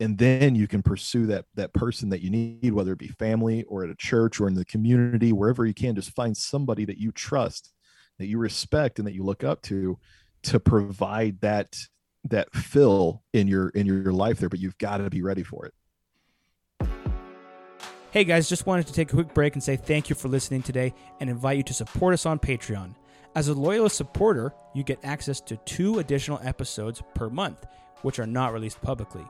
and 0.00 0.16
then 0.16 0.56
you 0.56 0.66
can 0.66 0.82
pursue 0.82 1.26
that 1.26 1.44
that 1.54 1.72
person 1.74 2.08
that 2.08 2.22
you 2.22 2.30
need 2.30 2.72
whether 2.72 2.92
it 2.92 2.98
be 2.98 3.06
family 3.06 3.62
or 3.64 3.84
at 3.84 3.90
a 3.90 3.94
church 3.94 4.40
or 4.40 4.48
in 4.48 4.54
the 4.54 4.64
community 4.64 5.32
wherever 5.32 5.64
you 5.64 5.74
can 5.74 5.94
just 5.94 6.10
find 6.10 6.36
somebody 6.36 6.84
that 6.84 6.98
you 6.98 7.12
trust 7.12 7.72
that 8.18 8.26
you 8.26 8.38
respect 8.38 8.98
and 8.98 9.06
that 9.06 9.14
you 9.14 9.22
look 9.22 9.44
up 9.44 9.62
to 9.62 9.96
to 10.42 10.58
provide 10.58 11.40
that 11.40 11.76
that 12.24 12.52
fill 12.52 13.22
in 13.32 13.46
your 13.46 13.68
in 13.68 13.86
your 13.86 14.12
life 14.12 14.40
there 14.40 14.48
but 14.48 14.58
you've 14.58 14.78
got 14.78 14.96
to 14.96 15.08
be 15.08 15.22
ready 15.22 15.44
for 15.44 15.66
it 15.66 15.74
Hey 18.12 18.24
guys, 18.24 18.48
just 18.48 18.66
wanted 18.66 18.88
to 18.88 18.92
take 18.92 19.12
a 19.12 19.14
quick 19.14 19.32
break 19.34 19.54
and 19.54 19.62
say 19.62 19.76
thank 19.76 20.10
you 20.10 20.16
for 20.16 20.26
listening 20.26 20.62
today 20.62 20.94
and 21.20 21.30
invite 21.30 21.58
you 21.58 21.62
to 21.62 21.72
support 21.72 22.12
us 22.12 22.26
on 22.26 22.40
Patreon. 22.40 22.96
As 23.36 23.46
a 23.46 23.54
loyalist 23.54 23.96
supporter, 23.96 24.52
you 24.74 24.82
get 24.82 24.98
access 25.04 25.40
to 25.42 25.56
two 25.58 26.00
additional 26.00 26.40
episodes 26.42 27.00
per 27.14 27.30
month, 27.30 27.64
which 28.02 28.18
are 28.18 28.26
not 28.26 28.52
released 28.52 28.82
publicly. 28.82 29.24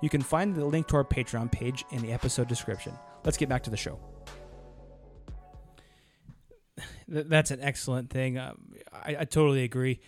You 0.00 0.08
can 0.08 0.22
find 0.22 0.54
the 0.54 0.64
link 0.64 0.86
to 0.88 0.96
our 0.96 1.04
Patreon 1.04 1.50
page 1.50 1.84
in 1.90 2.02
the 2.02 2.12
episode 2.12 2.46
description. 2.46 2.96
Let's 3.24 3.36
get 3.36 3.48
back 3.48 3.64
to 3.64 3.70
the 3.70 3.76
show. 3.76 3.98
That's 7.08 7.50
an 7.50 7.58
excellent 7.60 8.10
thing. 8.10 8.38
Um, 8.38 8.76
I, 8.92 9.16
I 9.18 9.24
totally 9.24 9.64
agree. 9.64 9.98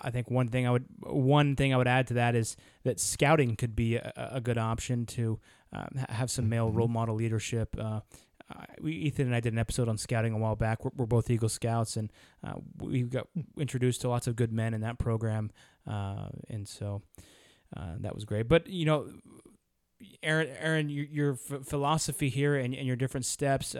I 0.00 0.12
think 0.12 0.30
one 0.30 0.46
thing 0.46 0.68
I 0.68 0.70
would 0.70 0.84
one 1.00 1.56
thing 1.56 1.74
I 1.74 1.76
would 1.76 1.88
add 1.88 2.06
to 2.06 2.14
that 2.14 2.36
is 2.36 2.56
that 2.84 3.00
scouting 3.00 3.56
could 3.56 3.74
be 3.74 3.96
a, 3.96 4.12
a 4.34 4.40
good 4.40 4.56
option 4.56 5.04
to 5.06 5.40
um, 5.72 5.88
have 6.08 6.30
some 6.30 6.48
male 6.48 6.70
role 6.70 6.88
model 6.88 7.14
leadership. 7.14 7.76
Uh, 7.78 8.00
we, 8.80 8.92
Ethan 8.92 9.26
and 9.26 9.34
I 9.34 9.40
did 9.40 9.52
an 9.52 9.58
episode 9.58 9.88
on 9.88 9.98
scouting 9.98 10.32
a 10.32 10.38
while 10.38 10.56
back. 10.56 10.84
We're, 10.84 10.92
we're 10.96 11.06
both 11.06 11.30
Eagle 11.30 11.48
Scouts, 11.48 11.96
and 11.96 12.12
uh, 12.44 12.54
we 12.78 13.02
got 13.02 13.26
introduced 13.58 14.02
to 14.02 14.08
lots 14.08 14.26
of 14.26 14.36
good 14.36 14.52
men 14.52 14.74
in 14.74 14.82
that 14.82 14.98
program, 14.98 15.50
uh, 15.88 16.28
and 16.48 16.66
so 16.68 17.02
uh, 17.76 17.94
that 18.00 18.14
was 18.14 18.24
great. 18.24 18.48
But 18.48 18.68
you 18.68 18.84
know, 18.84 19.08
Aaron, 20.22 20.48
Aaron, 20.60 20.88
your, 20.88 21.04
your 21.06 21.34
philosophy 21.34 22.28
here 22.28 22.54
and, 22.56 22.74
and 22.74 22.86
your 22.86 22.96
different 22.96 23.26
steps, 23.26 23.74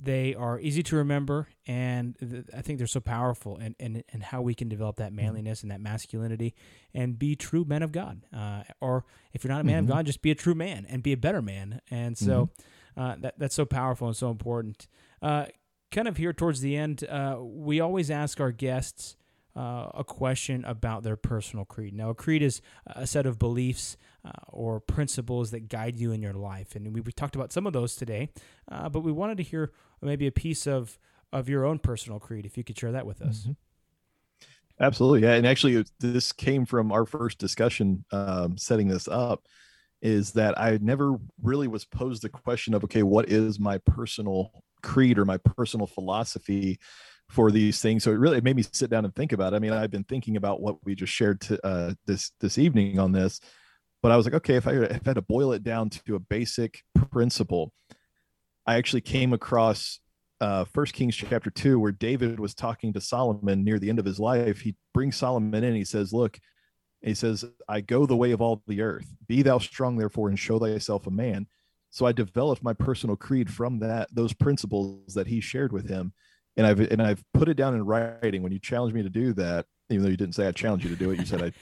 they 0.00 0.34
are 0.34 0.58
easy 0.60 0.82
to 0.84 0.96
remember, 0.96 1.48
and 1.66 2.16
th- 2.18 2.44
I 2.56 2.60
think 2.62 2.78
they're 2.78 2.86
so 2.86 3.00
powerful, 3.00 3.56
and, 3.56 3.74
and, 3.80 4.02
and 4.12 4.22
how 4.22 4.42
we 4.42 4.54
can 4.54 4.68
develop 4.68 4.96
that 4.96 5.12
manliness 5.12 5.62
and 5.62 5.70
that 5.70 5.80
masculinity, 5.80 6.54
and 6.94 7.18
be 7.18 7.36
true 7.36 7.64
men 7.64 7.82
of 7.82 7.92
God. 7.92 8.22
Uh, 8.36 8.62
or 8.80 9.04
if 9.32 9.44
you're 9.44 9.52
not 9.52 9.60
a 9.60 9.64
man 9.64 9.76
Mhm. 9.82 9.86
of 9.86 9.88
God, 9.88 10.06
just 10.06 10.22
be 10.22 10.30
a 10.30 10.34
true 10.34 10.54
man 10.54 10.86
and 10.88 11.02
be 11.02 11.12
a 11.12 11.16
better 11.16 11.42
man. 11.42 11.80
And 11.90 12.16
so 12.18 12.50
uh, 12.96 13.16
that 13.20 13.38
that's 13.38 13.54
so 13.54 13.64
powerful 13.64 14.06
and 14.08 14.16
so 14.16 14.30
important. 14.30 14.86
Uh, 15.20 15.46
kind 15.90 16.08
of 16.08 16.16
here 16.16 16.32
towards 16.32 16.60
the 16.60 16.76
end, 16.76 17.04
uh, 17.08 17.38
we 17.40 17.80
always 17.80 18.10
ask 18.10 18.40
our 18.40 18.50
guests 18.52 19.16
uh, 19.54 19.90
a 19.94 20.02
question 20.04 20.64
about 20.64 21.02
their 21.02 21.16
personal 21.16 21.64
creed. 21.66 21.92
Now, 21.94 22.08
a 22.10 22.14
creed 22.14 22.42
is 22.42 22.60
a 22.86 23.06
set 23.06 23.26
of 23.26 23.38
beliefs 23.38 23.96
uh, 24.24 24.30
or 24.48 24.80
principles 24.80 25.50
that 25.50 25.68
guide 25.68 25.96
you 25.96 26.12
in 26.12 26.22
your 26.22 26.34
life, 26.34 26.74
and 26.76 26.94
we, 26.94 27.00
we 27.00 27.12
talked 27.12 27.34
about 27.36 27.52
some 27.52 27.66
of 27.66 27.72
those 27.72 27.96
today. 27.96 28.28
Uh, 28.70 28.88
but 28.88 29.00
we 29.00 29.12
wanted 29.12 29.36
to 29.38 29.42
hear 29.42 29.72
maybe 30.00 30.26
a 30.26 30.32
piece 30.32 30.66
of 30.66 30.98
of 31.32 31.48
your 31.48 31.64
own 31.64 31.78
personal 31.78 32.20
creed, 32.20 32.44
if 32.44 32.58
you 32.58 32.64
could 32.64 32.78
share 32.78 32.92
that 32.92 33.06
with 33.06 33.22
us. 33.22 33.46
Mhm. 33.46 33.56
Absolutely, 34.80 35.22
yeah. 35.22 35.34
And 35.34 35.46
actually, 35.46 35.84
this 36.00 36.32
came 36.32 36.66
from 36.66 36.90
our 36.92 37.06
first 37.06 37.38
discussion 37.38 38.04
um, 38.10 38.58
setting 38.58 38.88
this 38.88 39.08
up. 39.08 39.46
Is 40.00 40.32
that 40.32 40.58
I 40.58 40.78
never 40.82 41.16
really 41.40 41.68
was 41.68 41.84
posed 41.84 42.22
the 42.22 42.28
question 42.28 42.74
of, 42.74 42.82
okay, 42.84 43.04
what 43.04 43.28
is 43.28 43.60
my 43.60 43.78
personal 43.78 44.50
creed 44.82 45.16
or 45.16 45.24
my 45.24 45.36
personal 45.36 45.86
philosophy 45.86 46.80
for 47.28 47.52
these 47.52 47.80
things? 47.80 48.02
So 48.02 48.10
it 48.10 48.16
really 48.18 48.38
it 48.38 48.44
made 48.44 48.56
me 48.56 48.64
sit 48.72 48.90
down 48.90 49.04
and 49.04 49.14
think 49.14 49.32
about. 49.32 49.52
It. 49.52 49.56
I 49.56 49.58
mean, 49.60 49.72
I've 49.72 49.92
been 49.92 50.04
thinking 50.04 50.36
about 50.36 50.60
what 50.60 50.84
we 50.84 50.96
just 50.96 51.12
shared 51.12 51.40
to 51.42 51.64
uh, 51.64 51.94
this 52.06 52.32
this 52.40 52.58
evening 52.58 52.98
on 52.98 53.12
this, 53.12 53.40
but 54.02 54.10
I 54.10 54.16
was 54.16 54.26
like, 54.26 54.34
okay, 54.34 54.56
if 54.56 54.66
I, 54.66 54.72
if 54.72 55.06
I 55.06 55.10
had 55.10 55.14
to 55.14 55.22
boil 55.22 55.52
it 55.52 55.62
down 55.62 55.90
to 55.90 56.16
a 56.16 56.20
basic 56.20 56.82
principle, 57.10 57.72
I 58.66 58.76
actually 58.76 59.00
came 59.00 59.32
across 59.32 60.00
uh, 60.40 60.64
First 60.64 60.92
Kings 60.92 61.14
chapter 61.14 61.50
two, 61.50 61.78
where 61.78 61.92
David 61.92 62.40
was 62.40 62.54
talking 62.54 62.92
to 62.92 63.00
Solomon 63.00 63.62
near 63.64 63.78
the 63.78 63.88
end 63.88 64.00
of 64.00 64.04
his 64.04 64.18
life. 64.18 64.60
He 64.60 64.74
brings 64.92 65.16
Solomon 65.16 65.62
in. 65.62 65.74
He 65.76 65.84
says, 65.84 66.12
"Look," 66.12 66.38
he 67.00 67.14
says, 67.14 67.44
"I 67.68 67.80
go 67.80 68.06
the 68.06 68.16
way 68.16 68.32
of 68.32 68.40
all 68.40 68.62
the 68.66 68.82
earth. 68.82 69.06
Be 69.28 69.42
thou 69.42 69.58
strong, 69.58 69.96
therefore, 69.96 70.28
and 70.28 70.38
show 70.38 70.58
thyself 70.58 71.06
a 71.06 71.10
man." 71.10 71.46
So 71.90 72.06
I 72.06 72.12
developed 72.12 72.62
my 72.62 72.72
personal 72.72 73.16
creed 73.16 73.52
from 73.52 73.78
that 73.80 74.08
those 74.12 74.32
principles 74.32 75.14
that 75.14 75.28
he 75.28 75.40
shared 75.40 75.72
with 75.72 75.88
him, 75.88 76.12
and 76.56 76.66
I've 76.66 76.80
and 76.80 77.00
I've 77.00 77.22
put 77.34 77.48
it 77.48 77.54
down 77.54 77.74
in 77.74 77.86
writing. 77.86 78.42
When 78.42 78.52
you 78.52 78.58
challenged 78.58 78.96
me 78.96 79.02
to 79.04 79.10
do 79.10 79.32
that, 79.34 79.66
even 79.90 80.02
though 80.02 80.10
you 80.10 80.16
didn't 80.16 80.34
say 80.34 80.48
I 80.48 80.52
challenged 80.52 80.84
you 80.84 80.90
to 80.90 80.96
do 80.96 81.12
it, 81.12 81.20
you 81.20 81.26
said 81.26 81.42
I 81.42 81.52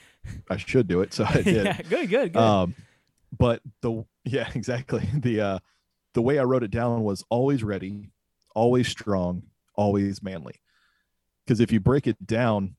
I 0.49 0.57
should 0.57 0.87
do 0.87 1.01
it, 1.01 1.13
so 1.13 1.25
I 1.27 1.41
did. 1.41 1.65
yeah, 1.65 1.81
good, 1.81 2.09
good, 2.09 2.33
good. 2.33 2.41
Um, 2.41 2.75
but 3.37 3.61
the 3.81 4.05
yeah, 4.23 4.49
exactly. 4.55 5.07
The 5.13 5.41
uh, 5.41 5.59
the 6.13 6.21
way 6.21 6.39
I 6.39 6.43
wrote 6.43 6.63
it 6.63 6.71
down 6.71 7.03
was 7.03 7.23
always 7.29 7.63
ready, 7.63 8.11
always 8.55 8.87
strong, 8.87 9.43
always 9.75 10.21
manly. 10.21 10.55
Because 11.45 11.59
if 11.59 11.71
you 11.71 11.79
break 11.79 12.07
it 12.07 12.25
down, 12.25 12.75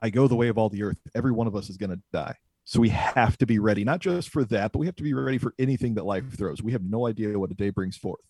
I 0.00 0.10
go 0.10 0.28
the 0.28 0.36
way 0.36 0.48
of 0.48 0.58
all 0.58 0.68
the 0.68 0.82
earth. 0.82 0.98
Every 1.14 1.32
one 1.32 1.46
of 1.46 1.54
us 1.54 1.68
is 1.68 1.76
going 1.76 1.90
to 1.90 2.00
die. 2.12 2.36
So 2.64 2.80
we 2.80 2.90
have 2.90 3.36
to 3.38 3.46
be 3.46 3.58
ready, 3.58 3.84
not 3.84 4.00
just 4.00 4.30
for 4.30 4.44
that, 4.44 4.72
but 4.72 4.78
we 4.78 4.86
have 4.86 4.96
to 4.96 5.02
be 5.02 5.12
ready 5.12 5.38
for 5.38 5.52
anything 5.58 5.94
that 5.94 6.06
life 6.06 6.36
throws. 6.36 6.62
We 6.62 6.72
have 6.72 6.84
no 6.84 7.06
idea 7.08 7.38
what 7.38 7.50
a 7.50 7.54
day 7.54 7.70
brings 7.70 7.96
forth. 7.96 8.20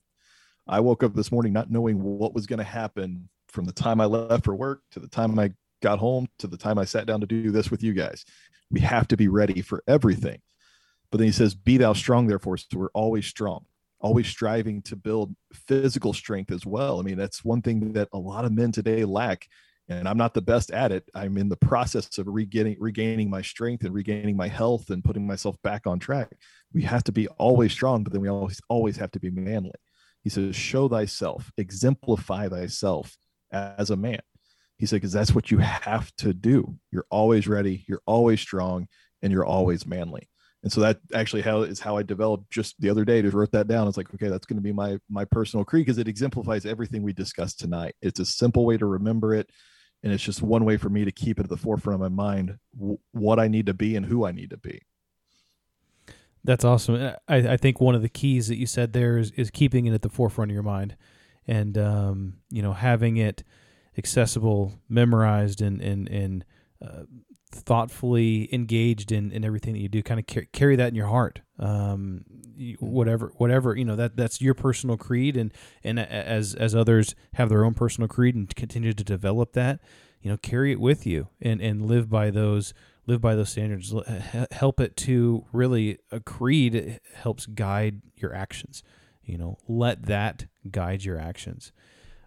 I 0.66 0.80
woke 0.80 1.02
up 1.02 1.14
this 1.14 1.30
morning 1.30 1.52
not 1.52 1.70
knowing 1.70 2.02
what 2.02 2.34
was 2.34 2.46
going 2.46 2.58
to 2.58 2.64
happen 2.64 3.28
from 3.48 3.66
the 3.66 3.72
time 3.72 4.00
I 4.00 4.06
left 4.06 4.44
for 4.44 4.54
work 4.54 4.80
to 4.92 5.00
the 5.00 5.08
time 5.08 5.38
I 5.38 5.52
got 5.82 5.98
home 5.98 6.28
to 6.38 6.46
the 6.46 6.56
time 6.56 6.78
I 6.78 6.84
sat 6.84 7.06
down 7.06 7.20
to 7.20 7.26
do 7.26 7.50
this 7.50 7.70
with 7.70 7.82
you 7.82 7.92
guys. 7.92 8.24
We 8.70 8.80
have 8.80 9.06
to 9.08 9.16
be 9.16 9.28
ready 9.28 9.60
for 9.60 9.82
everything. 9.86 10.40
But 11.10 11.18
then 11.18 11.26
he 11.26 11.32
says, 11.32 11.54
Be 11.54 11.76
thou 11.76 11.92
strong, 11.92 12.26
therefore. 12.26 12.56
So 12.56 12.66
we're 12.74 12.88
always 12.94 13.26
strong, 13.26 13.66
always 14.00 14.26
striving 14.26 14.80
to 14.82 14.96
build 14.96 15.36
physical 15.52 16.14
strength 16.14 16.50
as 16.50 16.64
well. 16.64 16.98
I 16.98 17.02
mean, 17.02 17.18
that's 17.18 17.44
one 17.44 17.60
thing 17.60 17.92
that 17.92 18.08
a 18.12 18.18
lot 18.18 18.46
of 18.46 18.52
men 18.52 18.72
today 18.72 19.04
lack. 19.04 19.46
And 19.88 20.08
I'm 20.08 20.16
not 20.16 20.32
the 20.32 20.40
best 20.40 20.70
at 20.70 20.92
it. 20.92 21.04
I'm 21.14 21.36
in 21.36 21.48
the 21.48 21.56
process 21.56 22.16
of 22.16 22.26
regaining 22.28 22.76
regaining 22.80 23.28
my 23.28 23.42
strength 23.42 23.84
and 23.84 23.92
regaining 23.92 24.36
my 24.36 24.48
health 24.48 24.88
and 24.88 25.04
putting 25.04 25.26
myself 25.26 25.56
back 25.62 25.86
on 25.86 25.98
track. 25.98 26.32
We 26.72 26.82
have 26.82 27.04
to 27.04 27.12
be 27.12 27.28
always 27.28 27.72
strong, 27.72 28.04
but 28.04 28.12
then 28.12 28.22
we 28.22 28.30
always 28.30 28.60
always 28.68 28.96
have 28.96 29.10
to 29.10 29.20
be 29.20 29.28
manly. 29.30 29.72
He 30.22 30.30
says, 30.30 30.56
Show 30.56 30.88
thyself, 30.88 31.50
exemplify 31.58 32.48
thyself 32.48 33.16
as 33.50 33.90
a 33.90 33.96
man. 33.96 34.20
He 34.82 34.86
said, 34.86 34.96
because 34.96 35.12
that's 35.12 35.32
what 35.32 35.52
you 35.52 35.58
have 35.58 36.10
to 36.16 36.34
do. 36.34 36.76
You're 36.90 37.06
always 37.08 37.46
ready, 37.46 37.84
you're 37.86 38.02
always 38.04 38.40
strong, 38.40 38.88
and 39.22 39.32
you're 39.32 39.46
always 39.46 39.86
manly. 39.86 40.28
And 40.64 40.72
so 40.72 40.80
that 40.80 40.98
actually 41.14 41.42
how 41.42 41.62
is 41.62 41.78
how 41.78 41.96
I 41.96 42.02
developed 42.02 42.50
just 42.50 42.80
the 42.80 42.90
other 42.90 43.04
day. 43.04 43.22
Just 43.22 43.34
wrote 43.34 43.52
that 43.52 43.68
down. 43.68 43.86
It's 43.86 43.96
like, 43.96 44.12
okay, 44.12 44.26
that's 44.26 44.44
going 44.44 44.56
to 44.56 44.60
be 44.60 44.72
my 44.72 44.98
my 45.08 45.24
personal 45.24 45.64
creed 45.64 45.86
because 45.86 45.98
it 45.98 46.08
exemplifies 46.08 46.66
everything 46.66 47.04
we 47.04 47.12
discussed 47.12 47.60
tonight. 47.60 47.94
It's 48.02 48.18
a 48.18 48.24
simple 48.24 48.66
way 48.66 48.76
to 48.76 48.86
remember 48.86 49.36
it, 49.36 49.50
and 50.02 50.12
it's 50.12 50.24
just 50.24 50.42
one 50.42 50.64
way 50.64 50.76
for 50.76 50.88
me 50.88 51.04
to 51.04 51.12
keep 51.12 51.38
it 51.38 51.44
at 51.44 51.48
the 51.48 51.56
forefront 51.56 51.94
of 51.94 52.00
my 52.00 52.24
mind 52.24 52.58
w- 52.76 52.98
what 53.12 53.38
I 53.38 53.46
need 53.46 53.66
to 53.66 53.74
be 53.74 53.94
and 53.94 54.04
who 54.04 54.26
I 54.26 54.32
need 54.32 54.50
to 54.50 54.56
be. 54.56 54.82
That's 56.42 56.64
awesome. 56.64 56.96
I, 57.28 57.36
I 57.36 57.56
think 57.56 57.80
one 57.80 57.94
of 57.94 58.02
the 58.02 58.08
keys 58.08 58.48
that 58.48 58.58
you 58.58 58.66
said 58.66 58.94
there 58.94 59.16
is, 59.16 59.30
is 59.36 59.48
keeping 59.48 59.86
it 59.86 59.94
at 59.94 60.02
the 60.02 60.08
forefront 60.08 60.50
of 60.50 60.54
your 60.54 60.64
mind 60.64 60.96
and, 61.46 61.78
um, 61.78 62.38
you 62.50 62.62
know, 62.62 62.72
having 62.72 63.16
it 63.16 63.44
accessible, 63.98 64.72
memorized, 64.88 65.60
and, 65.60 65.80
and, 65.80 66.08
and 66.08 66.44
uh, 66.84 67.02
thoughtfully 67.50 68.52
engaged 68.52 69.12
in, 69.12 69.30
in 69.32 69.44
everything 69.44 69.74
that 69.74 69.80
you 69.80 69.88
do. 69.88 70.02
Kind 70.02 70.20
of 70.20 70.26
car- 70.26 70.46
carry 70.52 70.76
that 70.76 70.88
in 70.88 70.94
your 70.94 71.08
heart. 71.08 71.40
Um, 71.58 72.24
you- 72.56 72.76
whatever, 72.80 73.32
whatever, 73.36 73.76
you 73.76 73.84
know, 73.84 73.96
that 73.96 74.16
that's 74.16 74.40
your 74.40 74.54
personal 74.54 74.96
creed. 74.96 75.36
And, 75.36 75.52
and 75.84 75.98
as, 75.98 76.54
as 76.54 76.74
others 76.74 77.14
have 77.34 77.48
their 77.48 77.64
own 77.64 77.74
personal 77.74 78.08
creed 78.08 78.34
and 78.34 78.54
continue 78.54 78.92
to 78.92 79.04
develop 79.04 79.52
that, 79.52 79.80
you 80.20 80.30
know, 80.30 80.36
carry 80.36 80.72
it 80.72 80.80
with 80.80 81.06
you 81.06 81.28
and, 81.40 81.60
and 81.60 81.86
live 81.86 82.08
by 82.08 82.30
those 82.30 82.72
live 83.06 83.20
by 83.20 83.34
those 83.34 83.50
standards 83.50 83.92
help 84.52 84.78
it 84.78 84.96
to 84.96 85.44
really 85.52 85.98
a 86.12 86.20
creed 86.20 87.00
helps 87.16 87.46
guide 87.46 88.00
your 88.16 88.32
actions 88.32 88.84
you 89.24 89.36
know 89.36 89.58
let 89.66 90.04
that 90.06 90.46
guide 90.70 91.04
your 91.04 91.18
actions 91.18 91.72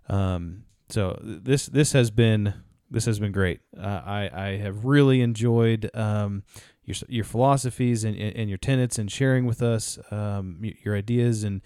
um, 0.10 0.65
so 0.90 1.20
this 1.22 1.66
this 1.68 1.94
has 1.94 2.12
been 2.12 2.54
this 2.92 3.06
has 3.06 3.20
been 3.20 3.32
great 3.32 3.60
uh, 3.78 4.02
i 4.06 4.30
i 4.34 4.48
have 4.58 4.86
really 4.86 5.22
enjoyed 5.22 5.90
um, 5.94 6.44
your 6.84 6.96
your 7.08 7.24
philosophies 7.24 8.04
and, 8.04 8.16
and 8.18 8.50
your 8.50 8.58
tenets 8.58 8.98
and 9.00 9.12
sharing 9.12 9.46
with 9.46 9.62
us 9.62 9.98
um, 10.12 10.60
your 10.84 10.96
ideas 10.96 11.44
and 11.44 11.62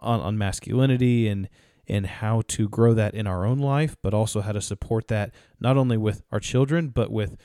on, 0.00 0.20
on 0.20 0.38
masculinity 0.38 1.28
and 1.28 1.48
and 1.86 2.06
how 2.06 2.42
to 2.48 2.68
grow 2.68 2.94
that 2.94 3.14
in 3.14 3.26
our 3.26 3.44
own 3.44 3.58
life 3.58 3.96
but 4.02 4.14
also 4.14 4.40
how 4.40 4.52
to 4.52 4.60
support 4.60 5.08
that 5.08 5.30
not 5.60 5.76
only 5.76 5.96
with 5.98 6.22
our 6.32 6.40
children 6.40 6.88
but 6.88 7.10
with 7.10 7.36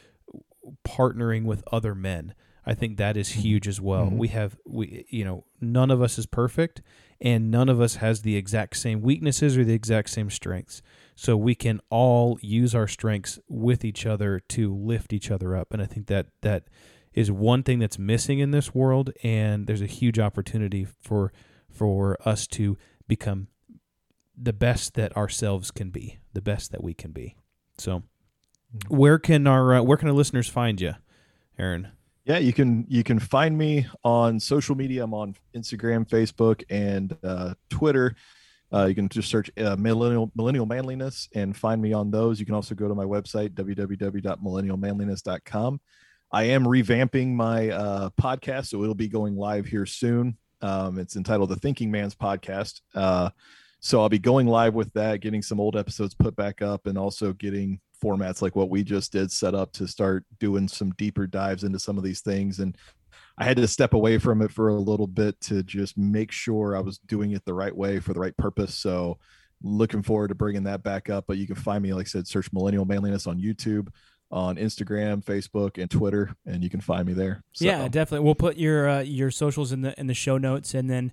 partnering 0.88 1.46
with 1.46 1.64
other 1.72 1.96
men. 1.96 2.34
I 2.66 2.74
think 2.76 2.98
that 2.98 3.18
is 3.18 3.30
huge 3.30 3.68
as 3.68 3.82
well. 3.82 4.08
Mhm. 4.08 4.18
We 4.18 4.28
have 4.30 4.58
we 4.66 5.06
you 5.10 5.26
know 5.26 5.46
none 5.60 5.90
of 5.90 6.02
us 6.02 6.20
is 6.20 6.26
perfect, 6.26 6.82
and 7.20 7.50
none 7.50 7.70
of 7.70 7.82
us 7.82 7.96
has 7.96 8.22
the 8.22 8.36
exact 8.36 8.78
same 8.78 9.02
weaknesses 9.02 9.58
or 9.58 9.64
the 9.64 9.74
exact 9.74 10.10
same 10.10 10.30
strengths. 10.30 10.82
So 11.20 11.36
we 11.36 11.54
can 11.54 11.82
all 11.90 12.40
use 12.42 12.74
our 12.74 12.88
strengths 12.88 13.40
with 13.50 13.84
each 13.84 14.06
other 14.06 14.40
to 14.48 14.74
lift 14.74 15.12
each 15.12 15.30
other 15.30 15.54
up, 15.54 15.74
and 15.74 15.82
I 15.82 15.86
think 15.86 16.08
that 16.08 16.28
that 16.44 16.70
is 17.14 17.30
one 17.30 17.62
thing 17.62 17.80
that's 17.80 18.00
missing 18.00 18.40
in 18.40 18.52
this 18.52 18.74
world, 18.74 19.12
and 19.22 19.68
there's 19.68 19.82
a 19.82 19.86
huge 19.86 20.18
opportunity 20.18 20.88
for 21.02 21.34
for 21.70 22.18
us 22.26 22.48
to 22.48 22.78
become 23.10 23.50
the 24.42 24.54
best 24.54 24.94
that 24.94 25.16
ourselves 25.18 25.72
can 25.72 25.90
be, 25.90 26.20
the 26.32 26.42
best 26.42 26.72
that 26.72 26.82
we 26.82 26.94
can 26.94 27.12
be. 27.12 27.36
So, 27.78 28.04
where 28.88 29.20
can 29.20 29.46
our 29.46 29.74
uh, 29.74 29.82
where 29.82 29.98
can 29.98 30.08
our 30.08 30.14
listeners 30.14 30.48
find 30.48 30.80
you, 30.80 30.94
Aaron? 31.58 31.90
Yeah, 32.24 32.38
you 32.38 32.54
can 32.54 32.86
you 32.88 33.04
can 33.04 33.20
find 33.20 33.58
me 33.58 33.88
on 34.06 34.40
social 34.40 34.74
media. 34.74 35.04
I'm 35.04 35.14
on 35.14 35.36
Instagram, 35.54 36.08
Facebook, 36.08 36.64
and 36.70 37.18
uh, 37.26 37.56
Twitter. 37.70 38.16
Uh, 38.72 38.86
you 38.86 38.96
can 38.96 39.10
just 39.10 39.30
search 39.30 39.52
uh, 39.58 39.76
millennial 39.78 40.32
millennial 40.36 40.66
manliness 40.66 41.28
and 41.34 41.58
find 41.58 41.82
me 41.82 41.92
on 41.94 42.12
those. 42.12 42.40
You 42.40 42.46
can 42.46 42.56
also 42.56 42.76
go 42.76 42.88
to 42.88 42.96
my 42.96 43.06
website 43.06 43.50
www.millennialmanliness.com. 43.50 45.82
I 46.32 46.44
am 46.44 46.64
revamping 46.64 47.34
my 47.34 47.70
uh, 47.70 48.12
podcast, 48.22 48.68
so 48.68 48.84
it'll 48.84 48.94
be 48.94 49.08
going 49.08 49.36
live 49.36 49.66
here 49.66 49.88
soon. 49.88 50.38
Um, 50.62 51.00
it's 51.00 51.16
entitled 51.16 51.50
the 51.50 51.56
Thinking 51.56 51.90
Man's 51.90 52.14
Podcast. 52.14 52.82
Uh, 52.94 53.32
so 53.80 54.02
I'll 54.02 54.10
be 54.10 54.20
going 54.20 54.46
live 54.46 54.76
with 54.76 54.94
that, 54.94 55.22
getting 55.22 55.42
some 55.42 55.60
old 55.60 55.76
episodes 55.76 56.14
put 56.14 56.36
back 56.36 56.62
up, 56.62 56.86
and 56.86 56.98
also 56.98 57.34
getting 57.34 57.80
formats 58.04 58.42
like 58.42 58.56
what 58.56 58.70
we 58.70 58.84
just 58.84 59.12
did 59.12 59.32
set 59.32 59.56
up 59.56 59.72
to 59.74 59.88
start 59.88 60.24
doing 60.40 60.68
some 60.68 60.92
deeper 60.92 61.28
dives 61.28 61.64
into 61.64 61.80
some 61.80 61.98
of 61.98 62.04
these 62.04 62.22
things. 62.22 62.60
And 62.60 62.78
I 63.40 63.46
had 63.46 63.58
to 63.58 63.68
step 63.68 63.94
away 63.94 64.18
from 64.18 64.42
it 64.42 64.52
for 64.52 64.68
a 64.68 64.74
little 64.76 65.08
bit 65.08 65.40
to 65.42 65.64
just 65.64 65.98
make 65.98 66.30
sure 66.30 66.76
I 66.76 66.82
was 66.82 66.98
doing 67.00 67.32
it 67.32 67.46
the 67.46 67.54
right 67.54 67.76
way 67.76 68.00
for 68.00 68.14
the 68.14 68.20
right 68.20 68.36
purpose. 68.36 68.76
So 68.76 69.18
looking 69.64 70.04
forward 70.04 70.28
to 70.28 70.36
bringing 70.36 70.64
that 70.64 70.84
back 70.84 71.10
up. 71.10 71.24
But 71.26 71.38
you 71.38 71.48
can 71.48 71.56
find 71.56 71.82
me, 71.82 71.94
like 71.94 72.08
I 72.08 72.10
said, 72.10 72.28
search 72.28 72.52
Millennial 72.52 72.84
Manliness 72.84 73.28
on 73.28 73.40
YouTube, 73.40 73.88
on 74.32 74.58
Instagram, 74.58 75.24
Facebook, 75.24 75.82
and 75.82 75.90
Twitter, 75.90 76.36
and 76.46 76.64
you 76.64 76.70
can 76.70 76.82
find 76.82 77.08
me 77.08 77.14
there. 77.14 77.44
So, 77.54 77.66
Yeah, 77.66 77.88
definitely. 77.88 78.26
We'll 78.26 78.36
put 78.36 78.58
your 78.58 78.88
uh, 78.88 79.02
your 79.02 79.32
socials 79.32 79.72
in 79.72 79.82
the 79.82 80.00
in 80.00 80.08
the 80.08 80.14
show 80.14 80.38
notes, 80.38 80.74
and 80.74 80.90
then 80.90 81.12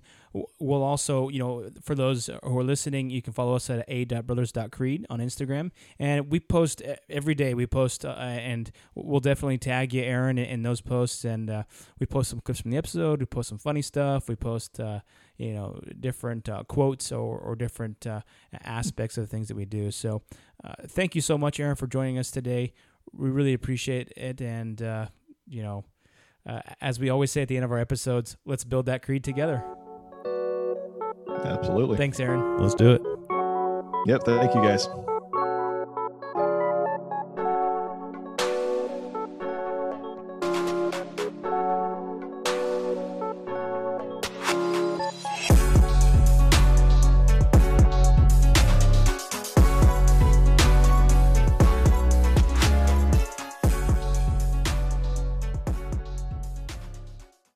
we'll 0.59 0.83
also, 0.83 1.29
you 1.29 1.39
know, 1.39 1.69
for 1.81 1.95
those 1.95 2.27
who 2.27 2.57
are 2.59 2.63
listening, 2.63 3.09
you 3.09 3.21
can 3.21 3.33
follow 3.33 3.55
us 3.55 3.69
at 3.69 3.83
a.brothers.creed 3.87 5.05
on 5.09 5.19
Instagram, 5.19 5.71
and 5.97 6.29
we 6.29 6.39
post 6.39 6.81
every 7.09 7.33
day. 7.33 7.53
We 7.53 7.65
post, 7.65 8.05
uh, 8.05 8.09
and 8.09 8.71
we'll 8.93 9.19
definitely 9.19 9.57
tag 9.57 9.93
you, 9.93 10.03
Aaron, 10.03 10.37
in, 10.37 10.45
in 10.45 10.63
those 10.63 10.81
posts, 10.81 11.25
and 11.25 11.49
uh, 11.49 11.63
we 11.99 12.05
post 12.05 12.29
some 12.29 12.39
clips 12.41 12.61
from 12.61 12.71
the 12.71 12.77
episode. 12.77 13.19
We 13.19 13.25
post 13.25 13.49
some 13.49 13.57
funny 13.57 13.81
stuff. 13.81 14.29
We 14.29 14.35
post, 14.35 14.79
uh, 14.79 14.99
you 15.37 15.53
know, 15.53 15.79
different 15.99 16.49
uh, 16.49 16.63
quotes 16.63 17.11
or 17.11 17.37
or 17.39 17.55
different 17.55 18.05
uh, 18.05 18.21
aspects 18.63 19.17
of 19.17 19.23
the 19.23 19.27
things 19.27 19.47
that 19.47 19.55
we 19.55 19.65
do. 19.65 19.89
So, 19.89 20.21
uh, 20.63 20.73
thank 20.87 21.15
you 21.15 21.21
so 21.21 21.37
much, 21.37 21.59
Aaron, 21.59 21.75
for 21.75 21.87
joining 21.87 22.19
us 22.19 22.29
today. 22.29 22.73
We 23.13 23.29
really 23.29 23.53
appreciate 23.53 24.11
it, 24.15 24.41
and 24.41 24.81
uh, 24.81 25.07
you 25.47 25.63
know 25.63 25.85
uh, 26.47 26.61
as 26.81 26.99
we 26.99 27.09
always 27.09 27.31
say 27.31 27.41
at 27.41 27.47
the 27.47 27.55
end 27.57 27.65
of 27.65 27.71
our 27.71 27.79
episodes, 27.79 28.37
let's 28.45 28.63
build 28.63 28.85
that 28.85 29.03
creed 29.03 29.23
together. 29.23 29.63
absolutely. 31.43 31.97
Thanks, 31.97 32.19
Aaron. 32.19 32.57
Let's 32.59 32.75
do 32.75 32.91
it. 32.91 33.01
Yep. 34.05 34.23
Thank 34.23 34.55
you 34.55 34.61
guys. 34.61 34.87